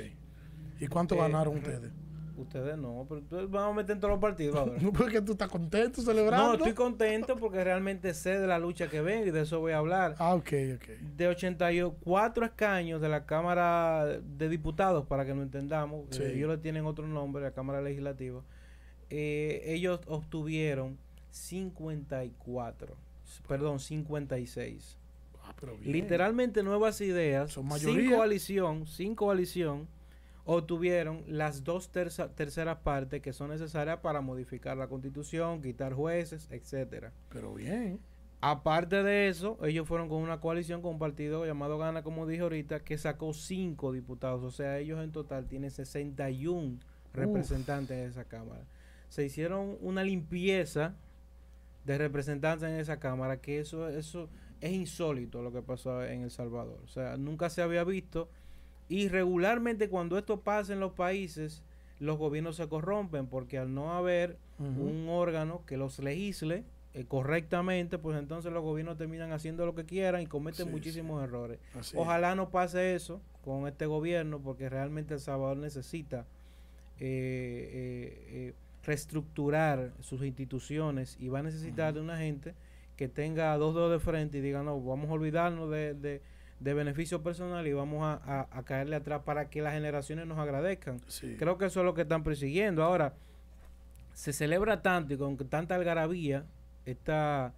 ¿Y 0.80 0.86
cuánto 0.86 1.14
Eh, 1.14 1.18
ganaron 1.18 1.54
re- 1.54 1.60
ustedes? 1.60 1.92
Ustedes 2.36 2.76
no, 2.76 3.06
pero 3.08 3.48
vamos 3.48 3.74
a 3.74 3.76
meter 3.76 3.92
en 3.94 4.00
todos 4.00 4.10
los 4.14 4.20
partidos 4.20 4.56
ahora. 4.56 4.72
No, 4.82 4.92
porque 4.92 5.20
tú 5.22 5.32
estás 5.32 5.48
contento 5.48 6.02
celebrando. 6.02 6.48
No, 6.48 6.54
estoy 6.54 6.72
contento 6.74 7.36
porque 7.36 7.62
realmente 7.62 8.12
sé 8.12 8.40
de 8.40 8.46
la 8.48 8.58
lucha 8.58 8.88
que 8.90 9.00
ven 9.00 9.28
y 9.28 9.30
de 9.30 9.42
eso 9.42 9.60
voy 9.60 9.70
a 9.70 9.78
hablar. 9.78 10.16
Ah, 10.18 10.34
ok, 10.34 10.48
ok. 10.74 10.88
De 11.16 11.28
84 11.28 12.44
escaños 12.44 13.00
de 13.00 13.08
la 13.08 13.24
Cámara 13.24 14.04
de 14.20 14.48
Diputados, 14.48 15.06
para 15.06 15.24
que 15.24 15.32
lo 15.32 15.42
entendamos, 15.44 16.06
Sí. 16.10 16.24
ellos 16.24 16.50
le 16.50 16.58
tienen 16.58 16.86
otro 16.86 17.06
nombre, 17.06 17.40
la 17.44 17.52
Cámara 17.52 17.80
Legislativa, 17.80 18.42
eh, 19.10 19.62
ellos 19.66 20.00
obtuvieron 20.08 20.98
54, 21.30 22.96
perdón, 23.46 23.78
56. 23.78 24.98
Literalmente 25.92 26.62
nuevas 26.62 27.00
ideas, 27.00 27.52
Son 27.52 27.66
sin 27.78 28.10
coalición, 28.16 28.86
sin 28.86 29.14
coalición, 29.14 29.88
obtuvieron 30.44 31.22
las 31.26 31.64
dos 31.64 31.90
terza- 31.90 32.28
terceras 32.34 32.78
partes 32.78 33.22
que 33.22 33.32
son 33.32 33.50
necesarias 33.50 33.98
para 34.00 34.20
modificar 34.20 34.76
la 34.76 34.88
constitución, 34.88 35.62
quitar 35.62 35.94
jueces, 35.94 36.48
etcétera. 36.50 37.12
Pero 37.30 37.54
bien. 37.54 37.98
Aparte 38.42 39.02
de 39.02 39.28
eso, 39.28 39.56
ellos 39.64 39.88
fueron 39.88 40.10
con 40.10 40.18
una 40.22 40.40
coalición 40.40 40.82
con 40.82 40.92
un 40.94 40.98
partido 40.98 41.46
llamado 41.46 41.78
Gana, 41.78 42.02
como 42.02 42.26
dije 42.26 42.42
ahorita, 42.42 42.80
que 42.80 42.98
sacó 42.98 43.32
cinco 43.32 43.90
diputados. 43.92 44.42
O 44.44 44.50
sea, 44.50 44.78
ellos 44.78 45.02
en 45.02 45.12
total 45.12 45.46
tienen 45.46 45.70
61 45.70 46.78
representantes 47.14 47.96
en 47.96 48.10
esa 48.10 48.24
Cámara. 48.24 48.60
Se 49.08 49.24
hicieron 49.24 49.78
una 49.80 50.04
limpieza 50.04 50.94
de 51.86 51.96
representantes 51.96 52.68
en 52.68 52.74
esa 52.74 52.98
Cámara, 52.98 53.40
que 53.40 53.60
eso, 53.60 53.88
eso 53.88 54.28
es 54.60 54.72
insólito 54.72 55.42
lo 55.42 55.52
que 55.52 55.62
pasó 55.62 56.04
en 56.04 56.22
El 56.22 56.30
Salvador. 56.30 56.80
O 56.84 56.88
sea, 56.88 57.16
nunca 57.16 57.50
se 57.50 57.62
había 57.62 57.84
visto. 57.84 58.28
Y 58.88 59.08
regularmente 59.08 59.88
cuando 59.88 60.18
esto 60.18 60.40
pasa 60.40 60.72
en 60.72 60.80
los 60.80 60.92
países, 60.92 61.62
los 62.00 62.18
gobiernos 62.18 62.56
se 62.56 62.68
corrompen 62.68 63.26
porque 63.26 63.58
al 63.58 63.72
no 63.74 63.94
haber 63.94 64.38
un 64.58 65.08
órgano 65.08 65.62
que 65.66 65.76
los 65.76 65.98
legisle 65.98 66.64
eh, 66.92 67.04
correctamente, 67.06 67.98
pues 67.98 68.16
entonces 68.18 68.52
los 68.52 68.62
gobiernos 68.62 68.96
terminan 68.96 69.32
haciendo 69.32 69.66
lo 69.66 69.74
que 69.74 69.84
quieran 69.84 70.22
y 70.22 70.26
cometen 70.26 70.66
Sí, 70.66 70.70
muchísimos 70.70 71.22
errores. 71.24 71.58
Así. 71.78 71.96
Ojalá 71.98 72.34
no 72.36 72.50
pase 72.50 72.94
eso 72.94 73.20
con 73.44 73.66
este 73.68 73.86
gobierno, 73.86 74.40
porque 74.40 74.68
realmente 74.68 75.14
El 75.14 75.20
Salvador 75.20 75.56
necesita 75.56 76.26
eh, 77.00 77.70
eh, 77.72 78.26
eh, 78.30 78.54
reestructurar 78.84 79.92
sus 80.00 80.22
instituciones 80.22 81.16
y 81.18 81.28
va 81.28 81.40
a 81.40 81.42
necesitar 81.42 81.92
de 81.92 82.00
una 82.00 82.16
gente 82.16 82.54
que 82.96 83.08
tenga 83.08 83.56
dos 83.56 83.74
dedos 83.74 83.90
de 83.92 83.98
frente 83.98 84.38
y 84.38 84.40
diga, 84.40 84.62
no, 84.62 84.80
vamos 84.80 85.10
a 85.10 85.12
olvidarnos 85.14 85.70
de, 85.70 85.94
de, 85.94 86.22
de 86.60 86.74
beneficio 86.74 87.22
personal 87.22 87.66
y 87.66 87.72
vamos 87.72 88.02
a, 88.04 88.14
a- 88.24 88.48
a 88.50 88.62
caerle 88.62 88.96
atrás 88.96 89.22
para 89.24 89.50
que 89.50 89.60
las 89.62 89.74
generaciones 89.74 90.26
nos 90.26 90.38
agradezcan. 90.38 91.00
Sí. 91.08 91.36
Creo 91.38 91.58
que 91.58 91.66
eso 91.66 91.80
es 91.80 91.86
lo 91.86 91.94
que 91.94 92.02
están 92.02 92.22
persiguiendo. 92.22 92.82
Ahora, 92.84 93.14
se 94.12 94.32
celebra 94.32 94.80
tanto 94.82 95.14
y 95.14 95.16
con 95.16 95.36
tanta 95.36 95.74
algarabía 95.74 96.44
esta, 96.86 97.52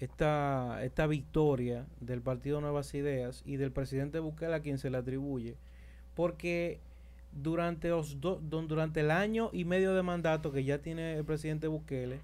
esta, 0.00 0.82
esta 0.82 1.06
victoria 1.06 1.86
del 2.00 2.20
Partido 2.20 2.60
Nuevas 2.60 2.92
Ideas 2.94 3.42
y 3.46 3.56
del 3.56 3.70
presidente 3.70 4.18
Bukele 4.18 4.54
a 4.54 4.60
quien 4.60 4.78
se 4.78 4.90
le 4.90 4.98
atribuye, 4.98 5.54
porque 6.16 6.80
durante, 7.34 7.88
los 7.88 8.20
do- 8.20 8.40
durante 8.46 9.00
el 9.00 9.10
año 9.10 9.50
y 9.52 9.64
medio 9.64 9.94
de 9.94 10.02
mandato 10.02 10.52
que 10.52 10.64
ya 10.64 10.78
tiene 10.78 11.14
el 11.16 11.24
presidente 11.24 11.66
Bukele, 11.66 12.20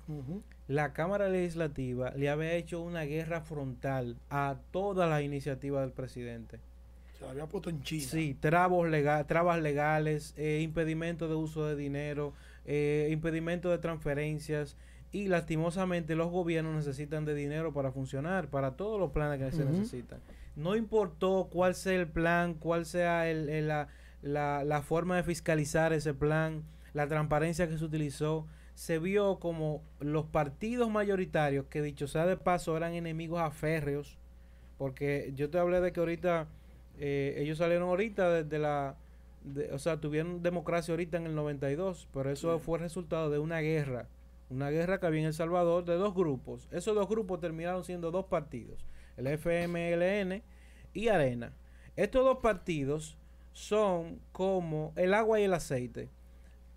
la 0.69 0.93
Cámara 0.93 1.29
Legislativa 1.29 2.13
le 2.17 2.29
había 2.31 2.53
hecho 2.55 2.81
una 2.81 3.03
guerra 3.03 3.41
frontal 3.41 4.17
a 4.31 4.57
todas 4.71 5.09
las 5.11 5.23
iniciativas 5.23 5.83
del 5.83 5.93
presidente. 5.93 6.61
Se 7.19 7.25
la 7.25 7.33
había 7.33 7.47
puesto 7.47 7.71
en 7.71 7.83
China. 7.83 8.07
Sí, 8.09 8.37
trabos 8.39 8.89
lega- 8.89 9.27
trabas 9.27 9.61
legales, 9.61 10.33
eh, 10.37 10.61
impedimento 10.63 11.29
de 11.29 11.35
uso 11.35 11.67
de 11.67 11.77
dinero, 11.77 12.33
eh, 12.67 13.09
impedimento 13.11 13.71
de 13.71 13.79
transferencias 13.79 14.77
y 15.13 15.27
lastimosamente 15.27 16.15
los 16.15 16.31
gobiernos 16.31 16.75
necesitan 16.77 17.25
de 17.25 17.35
dinero 17.35 17.73
para 17.75 17.91
funcionar, 17.91 18.47
para 18.49 18.77
todos 18.77 18.99
los 19.01 19.11
planes 19.11 19.41
que 19.41 19.51
se 19.57 19.65
necesitan. 19.65 20.21
No 20.57 20.77
importó 20.77 21.49
cuál 21.51 21.75
sea 21.75 21.95
el 21.95 22.07
plan, 22.07 22.55
cuál 22.55 22.87
sea 22.87 23.29
el- 23.29 23.49
el- 23.49 23.69
la, 23.69 23.89
la- 24.23 24.65
la 24.65 24.83
forma 24.83 25.17
de 25.17 25.23
fiscalizar 25.23 25.93
ese 25.93 26.15
plan, 26.15 26.63
la 26.93 27.07
transparencia 27.09 27.69
que 27.69 27.79
se 27.79 27.85
utilizó, 27.85 28.47
se 28.75 28.99
vio 28.99 29.39
como 29.39 29.83
los 30.01 30.27
partidos 30.27 30.91
mayoritarios, 30.91 31.67
que 31.67 31.83
dicho 31.83 32.07
sea 32.07 32.27
de 32.27 32.37
paso 32.37 32.77
eran 32.77 32.95
enemigos 32.95 33.41
aférreos, 33.41 34.17
porque 34.79 35.33
yo 35.35 35.51
te 35.51 35.59
hablé 35.59 35.81
de 35.81 35.93
que 35.93 36.01
ahorita 36.01 36.49
eh, 36.99 37.37
ellos 37.39 37.59
salieron 37.59 37.89
ahorita 37.89 38.31
desde 38.43 38.59
la 38.59 38.97
de- 39.43 39.73
o 39.73 39.79
sea 39.79 39.99
tuvieron 39.99 40.43
democracia 40.43 40.93
ahorita 40.93 41.17
en 41.17 41.25
el 41.27 41.35
92 41.35 42.09
pero 42.13 42.31
eso 42.31 42.59
Sí. 42.59 42.65
fue 42.65 42.79
resultado 42.79 43.31
de 43.31 43.39
una 43.39 43.61
guerra 43.61 44.07
una 44.51 44.69
guerra 44.69 45.01
que 45.01 45.07
había 45.07 45.21
en 45.21 45.29
El 45.29 45.33
Salvador 45.33 45.85
de 45.87 45.95
dos 45.95 46.15
grupos 46.15 46.69
esos 46.71 46.95
dos 46.95 47.09
grupos 47.09 47.41
terminaron 47.41 47.85
siendo 47.85 48.11
dos 48.11 48.27
partidos 48.27 48.85
el 49.17 49.29
FMLN 49.29 50.43
y 50.93 51.09
Arena 51.09 51.53
estos 51.97 52.23
dos 52.23 52.39
partidos 52.43 53.17
son 53.61 54.21
como 54.33 54.93
el 54.97 55.15
agua 55.15 55.41
y 55.41 55.45
el 55.45 55.55
aceite 55.55 56.09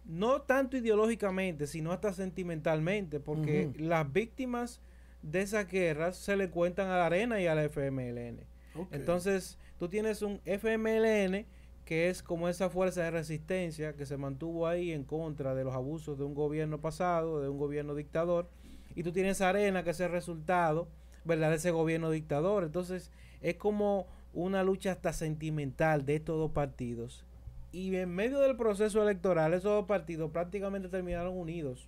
no 0.06 0.42
tanto 0.42 0.78
ideológicamente 0.78 1.68
sino 1.68 1.92
hasta 1.92 2.14
sentimentalmente 2.14 3.20
porque 3.20 3.72
las 3.78 4.12
víctimas 4.12 4.82
de 5.22 5.42
esas 5.42 5.70
guerras 5.70 6.18
se 6.18 6.36
le 6.36 6.50
cuentan 6.50 6.90
a 6.90 6.98
la 6.98 7.06
Arena 7.06 7.40
y 7.40 7.48
a 7.48 7.56
la 7.56 7.64
FMLN 7.64 8.54
entonces, 8.92 9.58
tú 9.80 9.88
tienes 9.90 10.22
un 10.22 10.42
FMLN 10.46 11.46
que 11.86 12.10
es 12.10 12.24
como 12.24 12.48
esa 12.48 12.70
fuerza 12.70 13.04
de 13.04 13.12
resistencia 13.12 13.94
que 13.94 14.06
se 14.06 14.18
mantuvo 14.18 14.68
ahí 14.68 14.92
en 14.92 15.04
contra 15.04 15.54
de 15.54 15.64
los 15.64 15.74
abusos 15.74 16.18
de 16.18 16.24
un 16.24 16.34
gobierno 16.34 16.80
pasado, 16.80 17.42
de 17.42 17.50
un 17.50 17.58
gobierno 17.58 17.94
dictador, 17.94 18.50
y 18.96 19.04
tú 19.04 19.12
tienes 19.12 19.42
Arena 19.42 19.84
que 19.84 19.90
es 19.90 20.00
el 20.00 20.12
resultado, 20.12 20.88
¿verdad?, 21.26 21.50
de 21.50 21.58
ese 21.58 21.72
gobierno 21.72 22.10
dictador. 22.10 22.64
Entonces, 22.64 23.12
es 23.42 23.56
como 23.56 24.08
una 24.34 24.64
lucha 24.64 24.92
hasta 24.92 25.14
sentimental 25.14 26.06
de 26.06 26.16
estos 26.16 26.38
dos 26.38 26.52
partidos. 26.52 27.24
Y 27.72 27.96
en 27.96 28.10
medio 28.14 28.40
del 28.40 28.56
proceso 28.56 29.02
electoral, 29.02 29.54
esos 29.54 29.72
dos 29.72 29.86
partidos 29.86 30.32
prácticamente 30.32 30.90
terminaron 30.90 31.38
unidos. 31.38 31.88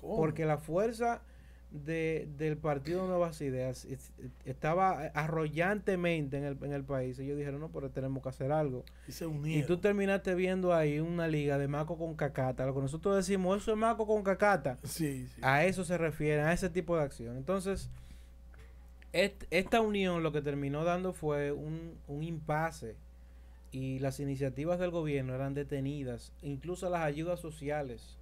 ¿Cómo? 0.00 0.16
Porque 0.16 0.44
la 0.44 0.58
fuerza 0.58 1.22
de, 1.70 2.28
del 2.38 2.56
Partido 2.56 3.06
Nuevas 3.06 3.40
Ideas 3.40 3.84
es- 3.84 4.12
estaba 4.44 5.10
arrollantemente 5.14 6.36
en 6.38 6.44
el, 6.44 6.58
en 6.62 6.72
el 6.72 6.84
país. 6.84 7.18
Ellos 7.18 7.36
dijeron, 7.36 7.60
no, 7.60 7.68
pero 7.70 7.90
tenemos 7.90 8.22
que 8.22 8.28
hacer 8.28 8.52
algo. 8.52 8.84
Y 9.06 9.12
se 9.12 9.24
Y 9.24 9.26
unieron. 9.28 9.66
tú 9.66 9.78
terminaste 9.78 10.34
viendo 10.34 10.72
ahí 10.72 11.00
una 11.00 11.26
liga 11.28 11.58
de 11.58 11.68
Maco 11.68 11.98
con 11.98 12.14
Cacata. 12.14 12.64
Lo 12.64 12.74
que 12.74 12.80
nosotros 12.80 13.16
decimos, 13.16 13.60
eso 13.62 13.72
es 13.72 13.76
Maco 13.78 14.06
con 14.06 14.22
Cacata. 14.22 14.78
Sí, 14.84 15.26
sí. 15.26 15.40
A 15.42 15.64
eso 15.64 15.84
se 15.84 15.98
refieren, 15.98 16.44
a 16.46 16.52
ese 16.52 16.70
tipo 16.70 16.96
de 16.96 17.02
acción. 17.02 17.36
Entonces, 17.36 17.90
est- 19.12 19.44
esta 19.50 19.80
unión 19.80 20.22
lo 20.22 20.32
que 20.32 20.42
terminó 20.42 20.84
dando 20.84 21.12
fue 21.12 21.52
un, 21.52 21.98
un 22.08 22.22
impasse 22.22 22.96
y 23.72 23.98
las 24.00 24.20
iniciativas 24.20 24.78
del 24.78 24.90
gobierno 24.90 25.34
eran 25.34 25.54
detenidas, 25.54 26.32
incluso 26.42 26.90
las 26.90 27.02
ayudas 27.02 27.40
sociales 27.40 28.18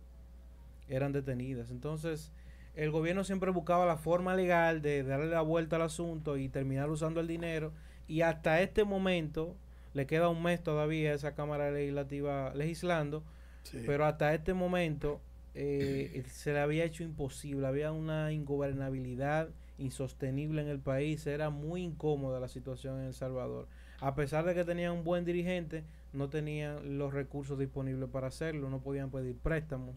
eran 0.89 1.12
detenidas. 1.12 1.70
Entonces, 1.70 2.32
el 2.74 2.91
gobierno 2.91 3.24
siempre 3.24 3.51
buscaba 3.51 3.87
la 3.87 3.97
forma 3.97 4.34
legal 4.34 4.82
de 4.82 5.03
darle 5.03 5.26
la 5.28 5.41
vuelta 5.43 5.76
al 5.76 5.82
asunto 5.82 6.37
y 6.37 6.49
terminar 6.49 6.91
usando 6.91 7.20
el 7.20 7.26
dinero 7.26 7.72
y 8.09 8.20
hasta 8.22 8.61
este 8.61 8.84
momento 8.84 9.57
le 9.95 10.07
queda 10.07 10.28
un 10.28 10.43
mes 10.43 10.62
todavía 10.62 11.12
a 11.12 11.14
esa 11.14 11.34
Cámara 11.34 11.70
Legislativa 11.70 12.53
legislando 12.55 13.22
sí. 13.62 13.78
pero 13.87 14.05
hasta 14.07 14.34
este 14.34 14.55
momento 14.55 15.20
eh, 15.55 16.24
se 16.30 16.53
le 16.53 16.61
había 16.61 16.84
hecho 16.84 17.03
imposible, 17.03 17.66
había 17.66 17.93
una 17.93 18.32
ingobernabilidad 18.32 19.49
insostenible 19.79 20.62
en 20.62 20.68
el 20.68 20.79
país, 20.79 21.27
era 21.27 21.51
muy 21.51 21.83
incómoda 21.83 22.41
la 22.41 22.49
situación 22.49 23.01
en 23.01 23.07
El 23.07 23.14
Salvador. 23.14 23.66
A 24.01 24.14
pesar 24.14 24.45
de 24.45 24.55
que 24.55 24.64
tenían 24.64 24.93
un 24.93 25.05
buen 25.05 25.24
dirigente, 25.24 25.85
no 26.12 26.29
tenían 26.29 26.99
los 26.99 27.12
recursos 27.12 27.59
disponibles 27.59 28.09
para 28.09 28.29
hacerlo, 28.29 28.70
no 28.70 28.81
podían 28.81 29.11
pedir 29.11 29.37
préstamos. 29.37 29.97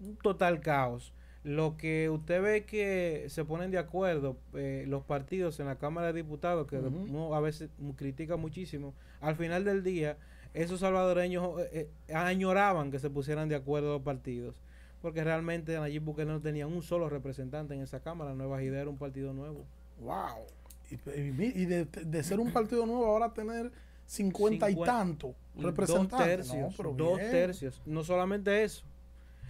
Un 0.00 0.16
total 0.16 0.60
caos. 0.60 1.12
Lo 1.42 1.78
que 1.78 2.10
usted 2.10 2.42
ve 2.42 2.64
que 2.66 3.26
se 3.28 3.44
ponen 3.46 3.70
de 3.70 3.78
acuerdo 3.78 4.36
eh, 4.52 4.84
los 4.86 5.02
partidos 5.04 5.58
en 5.58 5.66
la 5.66 5.78
Cámara 5.78 6.08
de 6.08 6.22
Diputados, 6.22 6.66
que 6.66 6.76
uno 6.76 7.34
a 7.34 7.40
veces 7.40 7.70
critica 7.96 8.36
muchísimo, 8.36 8.92
al 9.20 9.36
final 9.36 9.64
del 9.64 9.82
día 9.82 10.18
esos 10.52 10.80
salvadoreños 10.80 11.60
eh, 11.72 11.90
eh, 12.08 12.14
añoraban 12.14 12.90
que 12.90 12.98
se 12.98 13.08
pusieran 13.08 13.48
de 13.48 13.54
acuerdo 13.54 13.94
los 13.94 14.02
partidos. 14.02 14.54
Porque 15.00 15.24
realmente 15.24 15.78
Nayib 15.78 16.02
Bukele 16.02 16.30
no 16.32 16.40
tenía 16.40 16.66
un 16.66 16.82
solo 16.82 17.08
representante 17.08 17.74
en 17.74 17.80
esa 17.82 18.00
Cámara. 18.00 18.34
Nuevas 18.34 18.62
Ideas 18.62 18.82
era 18.82 18.90
un 18.90 18.98
partido 18.98 19.32
nuevo. 19.32 19.64
Wow. 20.00 20.44
Y, 20.90 20.94
y 21.20 21.52
y 21.62 21.64
de, 21.66 21.84
de 21.84 22.22
ser 22.22 22.40
un 22.40 22.52
partido 22.52 22.84
nuevo 22.86 23.06
ahora 23.06 23.32
tener 23.32 23.70
50 24.06 24.68
y 24.68 24.72
Cincuenta- 24.74 24.92
tanto 24.92 25.34
Y 25.54 25.62
representantes. 25.62 26.48
Dos 26.48 26.56
tercios. 26.76 26.78
No, 26.80 26.92
dos 26.92 27.18
bien. 27.18 27.30
tercios. 27.30 27.82
No 27.86 28.02
solamente 28.04 28.64
eso. 28.64 28.84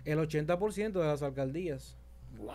El 0.04 0.18
80% 0.18 0.92
de 0.92 1.04
las 1.06 1.22
alcaldías 1.22 1.96
Wow. 2.38 2.52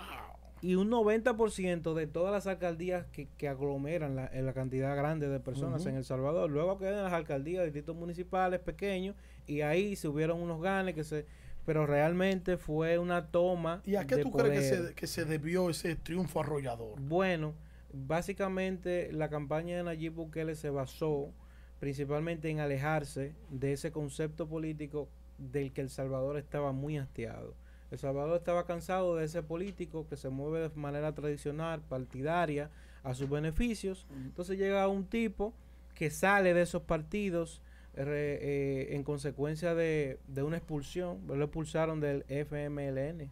y 0.62 0.76
un 0.76 0.90
90% 0.90 1.94
de 1.94 2.08
todas 2.08 2.32
las 2.32 2.48
alcaldías 2.48 3.06
que, 3.08 3.28
que 3.38 3.48
aglomeran 3.50 4.16
la, 4.16 4.28
en 4.28 4.46
la 4.46 4.54
cantidad 4.54 4.96
grande 4.96 5.28
de 5.28 5.40
personas 5.40 5.86
en 5.86 5.96
El 5.96 6.06
Salvador. 6.06 6.50
Luego 6.50 6.78
quedan 6.78 7.04
las 7.04 7.14
alcaldías, 7.14 7.64
distritos 7.66 7.96
municipales 7.96 8.60
pequeños 8.62 9.16
y 9.48 9.62
ahí 9.62 9.96
se 9.96 10.08
hubieron 10.08 10.42
unos 10.42 10.62
ganes 10.62 10.96
que 10.96 11.04
se... 11.04 11.26
Pero 11.66 11.86
realmente 11.86 12.58
fue 12.58 12.98
una 13.00 13.28
toma. 13.28 13.82
¿Y 13.86 13.96
a 13.96 14.06
qué 14.06 14.18
de 14.18 14.24
tú 14.24 14.32
crees 14.32 14.72
que 14.72 14.88
se, 14.88 14.94
que 14.94 15.08
se 15.08 15.26
debió 15.26 15.70
ese 15.70 15.96
triunfo 15.96 16.42
arrollador? 16.42 17.00
Bueno, 17.00 17.54
básicamente 17.92 19.12
la 19.12 19.30
campaña 19.30 19.78
de 19.78 19.84
Nayib 19.84 20.14
Bukele 20.14 20.56
se 20.56 20.70
basó 20.70 21.32
principalmente 21.80 22.50
en 22.50 22.60
alejarse 22.60 23.34
de 23.50 23.74
ese 23.74 23.92
concepto 23.92 24.48
político 24.48 25.10
del 25.38 25.74
que 25.74 25.82
El 25.82 25.90
Salvador 25.90 26.38
estaba 26.38 26.72
muy 26.72 26.98
hastiado. 26.98 27.56
El 27.92 28.00
Salvador 28.00 28.38
estaba 28.38 28.66
cansado 28.66 29.16
de 29.16 29.26
ese 29.26 29.44
político 29.44 30.08
que 30.08 30.18
se 30.18 30.30
mueve 30.30 30.68
de 30.68 30.76
manera 30.76 31.14
tradicional, 31.14 31.82
partidaria, 31.82 32.70
a 33.04 33.14
sus 33.14 33.30
beneficios. 33.30 34.08
Entonces 34.12 34.58
llega 34.58 34.88
un 34.88 35.06
tipo 35.06 35.54
que 35.94 36.10
sale 36.10 36.54
de 36.54 36.64
esos 36.64 36.82
partidos 36.82 37.62
re- 37.96 38.40
eh, 38.42 38.96
en 38.96 39.04
consecuencia 39.04 39.74
de, 39.76 40.20
de 40.28 40.44
una 40.44 40.58
expulsión. 40.58 41.20
Lo 41.28 41.44
expulsaron 41.44 42.00
del 42.00 42.24
FMLN. 42.30 43.30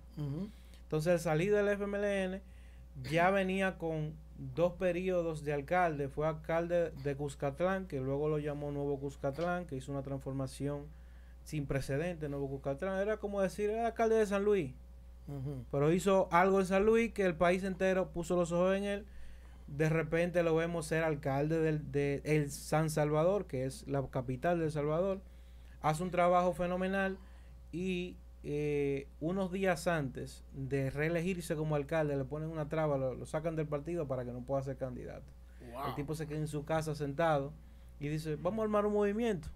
Entonces, 0.84 1.12
al 1.14 1.20
salir 1.20 1.54
del 1.54 1.68
FMLN, 1.70 2.42
ya 3.10 3.30
venía 3.32 3.78
con 3.78 4.14
dos 4.56 4.74
periodos 4.74 5.44
de 5.44 5.54
alcalde. 5.54 6.08
Fue 6.10 6.28
alcalde 6.28 6.92
de 7.04 7.16
Cuscatlán, 7.16 7.88
que 7.88 8.00
luego 8.00 8.30
lo 8.30 8.40
llamó 8.40 8.72
Nuevo 8.72 9.00
Cuscatlán, 9.00 9.66
que 9.66 9.76
hizo 9.76 9.92
una 9.92 10.02
transformación 10.04 10.84
sin 11.44 11.66
precedentes. 11.66 12.30
Nuevo 12.30 12.48
Cuscatlán 12.50 13.00
era 13.02 13.18
como 13.18 13.42
decir, 13.42 13.70
era 13.70 13.88
alcalde 13.88 14.16
de 14.16 14.26
San 14.26 14.44
Luis. 14.44 14.72
Pero 15.72 15.92
hizo 15.94 16.28
algo 16.32 16.60
en 16.60 16.66
San 16.66 16.86
Luis 16.86 17.14
que 17.14 17.26
el 17.26 17.36
país 17.36 17.64
entero 17.64 18.10
puso 18.10 18.36
los 18.36 18.52
ojos 18.52 18.76
en 18.76 18.84
él. 18.84 19.06
De 19.68 19.90
repente 19.90 20.44
lo 20.44 20.56
vemos 20.56 20.88
ser 20.88 21.04
alcalde 21.04 21.60
del, 21.60 21.92
de 21.92 22.22
el 22.26 22.52
San 22.52 22.90
Salvador, 22.90 23.48
que 23.48 23.66
es 23.66 23.88
la 23.88 24.06
capital 24.08 24.60
de 24.60 24.66
El 24.66 24.72
Salvador. 24.72 25.22
Hace 25.82 26.04
un 26.04 26.12
trabajo 26.12 26.54
fenomenal 26.54 27.18
y 27.72 28.18
eh, 28.44 29.08
unos 29.20 29.52
días 29.52 29.88
antes 29.88 30.44
de 30.54 30.90
reelegirse 30.90 31.56
como 31.56 31.76
alcalde 31.76 32.16
le 32.18 32.26
ponen 32.26 32.50
una 32.50 32.68
traba, 32.68 32.98
lo, 32.98 33.16
lo 33.16 33.26
sacan 33.26 33.56
del 33.56 33.68
partido 33.68 34.08
para 34.08 34.26
que 34.26 34.32
no 34.32 34.42
pueda 34.42 34.62
ser 34.62 34.78
candidato. 34.78 35.26
Wow. 35.72 35.88
El 35.88 35.96
tipo 35.96 36.14
se 36.14 36.28
queda 36.28 36.40
en 36.40 36.48
su 36.48 36.66
casa 36.66 36.94
sentado 36.94 37.54
y 38.00 38.10
dice, 38.10 38.36
vamos 38.36 38.60
a 38.60 38.64
armar 38.64 38.86
un 38.86 38.94
movimiento. 38.94 39.48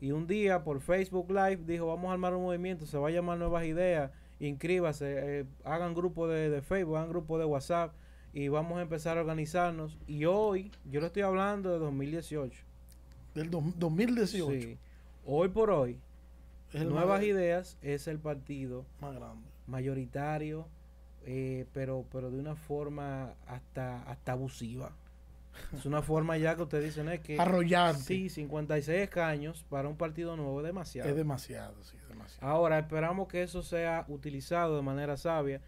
Y 0.00 0.12
un 0.12 0.26
día 0.26 0.64
por 0.64 0.80
Facebook 0.80 1.30
Live 1.30 1.60
dijo, 1.66 1.86
vamos 1.86 2.10
a 2.10 2.12
armar 2.12 2.34
un 2.34 2.42
movimiento, 2.42 2.84
se 2.86 2.98
va 2.98 3.08
a 3.08 3.10
llamar 3.10 3.38
Nuevas 3.38 3.64
Ideas, 3.64 4.10
inscríbase, 4.38 5.40
eh, 5.40 5.44
hagan 5.64 5.94
grupo 5.94 6.26
de, 6.26 6.50
de 6.50 6.62
Facebook, 6.62 6.96
hagan 6.96 7.10
grupo 7.10 7.38
de 7.38 7.44
WhatsApp 7.44 7.92
y 8.32 8.48
vamos 8.48 8.78
a 8.78 8.82
empezar 8.82 9.18
a 9.18 9.20
organizarnos. 9.20 9.98
Y 10.06 10.24
hoy, 10.24 10.70
yo 10.84 11.00
lo 11.00 11.06
estoy 11.06 11.22
hablando 11.22 11.72
de 11.72 11.78
2018. 11.78 12.62
Del 13.34 13.50
dos- 13.50 13.64
2018. 13.78 14.60
Sí. 14.60 14.78
Hoy 15.24 15.48
por 15.48 15.70
hoy, 15.70 15.98
Nuevas 16.74 17.22
Ideas 17.24 17.76
es 17.82 18.06
el 18.08 18.18
partido 18.18 18.86
más 19.00 19.14
grande. 19.14 19.48
mayoritario, 19.66 20.66
eh, 21.26 21.66
pero, 21.72 22.04
pero 22.12 22.30
de 22.30 22.38
una 22.38 22.54
forma 22.56 23.34
hasta, 23.46 24.02
hasta 24.04 24.32
abusiva. 24.32 24.92
Es 25.76 25.84
una 25.84 26.00
forma 26.00 26.38
ya 26.38 26.54
que 26.56 26.62
ustedes 26.62 26.84
dicen 26.84 27.08
es 27.08 27.20
que... 27.20 27.38
Arrollante. 27.38 28.02
Sí, 28.02 28.28
56 28.30 29.00
escaños 29.02 29.64
para 29.68 29.88
un 29.88 29.96
partido 29.96 30.36
nuevo 30.36 30.60
es 30.60 30.66
demasiado. 30.66 31.08
Es 31.10 31.16
demasiado, 31.16 31.74
sí, 31.84 31.96
demasiado. 32.08 32.46
Ahora 32.50 32.78
esperamos 32.78 33.28
que 33.28 33.42
eso 33.42 33.62
sea 33.62 34.04
utilizado 34.08 34.76
de 34.76 34.82
manera 34.82 35.16
sabia. 35.16 35.60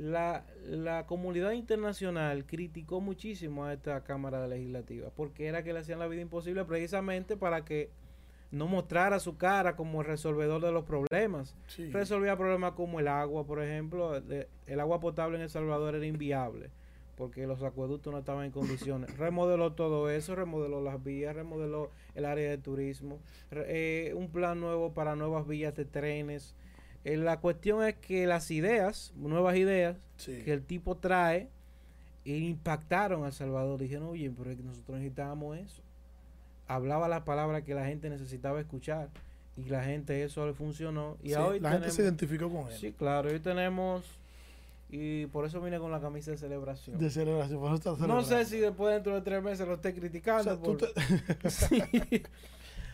La, 0.00 0.46
la 0.66 1.04
comunidad 1.06 1.52
internacional 1.52 2.46
criticó 2.46 3.02
muchísimo 3.02 3.64
a 3.66 3.74
esta 3.74 4.02
Cámara 4.02 4.46
Legislativa 4.48 5.10
porque 5.14 5.46
era 5.46 5.62
que 5.62 5.74
le 5.74 5.80
hacían 5.80 5.98
la 5.98 6.06
vida 6.06 6.22
imposible 6.22 6.64
precisamente 6.64 7.36
para 7.36 7.66
que 7.66 7.90
no 8.50 8.66
mostrara 8.66 9.20
su 9.20 9.36
cara 9.36 9.76
como 9.76 10.00
el 10.00 10.06
resolvedor 10.06 10.62
de 10.62 10.72
los 10.72 10.84
problemas. 10.84 11.54
Sí. 11.66 11.90
Resolvía 11.90 12.36
problemas 12.38 12.72
como 12.72 12.98
el 12.98 13.08
agua, 13.08 13.44
por 13.46 13.62
ejemplo. 13.62 14.20
de- 14.22 14.48
el 14.66 14.80
agua 14.80 15.00
potable 15.00 15.36
en 15.36 15.42
El 15.42 15.50
Salvador 15.50 15.94
era 15.94 16.06
inviable 16.06 16.70
porque 17.16 17.46
los 17.46 17.62
acueductos 17.62 18.10
no 18.10 18.18
estaban 18.20 18.46
en 18.46 18.50
condiciones. 18.50 19.14
remodeló 19.18 19.74
todo 19.74 20.08
eso, 20.08 20.34
remodeló 20.34 20.80
las 20.80 21.04
vías, 21.04 21.36
remodeló 21.36 21.90
el 22.14 22.24
área 22.24 22.48
de 22.48 22.56
turismo, 22.56 23.18
eh, 23.50 24.14
un 24.16 24.30
plan 24.30 24.58
nuevo 24.58 24.94
para 24.94 25.14
nuevas 25.14 25.46
vías 25.46 25.76
de 25.76 25.84
trenes. 25.84 26.54
Eh, 27.04 27.16
la 27.16 27.40
cuestión 27.40 27.82
es 27.84 27.94
que 27.96 28.26
las 28.26 28.50
ideas, 28.50 29.12
nuevas 29.16 29.56
ideas, 29.56 29.96
Sí. 30.16 30.42
que 30.44 30.52
el 30.52 30.62
tipo 30.62 30.96
trae, 30.96 31.48
e 32.26 32.36
impactaron 32.36 33.24
a 33.24 33.28
El 33.28 33.32
Salvador. 33.32 33.78
Dijeron, 33.80 34.08
oye, 34.08 34.30
pero 34.36 34.50
nosotros 34.62 34.98
necesitábamos 34.98 35.56
eso. 35.58 35.82
Hablaba 36.68 37.08
las 37.08 37.22
palabras 37.22 37.62
que 37.64 37.74
la 37.74 37.86
gente 37.86 38.10
necesitaba 38.10 38.60
escuchar. 38.60 39.08
Y 39.56 39.64
la 39.68 39.82
gente 39.82 40.22
eso 40.22 40.46
le 40.46 40.52
funcionó. 40.54 41.16
Y 41.22 41.30
Sí, 41.30 41.34
hoy 41.34 41.58
la 41.60 41.72
gente 41.72 41.90
se 41.90 42.02
identificó 42.02 42.48
con 42.50 42.70
él. 42.70 42.78
Sí, 42.78 42.92
claro, 42.92 43.30
hoy 43.30 43.40
tenemos. 43.40 44.04
Y 44.90 45.26
por 45.26 45.44
eso 45.46 45.60
vine 45.60 45.78
con 45.78 45.90
la 45.90 46.00
camisa 46.00 46.30
de 46.32 46.36
celebración. 46.38 46.98
De 46.98 47.10
celebración. 47.10 47.58
por 47.60 47.74
eso 47.74 47.92
está 47.94 48.06
no 48.06 48.22
sé 48.22 48.44
si 48.44 48.58
después 48.58 48.92
dentro 48.94 49.14
de 49.14 49.20
tres 49.22 49.42
meses 49.42 49.66
lo 49.66 49.74
esté 49.74 49.90
O 49.90 49.94
criticando. 49.94 50.42
sea, 50.44 50.56
tú 50.56 50.62
por- 50.62 50.76
te- 50.78 50.92
Sí. 51.50 51.82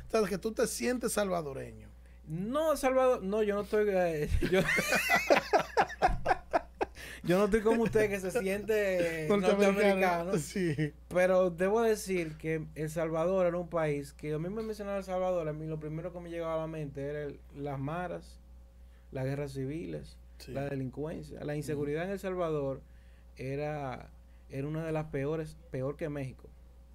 o 0.09 0.11
sea, 0.11 0.29
que 0.29 0.39
tú 0.39 0.53
te 0.53 0.67
sientes 0.67 1.13
salvadoreño. 1.13 1.89
No, 2.29 2.77
Salvador, 2.77 3.23
no, 3.23 3.43
yo 3.43 3.55
no 3.55 3.63
estoy. 3.63 3.87
eh, 3.91 4.29
yo, 4.51 4.61
yo 7.25 7.39
no 7.39 7.45
estoy 7.47 7.61
como 7.63 7.83
usted 7.85 8.09
que 8.09 8.21
se 8.21 8.31
siente 8.31 9.27
norteamericano. 9.29 10.39
Sí. 10.39 10.93
Pero 11.09 11.51
debo 11.51 11.83
decir 11.83 12.37
que 12.37 12.65
El 12.75 12.91
Salvador 12.91 13.47
era 13.47 13.57
un 13.57 13.69
país 13.69 14.13
que 14.13 14.33
a 14.35 14.39
mí 14.39 14.49
me 14.49 14.63
mencionaba 14.63 14.99
El 14.99 15.05
Salvador, 15.05 15.49
a 15.49 15.53
mí 15.53 15.67
lo 15.67 15.81
primero 15.81 16.13
que 16.13 16.21
me 16.21 16.31
llegaba 16.31 16.55
a 16.55 16.59
la 16.59 16.67
mente 16.67 17.03
era 17.09 17.23
el- 17.25 17.41
las 17.57 17.79
maras, 17.79 18.39
las 19.13 19.25
guerras 19.25 19.53
civiles, 19.53 20.17
sí. 20.39 20.53
la 20.53 20.69
delincuencia, 20.69 21.43
la 21.45 21.57
inseguridad 21.57 22.05
en 22.05 22.11
El 22.11 22.19
Salvador 22.19 22.81
era, 23.37 24.09
era 24.51 24.67
una 24.67 24.85
de 24.85 24.93
las 24.93 25.07
peores, 25.07 25.57
peor 25.71 25.97
que 25.97 26.09
México, 26.09 26.49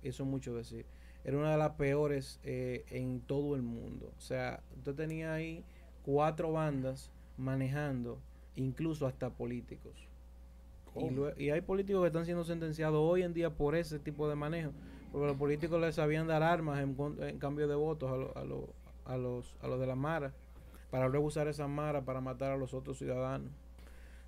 eso 0.03 0.23
es 0.23 0.29
mucho 0.29 0.55
decir, 0.55 0.85
era 1.23 1.37
una 1.37 1.51
de 1.51 1.57
las 1.57 1.71
peores 1.71 2.39
eh, 2.43 2.83
en 2.89 3.21
todo 3.21 3.55
el 3.55 3.61
mundo. 3.61 4.11
O 4.17 4.21
sea, 4.21 4.61
usted 4.77 4.95
tenía 4.95 5.33
ahí 5.33 5.63
cuatro 6.03 6.51
bandas 6.51 7.11
manejando, 7.37 8.19
incluso 8.55 9.05
hasta 9.07 9.29
políticos. 9.29 10.07
Y, 11.37 11.49
hay 11.49 11.61
políticos 11.61 12.01
que 12.01 12.07
están 12.07 12.25
siendo 12.25 12.43
sentenciados 12.43 12.99
hoy 12.99 13.23
en 13.23 13.33
día 13.33 13.49
por 13.49 13.75
ese 13.75 13.99
tipo 13.99 14.27
de 14.27 14.35
manejo. 14.35 14.71
Porque 15.11 15.27
los 15.27 15.37
políticos 15.37 15.79
les 15.79 15.95
sabían 15.95 16.27
dar 16.27 16.43
armas 16.43 16.79
en 16.81 17.37
cambio 17.39 17.67
de 17.67 17.75
votos 17.75 18.11
a, 18.11 18.15
lo- 18.17 18.37
a, 18.37 18.43
lo- 18.43 18.73
a 19.05 19.17
los, 19.17 19.55
a 19.61 19.67
los 19.67 19.79
de 19.79 19.87
la 19.87 19.95
Mara. 19.95 20.33
Para 20.89 21.07
luego 21.07 21.27
usar 21.27 21.47
esa 21.47 21.67
Mara 21.67 22.01
para 22.01 22.19
matar 22.21 22.51
a 22.51 22.57
los 22.57 22.73
otros 22.73 22.97
ciudadanos. 22.97 23.49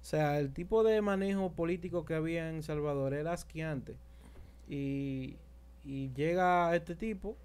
O 0.01 0.05
sea, 0.05 0.39
el 0.39 0.51
tipo 0.53 0.83
de 0.83 1.01
manejo 1.01 1.51
político 1.53 2.05
que 2.05 2.13
había 2.15 2.49
en 2.49 2.63
Salvador 2.63 3.13
era 3.13 3.33
asqueante. 3.33 3.95
Y, 4.67 5.37
y 5.83 6.11
llega 6.13 6.75
este 6.75 6.95
tipo 6.95 7.37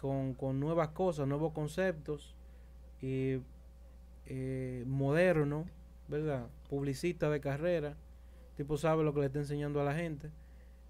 con, 0.00 0.34
con 0.34 0.60
nuevas 0.60 0.88
cosas, 0.90 1.26
nuevos 1.26 1.52
conceptos. 1.52 2.34
Y 3.02 3.38
eh, 4.26 4.84
moderno, 4.86 5.66
¿verdad? 6.08 6.46
Publicista 6.68 7.28
de 7.30 7.40
carrera, 7.40 7.96
tipo 8.56 8.76
sabe 8.78 9.04
lo 9.04 9.12
que 9.12 9.20
le 9.20 9.26
está 9.26 9.40
enseñando 9.40 9.80
a 9.80 9.84
la 9.84 9.94
gente 9.94 10.30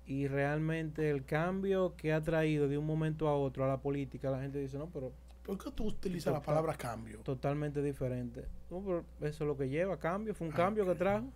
y 0.07 0.29
realmente 0.29 1.11
el 1.11 1.25
cambio 1.25 1.97
que 1.97 2.13
ha 2.13 2.23
traído 2.23 2.69
de 2.69 2.79
un 2.79 2.87
momento 2.87 3.29
a 3.29 3.37
otro 3.37 3.65
a 3.65 3.69
la 3.69 3.79
política, 3.81 4.31
la 4.31 4.41
gente 4.41 4.59
dice, 4.59 4.79
no, 4.79 4.89
pero 4.91 5.13
¿Por 5.43 5.59
qué 5.59 5.71
tú 5.73 5.87
utilizas 5.87 6.33
la 6.33 6.41
Total. 6.41 6.47
palabra 6.47 6.75
cambio? 6.75 7.21
totalmente 7.23 7.83
diferente. 7.83 8.45
No, 8.75 8.85
pero 8.85 9.05
eso 9.29 9.45
es 9.45 9.49
lo 9.49 9.57
que 9.57 9.69
lleva, 9.69 9.97
cambio, 9.99 10.35
fue 10.35 10.47
un 10.49 10.53
Ah, 10.53 10.57
cambio 10.57 10.85
que 10.87 10.95
trajo. 10.95 11.27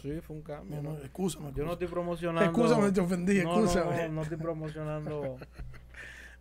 Sí, 0.00 0.20
fue 0.20 0.36
un 0.36 0.42
cambio. 0.42 0.76
No, 0.76 0.82
¿no? 0.82 0.92
no, 0.98 1.04
excúsame. 1.04 1.52
Yo 1.54 1.64
no 1.64 1.72
estoy 1.74 1.86
promocionando. 1.88 2.50
Excúsame, 2.50 2.90
te 2.92 3.00
ofendí, 3.00 3.38
no, 3.42 3.56
no, 3.56 3.64
excúsame. 3.64 4.08
no, 4.08 4.14
no 4.14 4.22
estoy 4.22 4.36
promocionando. 4.38 5.22
no 5.22 5.36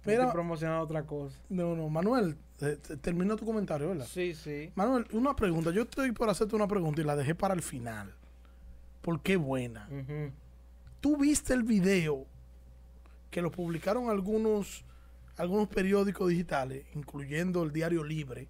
Mira- 0.06 0.20
estoy 0.24 0.34
promocionando 0.34 0.84
otra 0.84 1.04
cosa. 1.04 1.38
No, 1.50 1.76
no, 1.76 1.90
Manuel, 1.90 2.36
eh, 2.62 2.78
te- 2.86 2.98
terminó 2.98 3.36
tu 3.36 3.46
comentario, 3.46 3.90
¿verdad? 3.90 4.06
Sí, 4.10 4.34
sí. 4.34 4.72
Manuel, 4.76 5.06
una 5.12 5.36
pregunta. 5.36 5.70
Yo 5.72 5.84
estoy 5.84 6.12
por 6.12 6.30
hacerte 6.30 6.56
una 6.56 6.68
pregunta 6.68 7.02
y 7.02 7.04
la 7.04 7.16
dejé 7.16 7.36
para 7.36 7.54
el 7.54 7.62
final. 7.62 8.14
Porque 9.02 9.36
buena. 9.36 9.88
Ujú. 9.92 10.32
¿Tú 11.02 11.18
viste 11.18 11.54
el 11.54 11.64
video 11.64 12.26
que 13.32 13.42
lo 13.42 13.50
publicaron 13.52 14.10
algunos, 14.10 14.84
algunos 15.38 15.68
periódicos 15.70 16.30
digitales, 16.30 16.86
incluyendo 16.96 17.64
el 17.64 17.72
Diario 17.72 18.04
Libre, 18.04 18.48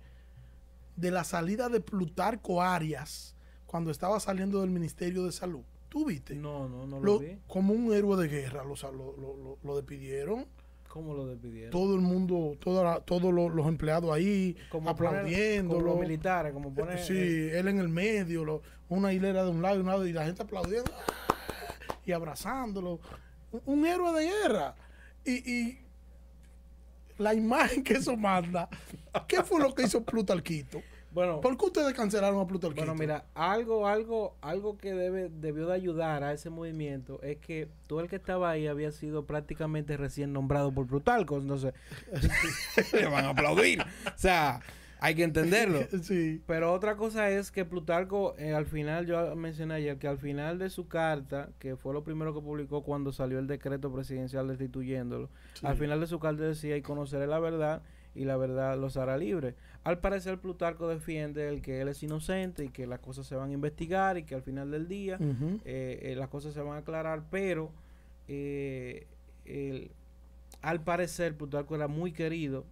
de 0.96 1.12
la 1.12 1.24
salida 1.24 1.70
de 1.70 1.80
Plutarco 1.82 2.62
Arias 2.62 3.36
cuando 3.66 3.92
estaba 3.92 4.20
saliendo 4.20 4.62
del 4.62 4.70
Ministerio 4.70 5.24
de 5.24 5.32
Salud. 5.32 5.62
¿Tú 5.90 6.06
viste? 6.06 6.36
No, 6.36 6.68
no, 6.70 6.86
no 6.88 7.00
lo, 7.00 7.06
Lo- 7.06 7.20
vi. 7.20 7.38
como 7.48 7.74
un 7.74 7.94
héroe 7.94 8.16
de 8.22 8.28
guerra 8.30 8.64
lo, 8.64 8.76
lo, 8.92 9.58
lo- 9.64 9.76
despidieron. 9.76 10.46
¿Cómo 10.88 11.14
lo 11.14 11.26
despidieron? 11.26 11.72
Todo 11.72 11.96
el 11.96 12.02
mundo, 12.02 12.58
toda 12.60 13.00
todos 13.02 13.34
los, 13.34 13.68
empleados 13.68 14.12
ahí 14.14 14.56
Como 14.70 14.94
poner- 14.96 15.10
aplaudiéndolo. 15.12 15.80
Como 15.86 15.92
los 15.96 16.00
militares, 16.02 16.54
como 16.54 16.74
poner... 16.74 17.00
sí, 17.00 17.14
eh, 17.18 17.60
él 17.60 17.68
en 17.70 17.80
el 17.80 17.88
medio, 17.90 18.62
una 18.90 19.14
hilera 19.14 19.44
de 19.44 19.52
un 19.52 19.62
lado 19.62 19.78
y 19.78 19.80
un 19.80 19.88
lado 19.88 20.06
y 20.08 20.12
la 20.14 20.26
gente 20.26 20.44
aplaudiendo 20.44 20.92
¡ah! 20.94 21.96
y 22.06 22.12
abrazándolo. 22.12 23.00
Un, 23.52 23.62
un 23.66 23.86
héroe 23.86 24.12
de 24.20 24.30
guerra. 24.30 24.76
Y, 25.26 25.32
y 25.52 25.81
la 27.22 27.34
imagen 27.34 27.84
que 27.84 27.94
eso 27.94 28.18
manda, 28.18 28.68
¿qué 29.28 29.44
fue 29.44 29.62
lo 29.62 29.74
que 29.74 29.84
hizo 29.84 30.04
Plutarquito? 30.04 30.82
bueno, 31.14 31.42
¿Por 31.42 31.58
qué 31.58 31.66
ustedes 31.66 31.94
cancelaron 31.94 32.40
a 32.40 32.48
Plutarquito? 32.48 32.86
Bueno, 32.86 33.00
mira, 33.00 33.26
algo, 33.36 33.88
algo, 33.88 34.36
algo 34.42 34.78
que 34.78 34.94
debe, 34.94 35.30
debió 35.30 35.68
de 35.68 35.76
ayudar 35.76 36.24
a 36.24 36.34
ese 36.34 36.50
movimiento 36.50 37.22
es 37.22 37.38
que 37.38 37.68
todo 37.88 38.00
el 38.00 38.10
que 38.10 38.16
estaba 38.16 38.50
ahí 38.50 38.68
había 38.68 38.92
sido 38.92 39.26
prácticamente 39.26 39.98
recién 39.98 40.34
nombrado 40.34 40.74
por 40.74 40.88
Plutarco, 40.88 41.38
entonces 41.38 41.74
le 42.94 43.08
van 43.08 43.26
a 43.26 43.30
aplaudir. 43.30 43.82
O 43.82 44.18
sea, 44.18 44.62
hay 45.02 45.16
que 45.16 45.24
entenderlo. 45.24 45.80
Sí. 46.04 46.42
Pero 46.48 46.72
otra 46.72 46.96
cosa 46.96 47.30
es 47.30 47.52
que 47.52 47.66
Plutarco, 47.66 48.36
eh, 48.38 48.54
al 48.54 48.66
final, 48.66 49.06
yo 49.06 49.36
mencioné 49.36 49.74
ayer 49.74 49.98
que 49.98 50.08
al 50.08 50.18
final 50.20 50.58
de 50.60 50.70
su 50.70 50.88
carta, 50.88 51.50
que 51.60 51.76
fue 51.76 51.94
lo 51.94 52.04
primero 52.04 52.34
que 52.34 52.40
publicó 52.42 52.84
cuando 52.84 53.12
salió 53.12 53.40
el 53.40 53.48
decreto 53.48 53.92
presidencial 53.92 54.48
destituyéndolo, 54.48 55.30
sí. 55.56 55.66
al 55.66 55.76
final 55.76 56.00
de 56.00 56.08
su 56.08 56.20
carta 56.20 56.44
decía, 56.44 56.78
y 56.78 56.82
conoceré 56.82 57.28
la 57.28 57.40
verdad, 57.40 57.82
y 58.14 58.26
la 58.26 58.38
verdad 58.38 58.78
los 58.78 58.96
hará 58.98 59.18
libre. 59.18 59.56
Al 59.84 60.00
parecer, 60.00 60.38
Plutarco 60.40 60.88
defiende 60.88 61.48
el 61.50 61.62
que 61.62 61.82
él 61.82 61.88
es 61.88 62.04
inocente 62.04 62.66
y 62.66 62.70
que 62.70 62.86
las 62.86 63.00
cosas 63.00 63.26
se 63.26 63.36
van 63.36 63.50
a 63.50 63.54
investigar 63.54 64.18
y 64.18 64.24
que 64.24 64.36
al 64.36 64.44
final 64.44 64.70
del 64.70 64.88
día 64.88 65.18
eh, 65.66 66.00
eh, 66.04 66.16
las 66.16 66.28
cosas 66.30 66.54
se 66.54 66.62
van 66.62 66.76
a 66.76 66.78
aclarar, 66.80 67.24
pero 67.32 67.72
eh, 68.28 69.08
el- 69.46 69.92
al 70.62 70.84
parecer 70.84 71.36
Plutarco 71.36 71.74
era 71.76 71.88
muy 71.88 72.12
querido 72.12 72.66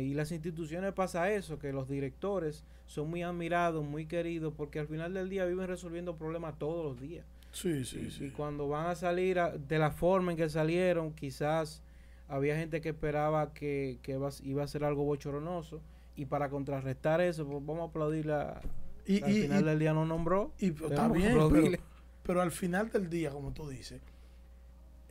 y 0.00 0.14
las 0.14 0.32
instituciones 0.32 0.92
pasa 0.92 1.30
eso, 1.30 1.58
que 1.58 1.72
los 1.72 1.88
directores 1.88 2.64
son 2.86 3.10
muy 3.10 3.22
admirados, 3.22 3.84
muy 3.84 4.06
queridos, 4.06 4.52
porque 4.56 4.78
al 4.80 4.88
final 4.88 5.14
del 5.14 5.28
día 5.28 5.44
viven 5.44 5.66
resolviendo 5.68 6.16
problemas 6.16 6.58
todos 6.58 6.84
los 6.84 7.00
días. 7.00 7.24
Sí, 7.52 7.68
Y- 7.68 7.84
sí, 7.84 7.98
y, 8.08 8.10
sí. 8.10 8.30
cuando 8.30 8.66
van 8.68 8.86
a 8.86 8.94
salir 8.96 9.38
a- 9.38 9.56
de 9.56 9.78
la 9.78 9.90
forma 9.92 10.32
en 10.32 10.36
que 10.38 10.48
salieron, 10.48 11.12
quizás 11.12 11.82
había 12.28 12.56
gente 12.56 12.80
que 12.80 12.88
esperaba 12.88 13.52
que, 13.54 13.98
que 14.02 14.18
iba 14.42 14.62
a 14.64 14.66
ser 14.66 14.84
algo 14.84 15.04
bochornoso. 15.04 15.80
Y 16.16 16.26
para 16.26 16.48
contrarrestar 16.48 17.20
eso, 17.20 17.46
pues 17.46 17.64
vamos 17.64 17.82
a 17.86 17.90
aplaudirle. 17.90 18.32
a- 18.34 18.60
Y, 19.06 19.22
al 19.22 19.30
y- 19.30 19.42
final 19.42 19.60
y- 19.62 19.64
del 19.64 19.78
día 19.78 19.92
no 19.92 20.04
nombró. 20.06 20.52
y- 20.58 20.68
está 20.70 20.88
tenemos 20.88 21.12
que 21.12 21.18
bien, 21.60 21.72
pero, 21.72 21.84
pero 22.24 22.42
al 22.42 22.50
final 22.50 22.88
del 22.90 23.08
día, 23.10 23.30
como 23.30 23.52
tú 23.52 23.68
dices, 23.68 24.00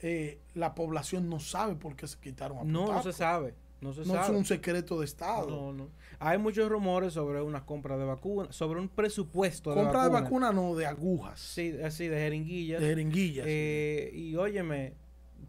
eh, 0.02 0.40
la 0.56 0.76
población 0.76 1.30
no 1.30 1.40
sabe 1.40 1.76
por 1.76 1.96
qué 1.96 2.08
se 2.08 2.18
quitaron 2.20 2.58
a 2.58 2.64
No, 2.64 2.92
no 2.92 3.04
se 3.04 3.14
sabe. 3.14 3.54
No 3.84 3.94
se 3.94 4.06
No 4.06 4.22
es 4.22 4.30
un 4.30 4.46
secreto 4.46 5.00
de 5.00 5.06
Estado. 5.06 5.48
No, 5.50 5.74
no. 5.74 5.90
Hay 6.20 6.38
muchos 6.38 6.70
rumores 6.70 7.14
sobre 7.14 7.42
unas 7.42 7.64
compras 7.64 8.00
de 8.00 8.06
vacunas, 8.06 8.56
sobre 8.56 8.80
un 8.80 8.88
presupuesto 8.90 9.74
Compra 9.74 10.04
de 10.04 10.08
de 10.10 10.14
vacunas. 10.14 10.24
vacuna 10.24 10.52
no, 10.54 10.76
de 10.76 10.86
agujas, 10.86 11.40
Sí, 11.40 11.76
así 11.84 12.08
de 12.08 12.18
jeringuillas. 12.18 12.82
de 12.82 12.88
jeringuillas. 12.88 13.46
Eh, 13.48 14.12
y 14.14 14.36
óyeme, 14.36 14.94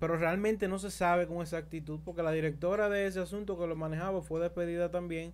pero 0.00 0.16
realmente 0.16 0.66
no 0.68 0.78
se 0.78 0.90
sabe 0.90 1.26
con 1.26 1.40
exactitud 1.42 2.00
porque 2.04 2.22
la 2.22 2.32
directora 2.32 2.88
de 2.88 3.06
ese 3.06 3.20
asunto 3.20 3.58
que 3.58 3.66
lo 3.66 3.76
manejaba 3.76 4.20
fue 4.22 4.40
despedida 4.40 4.90
también. 4.90 5.32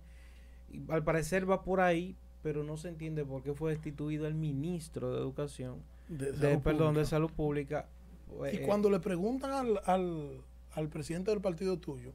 Y 0.71 0.89
al 0.91 1.03
parecer 1.03 1.49
va 1.49 1.63
por 1.63 1.81
ahí, 1.81 2.15
pero 2.43 2.63
no 2.63 2.77
se 2.77 2.87
entiende 2.89 3.25
por 3.25 3.41
qué 3.43 3.53
fue 3.53 3.71
destituido 3.71 4.27
el 4.27 4.35
ministro 4.35 5.11
de 5.11 5.19
Educación, 5.19 5.81
de 6.07 6.31
de, 6.31 6.57
perdón, 6.59 6.93
de. 6.95 7.05
Salud 7.05 7.31
Pública. 7.31 7.87
Y 8.51 8.57
Eh, 8.57 8.61
cuando 8.65 8.89
le 8.89 8.99
preguntan 8.99 9.51
al, 9.51 9.81
al, 9.85 10.41
al 10.73 10.87
presidente 10.89 11.31
del 11.31 11.41
partido 11.41 11.77
tuyo, 11.77 12.13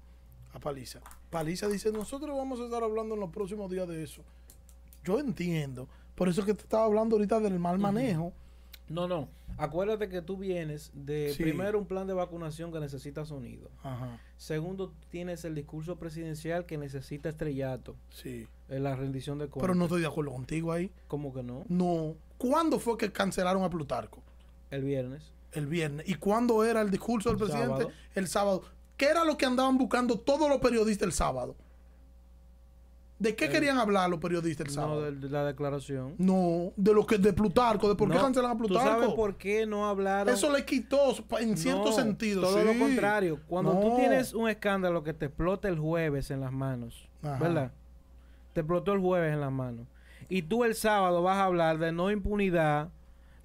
a 0.56 0.60
Paliza, 0.60 1.00
Paliza 1.30 1.68
dice, 1.68 1.92
nosotros 1.92 2.34
vamos 2.36 2.60
a 2.60 2.64
estar 2.64 2.82
hablando 2.82 3.14
en 3.14 3.20
los 3.20 3.30
próximos 3.30 3.70
días 3.70 3.86
de 3.86 4.02
eso. 4.02 4.22
Yo 5.04 5.20
entiendo. 5.20 5.86
Por 6.14 6.28
eso 6.30 6.40
es 6.40 6.46
que 6.46 6.54
te 6.54 6.62
estaba 6.62 6.84
hablando 6.86 7.16
ahorita 7.16 7.40
del 7.40 7.58
mal 7.58 7.78
manejo. 7.78 8.32
No, 8.88 9.06
no. 9.06 9.28
Acuérdate 9.58 10.08
que 10.08 10.22
tú 10.22 10.36
vienes 10.38 10.90
de 10.94 11.32
Sí. 11.34 11.42
primero 11.42 11.78
un 11.78 11.86
plan 11.86 12.06
de 12.06 12.14
vacunación 12.14 12.72
que 12.72 12.80
necesita 12.80 13.24
sonido. 13.24 13.70
Ajá, 13.82 14.18
Segundo, 14.36 14.92
tienes 15.10 15.44
el 15.44 15.54
discurso 15.54 15.96
presidencial 15.96 16.64
que 16.66 16.78
necesita 16.78 17.28
estrellato 17.28 17.96
sí. 18.10 18.46
en 18.68 18.82
la 18.82 18.96
rendición 18.96 19.38
de 19.38 19.46
cuentas. 19.48 19.60
Pero 19.62 19.74
no 19.74 19.84
estoy 19.84 20.00
de 20.02 20.06
acuerdo 20.06 20.32
contigo 20.32 20.72
ahí. 20.72 20.90
¿Cómo 21.08 21.34
que 21.34 21.42
no? 21.42 21.64
No. 21.68 22.14
¿Cuándo 22.38 22.78
fue 22.78 22.96
que 22.96 23.12
cancelaron 23.12 23.62
a 23.62 23.68
Plutarco? 23.70 24.22
El 24.70 24.84
viernes. 24.84 25.32
El 25.52 25.66
viernes. 25.66 26.08
¿Y 26.08 26.14
cuándo 26.14 26.64
era 26.64 26.80
el 26.82 26.90
discurso 26.90 27.28
del 27.30 27.36
El 27.38 27.44
presidente? 27.44 27.68
sábado. 27.84 27.90
El 28.14 28.28
sábado. 28.28 28.62
¿Qué 28.96 29.06
era 29.06 29.24
lo 29.24 29.36
que 29.36 29.46
andaban 29.46 29.76
buscando 29.78 30.18
todos 30.18 30.48
los 30.48 30.58
periodistas 30.58 31.06
el 31.06 31.12
sábado? 31.12 31.54
¿De 33.18 33.34
qué 33.34 33.46
El- 33.46 33.52
querían 33.52 33.78
hablar 33.78 34.10
los 34.10 34.20
periodistas 34.20 34.66
el 34.68 34.74
No, 34.76 34.82
sábado? 34.82 35.02
de, 35.02 35.12
de 35.12 35.30
la 35.30 35.44
declaración. 35.44 36.14
No, 36.18 36.72
de 36.76 36.92
lo 36.92 37.06
que 37.06 37.16
de 37.16 37.32
Plutarco, 37.32 37.88
de 37.88 37.94
por 37.94 38.08
qué 38.10 38.16
No, 38.16 38.22
cancelan 38.22 38.50
a 38.50 38.54
¿Tú 38.54 38.58
Plutarco. 38.58 38.88
sabes 38.88 39.14
por 39.14 39.36
qué 39.36 39.64
no 39.64 39.86
hablaron? 39.88 40.32
Eso 40.34 40.52
le 40.52 40.64
quitó 40.66 41.14
en 41.38 41.56
cierto 41.56 41.84
No, 41.86 41.92
sentido. 41.92 42.42
Todo 42.42 42.62
lo 42.62 42.72
sí. 42.74 42.78
contrario. 42.78 43.40
Cuando 43.48 43.72
tú 43.80 43.88
No. 43.90 43.96
tienes 43.96 44.34
un 44.34 44.48
escándalo 44.50 45.02
que 45.02 45.14
te 45.14 45.26
explota 45.26 45.66
el 45.68 45.78
jueves 45.78 46.30
en 46.30 46.40
las 46.42 46.52
manos, 46.52 47.08
Ajá. 47.22 47.38
¿verdad? 47.38 47.72
Te 48.52 48.60
explotó 48.60 48.92
el 48.92 49.00
jueves 49.00 49.32
en 49.32 49.40
las 49.40 49.52
manos. 49.52 49.86
Y 50.28 50.42
tú 50.42 50.64
el 50.64 50.74
sábado 50.74 51.22
vas 51.22 51.38
a 51.38 51.44
hablar 51.44 51.78
de 51.78 51.92
no 51.92 52.10
impunidad, 52.10 52.90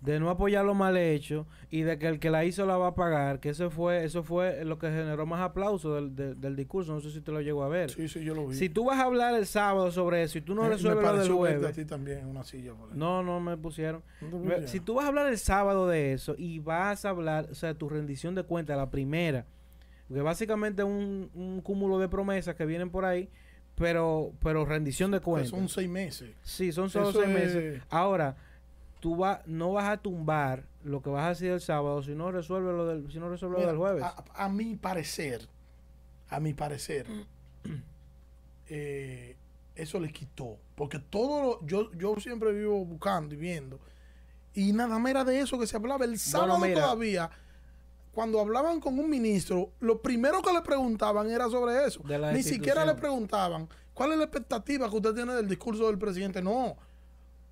de 0.02 0.20
no 0.20 0.32
apoyar 0.32 0.66
lo 0.66 0.74
mal 0.74 0.98
hecho 0.98 1.46
y 1.70 1.82
de 1.84 2.00
que 2.00 2.08
el 2.08 2.20
que 2.20 2.32
la 2.32 2.44
hizo 2.44 2.66
la 2.66 2.76
va 2.76 2.88
a 2.88 2.96
pagar, 2.96 3.40
que 3.40 3.50
eso 3.50 3.70
fue 3.70 4.04
eso 4.04 4.24
fue 4.24 4.66
lo 4.66 4.80
que 4.80 4.88
generó 4.88 5.28
más 5.28 5.42
aplauso 5.42 5.94
del, 5.94 6.16
del- 6.16 6.42
del 6.42 6.56
discurso. 6.56 6.92
No 6.94 7.02
sé 7.02 7.12
si 7.12 7.22
te 7.22 7.32
lo 7.32 7.40
llegó 7.40 7.64
a 7.64 7.68
ver. 7.70 7.92
Sí, 7.92 8.08
sí, 8.10 8.24
yo 8.24 8.34
lo 8.34 8.48
vi. 8.48 8.56
Si 8.56 8.68
tú 8.68 8.86
vas 8.86 8.98
a 9.00 9.04
hablar 9.04 9.36
el 9.36 9.46
sábado 9.46 9.92
sobre 9.92 10.24
eso 10.24 10.40
y 10.40 10.42
tú 10.42 10.56
no 10.56 10.68
resuelves 10.68 11.04
lo 11.04 11.18
del 11.18 11.32
jueves, 11.32 11.66
a 11.70 11.72
ti 11.72 11.86
también 11.86 12.26
una 12.26 12.44
silla 12.44 12.74
por 12.74 12.96
no, 12.96 13.22
no 13.22 13.40
me 13.40 13.56
pusieron. 13.58 14.02
Si 14.66 14.80
tú 14.80 14.96
vas 14.96 15.06
a 15.06 15.10
hablar 15.10 15.28
el 15.28 15.38
sábado 15.38 15.88
de 15.88 16.14
eso 16.14 16.34
y 16.38 16.58
vas 16.60 17.06
a 17.06 17.10
hablar, 17.10 17.48
o 17.52 17.56
sea, 17.56 17.76
tu 17.76 17.88
rendición 17.88 18.34
de 18.34 18.42
cuentas, 18.42 18.76
la 18.78 18.90
primera, 18.90 19.46
porque 20.08 20.24
básicamente 20.24 20.82
es 20.82 20.88
un, 20.88 21.30
un 21.36 21.62
cúmulo 21.62 22.00
de 22.00 22.10
promesas 22.10 22.56
que 22.56 22.66
vienen 22.66 22.90
por 22.90 23.06
ahí, 23.06 23.30
pero 23.76 24.34
pero 24.42 24.66
rendición 24.66 25.12
de 25.12 25.20
Que 25.20 25.24
cuentas. 25.26 25.52
son 25.52 25.70
seis 25.70 25.90
meses. 25.90 26.32
sí, 26.42 26.72
son 26.72 26.90
solo 26.90 27.10
eso 27.12 27.22
seis 27.22 27.36
es- 27.36 27.44
meses. 27.56 27.82
Ahora, 27.90 28.36
tú 29.02 29.18
va, 29.18 29.42
no 29.46 29.74
vas 29.74 29.90
a 29.90 29.98
tumbar 29.98 30.64
lo 30.84 31.02
que 31.02 31.10
vas 31.10 31.24
a 31.24 31.30
hacer 31.30 31.52
el 31.52 31.62
sábado 31.62 32.02
si 32.02 32.12
no 32.12 32.32
resuelve 32.32 32.72
lo 32.72 32.86
del, 32.86 33.12
si 33.12 33.20
no 33.20 33.30
resuelve 33.30 33.60
lo 33.60 33.68
del 33.68 33.78
jueves. 33.78 34.04
A, 34.04 34.24
a 34.36 34.48
mi 34.48 34.76
parecer, 34.78 35.50
a 36.30 36.40
mi 36.40 36.54
parecer, 36.54 37.08
eh, 38.70 39.36
eso 39.76 40.00
le 40.00 40.14
quitó. 40.14 40.58
Porque 40.76 41.00
todo 41.00 41.42
lo, 41.42 41.66
yo, 41.66 41.92
yo 41.94 42.16
siempre 42.20 42.54
vivo 42.54 42.86
buscando 42.86 43.36
y 43.36 43.38
viendo. 43.38 43.80
Y 44.54 44.72
nada 44.72 45.00
más 45.00 45.10
era 45.10 45.24
de 45.24 45.40
eso 45.40 45.60
que 45.60 45.68
se 45.68 45.76
hablaba. 45.76 46.06
El 46.06 46.20
sábado 46.20 46.60
todavía, 46.74 47.30
cuando 48.14 48.40
hablaban 48.40 48.80
con 48.80 49.00
un 49.00 49.10
ministro, 49.10 49.72
lo 49.80 50.02
primero 50.02 50.42
que 50.42 50.54
le 50.54 50.62
preguntaban 50.62 51.30
era 51.30 51.50
sobre 51.50 51.86
eso. 51.86 52.02
De 52.04 52.20
la 52.20 52.32
Ni 52.32 52.44
siquiera 52.44 52.86
le 52.86 52.94
preguntaban 52.96 53.68
cuál 53.94 54.12
es 54.12 54.18
la 54.20 54.26
expectativa 54.26 54.90
que 54.90 54.96
usted 54.96 55.14
tiene 55.16 55.34
del 55.34 55.48
discurso 55.48 55.88
del 55.88 55.98
presidente. 55.98 56.42
No. 56.42 56.78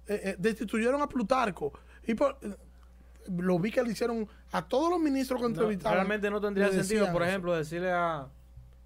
Eh, 0.10 0.22
eh, 0.32 0.36
destituyeron 0.40 1.02
a 1.02 1.08
Plutarco. 1.08 1.72
Y 2.08 2.16
por, 2.16 2.38
eh, 2.42 2.56
lo 3.38 3.60
vi 3.60 3.72
que 3.72 3.84
le 3.84 3.92
hicieron 3.92 4.28
a 4.52 4.68
todos 4.68 4.90
los 4.90 5.00
ministros 5.00 5.40
que 5.40 5.44
No, 5.44 5.50
entrevistaban. 5.50 5.98
realmente 5.98 6.30
no 6.32 6.42
tendría 6.42 6.72
sentido, 6.72 7.06
por 7.12 7.22
eso. 7.22 7.30
ejemplo, 7.30 7.56
decirle 7.56 7.92
a, 7.92 8.28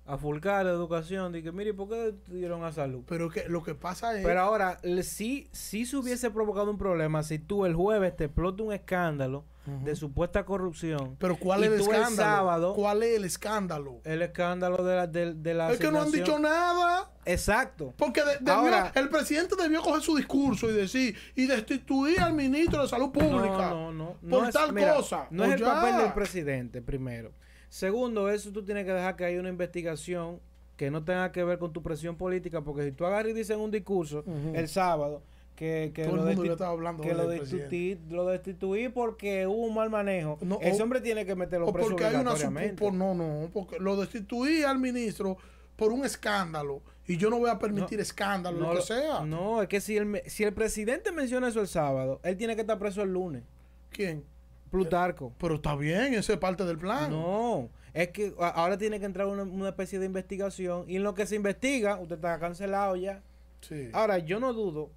a 0.05 0.17
Fulcar 0.17 0.65
de 0.65 0.71
Educación, 0.71 1.31
de 1.31 1.41
que, 1.41 1.53
mire, 1.53 1.73
¿por 1.73 1.87
qué 1.87 2.13
dieron 2.27 2.65
a 2.65 2.73
salud? 2.73 3.03
Pero 3.07 3.29
que 3.29 3.47
lo 3.47 3.63
que 3.63 3.73
pasa 3.73 4.17
es. 4.19 4.25
Pero 4.25 4.41
ahora, 4.41 4.79
sí, 5.03 5.47
sí 5.53 5.85
se 5.85 5.95
hubiese 5.95 6.29
provocado 6.29 6.69
un 6.69 6.77
problema 6.77 7.23
si 7.23 7.39
tú 7.39 7.65
el 7.65 7.73
jueves 7.73 8.15
te 8.17 8.25
explota 8.25 8.63
un 8.63 8.73
escándalo 8.73 9.45
De 9.65 9.95
supuesta 9.95 10.43
corrupción. 10.43 11.15
pero 11.19 11.37
¿cuál 11.37 11.63
es 11.63 11.67
el 11.69 11.73
el 11.75 11.81
escándalo? 11.81 12.15
sábado- 12.15 12.73
¿Cuál 12.73 13.01
es 13.03 13.15
el 13.15 13.23
escándalo? 13.23 14.01
El 14.03 14.21
escándalo 14.21 14.83
de 14.83 14.95
la, 14.95 15.07
de, 15.07 15.33
de 15.35 15.53
la 15.53 15.71
Es 15.71 15.79
que 15.79 15.89
no 15.89 16.01
han 16.01 16.11
dicho 16.11 16.37
nada. 16.37 17.09
Exacto. 17.25 17.93
Porque 17.97 18.21
de- 18.25 18.39
debió- 18.39 18.53
Ahora- 18.53 18.91
el 18.95 19.07
presidente 19.07 19.55
debió 19.55 19.81
coger 19.81 20.01
su 20.01 20.17
discurso 20.17 20.69
y 20.69 20.73
decir 20.73 21.15
y 21.35 21.45
destituir 21.47 22.19
al 22.19 22.33
ministro 22.33 22.81
de 22.81 22.89
salud 22.89 23.11
pública. 23.11 23.69
No, 23.69 23.93
no, 23.93 23.93
no. 23.93 24.29
Por 24.29 24.29
no 24.41 24.47
es- 24.49 24.53
tal 24.53 24.73
mira, 24.73 24.95
cosa. 24.95 25.27
No 25.31 25.45
es 25.45 25.53
el 25.53 25.59
ya. 25.61 25.65
papel 25.65 25.97
del 25.97 26.13
presidente, 26.13 26.81
primero. 26.81 27.31
Segundo, 27.69 28.29
eso 28.29 28.51
tú 28.51 28.63
tienes 28.65 28.85
que 28.85 28.91
dejar 28.91 29.15
que 29.15 29.23
haya 29.25 29.39
una 29.39 29.49
investigación 29.49 30.39
que 30.75 30.91
no 30.91 31.03
tenga 31.03 31.31
que 31.31 31.43
ver 31.43 31.57
con 31.57 31.71
tu 31.71 31.81
presión 31.81 32.17
política, 32.17 32.61
porque 32.61 32.83
si 32.83 32.91
tú 32.91 33.05
agarras 33.05 33.29
y 33.31 33.33
dices 33.33 33.51
en 33.55 33.61
un 33.61 33.71
discurso 33.71 34.25
el 34.53 34.67
sábado 34.67 35.23
que, 35.55 35.91
que 35.93 36.03
Todo 36.05 36.27
el 36.27 36.35
lo, 36.35 36.43
mundo 36.43 36.65
hablando 36.65 37.03
que 37.03 37.13
lo 37.13 37.27
destituí, 37.27 37.99
lo 38.09 38.25
destituí 38.25 38.89
porque 38.89 39.45
hubo 39.47 39.67
un 39.67 39.75
mal 39.75 39.89
manejo, 39.89 40.37
No, 40.41 40.59
ese 40.61 40.81
hombre 40.81 40.99
tiene 41.01 41.25
que 41.25 41.35
meterlo 41.35 41.71
preso 41.71 41.89
porque 41.89 42.05
hay 42.05 42.15
una 42.15 42.33
por- 42.77 42.93
no, 42.93 43.13
no, 43.13 43.49
porque 43.53 43.79
lo 43.79 43.95
destituí 43.95 44.63
al 44.63 44.79
ministro 44.79 45.37
por 45.75 45.91
un 45.91 46.05
escándalo 46.05 46.81
y 47.05 47.17
yo 47.17 47.29
no 47.29 47.37
voy 47.37 47.49
a 47.49 47.59
permitir 47.59 47.99
escándalo, 47.99 48.59
No, 48.59 48.73
lo 48.73 48.79
que 48.79 48.85
sea. 48.85 49.21
No, 49.21 49.61
es 49.61 49.67
que 49.67 49.81
si 49.81 49.97
el, 49.97 50.21
si 50.27 50.43
el 50.43 50.53
presidente 50.53 51.11
menciona 51.11 51.49
eso 51.49 51.61
el 51.61 51.67
sábado, 51.67 52.19
él 52.23 52.37
tiene 52.37 52.55
que 52.55 52.61
estar 52.61 52.79
preso 52.79 53.01
el 53.01 53.11
lunes. 53.11 53.43
¿Quién? 53.89 54.23
Plutarco. 54.71 55.33
Pero 55.37 55.55
está 55.55 55.75
bien, 55.75 56.13
ese 56.15 56.33
es 56.33 56.39
parte 56.39 56.65
del 56.65 56.77
plan. 56.79 57.11
No, 57.11 57.69
es 57.93 58.09
que 58.09 58.33
ahora 58.39 58.77
tiene 58.77 58.99
que 58.99 59.05
entrar 59.05 59.27
una, 59.27 59.43
una 59.43 59.69
especie 59.69 59.99
de 59.99 60.05
investigación 60.07 60.85
y 60.87 60.95
en 60.95 61.03
lo 61.03 61.13
que 61.13 61.27
se 61.27 61.35
investiga, 61.35 61.99
usted 61.99 62.15
está 62.15 62.39
cancelado 62.39 62.95
ya. 62.95 63.21
Sí. 63.61 63.89
Ahora, 63.93 64.17
yo 64.17 64.39
no 64.39 64.51
dudo 64.53 64.89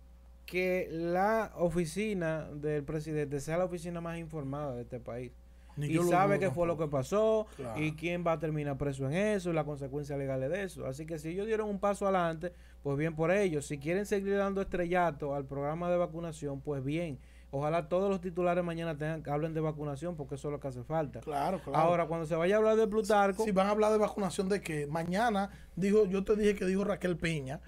que 0.47 0.89
la 0.91 1.53
oficina 1.57 2.49
del 2.55 2.85
presidente 2.85 3.41
sea 3.41 3.59
la 3.59 3.65
oficina 3.65 4.01
más 4.01 4.17
informada 4.19 4.75
de 4.75 4.83
este 4.83 5.01
país. 5.01 5.33
Ni 5.77 5.89
y 5.89 5.99
sabe 6.05 6.39
qué 6.39 6.51
fue 6.51 6.67
lo 6.67 6.79
que 6.79 6.87
pasó 6.89 7.47
Claro. 7.57 7.79
y 7.83 7.93
quién 7.93 8.25
va 8.27 8.33
a 8.33 8.39
terminar 8.39 8.79
preso 8.79 9.05
en 9.07 9.13
eso 9.13 9.51
y 9.51 9.53
las 9.53 9.65
consecuencias 9.65 10.19
legales 10.19 10.49
de 10.51 10.63
eso. 10.63 10.87
Así 10.87 11.05
que 11.05 11.19
si 11.19 11.29
ellos 11.29 11.47
dieron 11.47 11.69
un 11.69 11.79
paso 11.79 12.07
adelante, 12.07 12.53
pues 12.83 12.97
bien 12.97 13.15
por 13.15 13.31
ellos. 13.31 13.67
Si 13.67 13.77
quieren 13.77 14.07
seguir 14.07 14.39
dando 14.39 14.63
estrellato 14.63 15.35
al 15.35 15.45
programa 15.45 15.91
de 15.91 15.99
vacunación, 15.99 16.63
pues 16.63 16.83
bien. 16.83 17.19
Ojalá 17.51 17.89
todos 17.89 18.09
los 18.09 18.21
titulares 18.23 18.65
mañana 18.65 18.97
tengan, 18.97 19.23
hablen 19.29 19.53
de 19.53 19.61
vacunación 19.61 20.17
porque 20.17 20.37
eso 20.37 20.49
es 20.49 20.53
lo 20.53 20.61
que 20.61 20.69
hace 20.69 20.83
falta. 20.83 21.21
Claro, 21.21 21.61
claro. 21.63 21.79
Ahora, 21.79 22.07
cuando 22.07 22.25
se 22.27 22.35
vaya 22.37 22.55
a 22.55 22.59
hablar 22.59 22.77
de 22.77 22.87
Plutarco, 22.87 23.45
si 23.45 23.53
van 23.53 23.67
a 23.67 23.71
hablar 23.71 23.93
de 23.93 23.99
vacunación 23.99 24.49
de 24.49 24.61
que 24.63 24.87
mañana 24.87 25.51
dijo, 25.77 26.07
yo 26.07 26.25
te 26.25 26.37
dije 26.37 26.55
que 26.55 26.65
dijo 26.65 26.85
Raquel 26.85 27.17
Peña. 27.19 27.61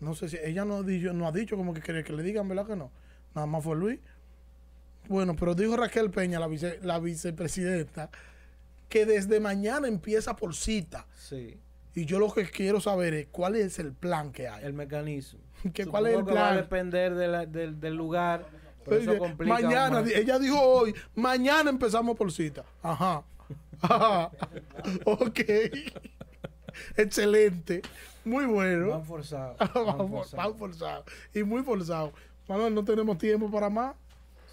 No 0.00 0.14
sé 0.14 0.28
si 0.28 0.38
ella 0.42 0.64
no 0.64 0.76
ha 0.76 0.82
dicho, 0.82 1.12
no 1.12 1.26
ha 1.28 1.32
dicho 1.32 1.56
como 1.56 1.72
que 1.74 1.80
quiere 1.80 2.02
que 2.04 2.12
le 2.12 2.22
digan, 2.22 2.48
¿verdad 2.48 2.66
que 2.66 2.76
no? 2.76 2.90
Nada 3.34 3.46
más 3.46 3.62
fue 3.62 3.76
Luis. 3.76 4.00
Bueno, 5.08 5.34
pero 5.36 5.54
dijo 5.54 5.76
Raquel 5.76 6.10
Peña, 6.10 6.38
la, 6.40 6.46
vice- 6.46 6.78
la 6.82 6.98
vicepresidenta, 6.98 8.10
que 8.88 9.06
desde 9.06 9.40
mañana 9.40 9.88
empieza 9.88 10.36
por 10.36 10.54
cita. 10.54 11.06
sí, 11.14 11.58
Y 11.94 12.04
yo 12.04 12.18
lo 12.18 12.32
que 12.32 12.44
quiero 12.48 12.80
saber 12.80 13.14
es 13.14 13.26
cuál 13.30 13.56
es 13.56 13.78
el 13.78 13.92
plan 13.92 14.30
que 14.32 14.48
hay. 14.48 14.64
el 14.64 14.72
mecanismo. 14.72 15.40
Que 15.74 15.84
cuál 15.86 16.06
es 16.06 16.12
el 16.12 16.18
Supongo 16.20 16.34
que 16.34 16.40
va 16.40 16.46
a 16.46 16.52
plan. 16.52 16.62
depender 16.64 17.14
de 17.14 17.28
la- 17.28 17.46
del, 17.46 17.78
del 17.80 17.94
lugar. 17.94 18.46
Pero 18.84 18.96
eso 18.96 19.18
complica 19.18 19.52
mañana, 19.60 20.02
ella 20.14 20.38
dijo 20.38 20.58
hoy, 20.58 20.94
mañana 21.14 21.68
empezamos 21.70 22.16
por 22.16 22.32
cita. 22.32 22.64
Ajá. 22.82 23.22
Ajá. 23.82 24.30
ok. 25.04 25.40
Excelente. 26.96 27.82
Muy 28.24 28.46
bueno. 28.46 28.90
Van 28.90 29.04
forzados. 29.04 29.56
van 30.36 30.56
forzado. 30.56 31.04
Y 31.34 31.42
muy 31.42 31.62
forzado. 31.62 32.12
Manuel, 32.48 32.74
no 32.74 32.84
tenemos 32.84 33.16
tiempo 33.18 33.50
para 33.50 33.70
más. 33.70 33.94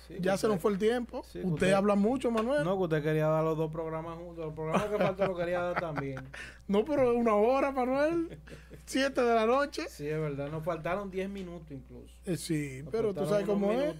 Sí, 0.08 0.16
ya 0.22 0.38
se 0.38 0.48
nos 0.48 0.62
fue 0.62 0.72
el 0.72 0.78
tiempo. 0.78 1.22
Sí, 1.24 1.40
usted, 1.40 1.52
usted- 1.52 1.74
habla 1.74 1.96
mucho, 1.96 2.32
Manuel. 2.32 2.64
No, 2.64 2.72
No, 2.72 2.78
que 2.78 2.84
usted 2.84 3.04
quería 3.04 3.28
dar 3.28 3.44
los 3.44 3.58
dos 3.58 3.70
programas 3.70 4.18
juntos. 4.18 4.46
Los 4.46 4.54
programas 4.54 4.88
que 4.88 4.98
faltan 4.98 5.28
lo 5.28 5.36
quería 5.36 5.60
dar 5.60 5.80
también. 5.82 6.24
pero 6.88 7.14
una 7.14 7.36
hora, 7.36 7.72
Manuel. 7.72 8.40
Siete 8.86 9.22
de 9.22 9.36
la 9.36 9.46
noche. 9.46 9.84
Sí, 9.90 10.08
es 10.08 10.20
verdad. 10.20 10.50
Nos 10.50 10.64
faltaron 10.64 11.12
10 11.12 11.30
minutos 11.30 11.70
incluso. 11.72 12.14
Eh, 12.24 12.38
sí, 12.38 12.80
Nos 12.84 12.92
pero 12.92 13.14
tú 13.14 13.26
sabes 13.26 13.46
cómo 13.46 13.70
es. 13.74 13.96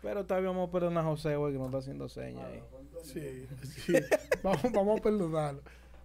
Pero 0.00 0.24
todavía 0.24 0.50
vamos 0.50 0.68
a 0.68 0.72
perdonar 0.72 1.04
a 1.04 1.08
José 1.08 1.34
hoy 1.34 1.52
que 1.52 1.58
nos 1.58 1.66
está 1.66 1.78
haciendo 1.78 2.08
señas 2.08 2.46
ahí. 2.46 2.62
Sí, 3.02 3.46
sí. 3.64 3.92
vamos, 4.44 4.62
vamos 4.72 5.00
a 5.00 5.02
perdonarlo. 5.02 5.62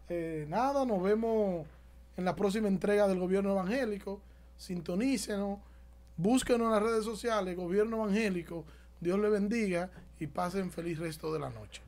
Eh, 0.09 0.45
nada, 0.49 0.85
nos 0.85 1.03
vemos 1.03 1.67
en 2.17 2.25
la 2.25 2.35
próxima 2.35 2.67
entrega 2.67 3.07
del 3.07 3.19
gobierno 3.19 3.51
evangélico. 3.51 4.19
Sintonícenos, 4.57 5.59
búsquenos 6.17 6.65
en 6.65 6.71
las 6.71 6.83
redes 6.83 7.05
sociales, 7.05 7.55
gobierno 7.55 7.97
evangélico. 7.97 8.65
Dios 8.99 9.19
le 9.19 9.29
bendiga 9.29 9.91
y 10.19 10.27
pasen 10.27 10.71
feliz 10.71 10.97
resto 10.97 11.31
de 11.31 11.39
la 11.39 11.49
noche. 11.49 11.82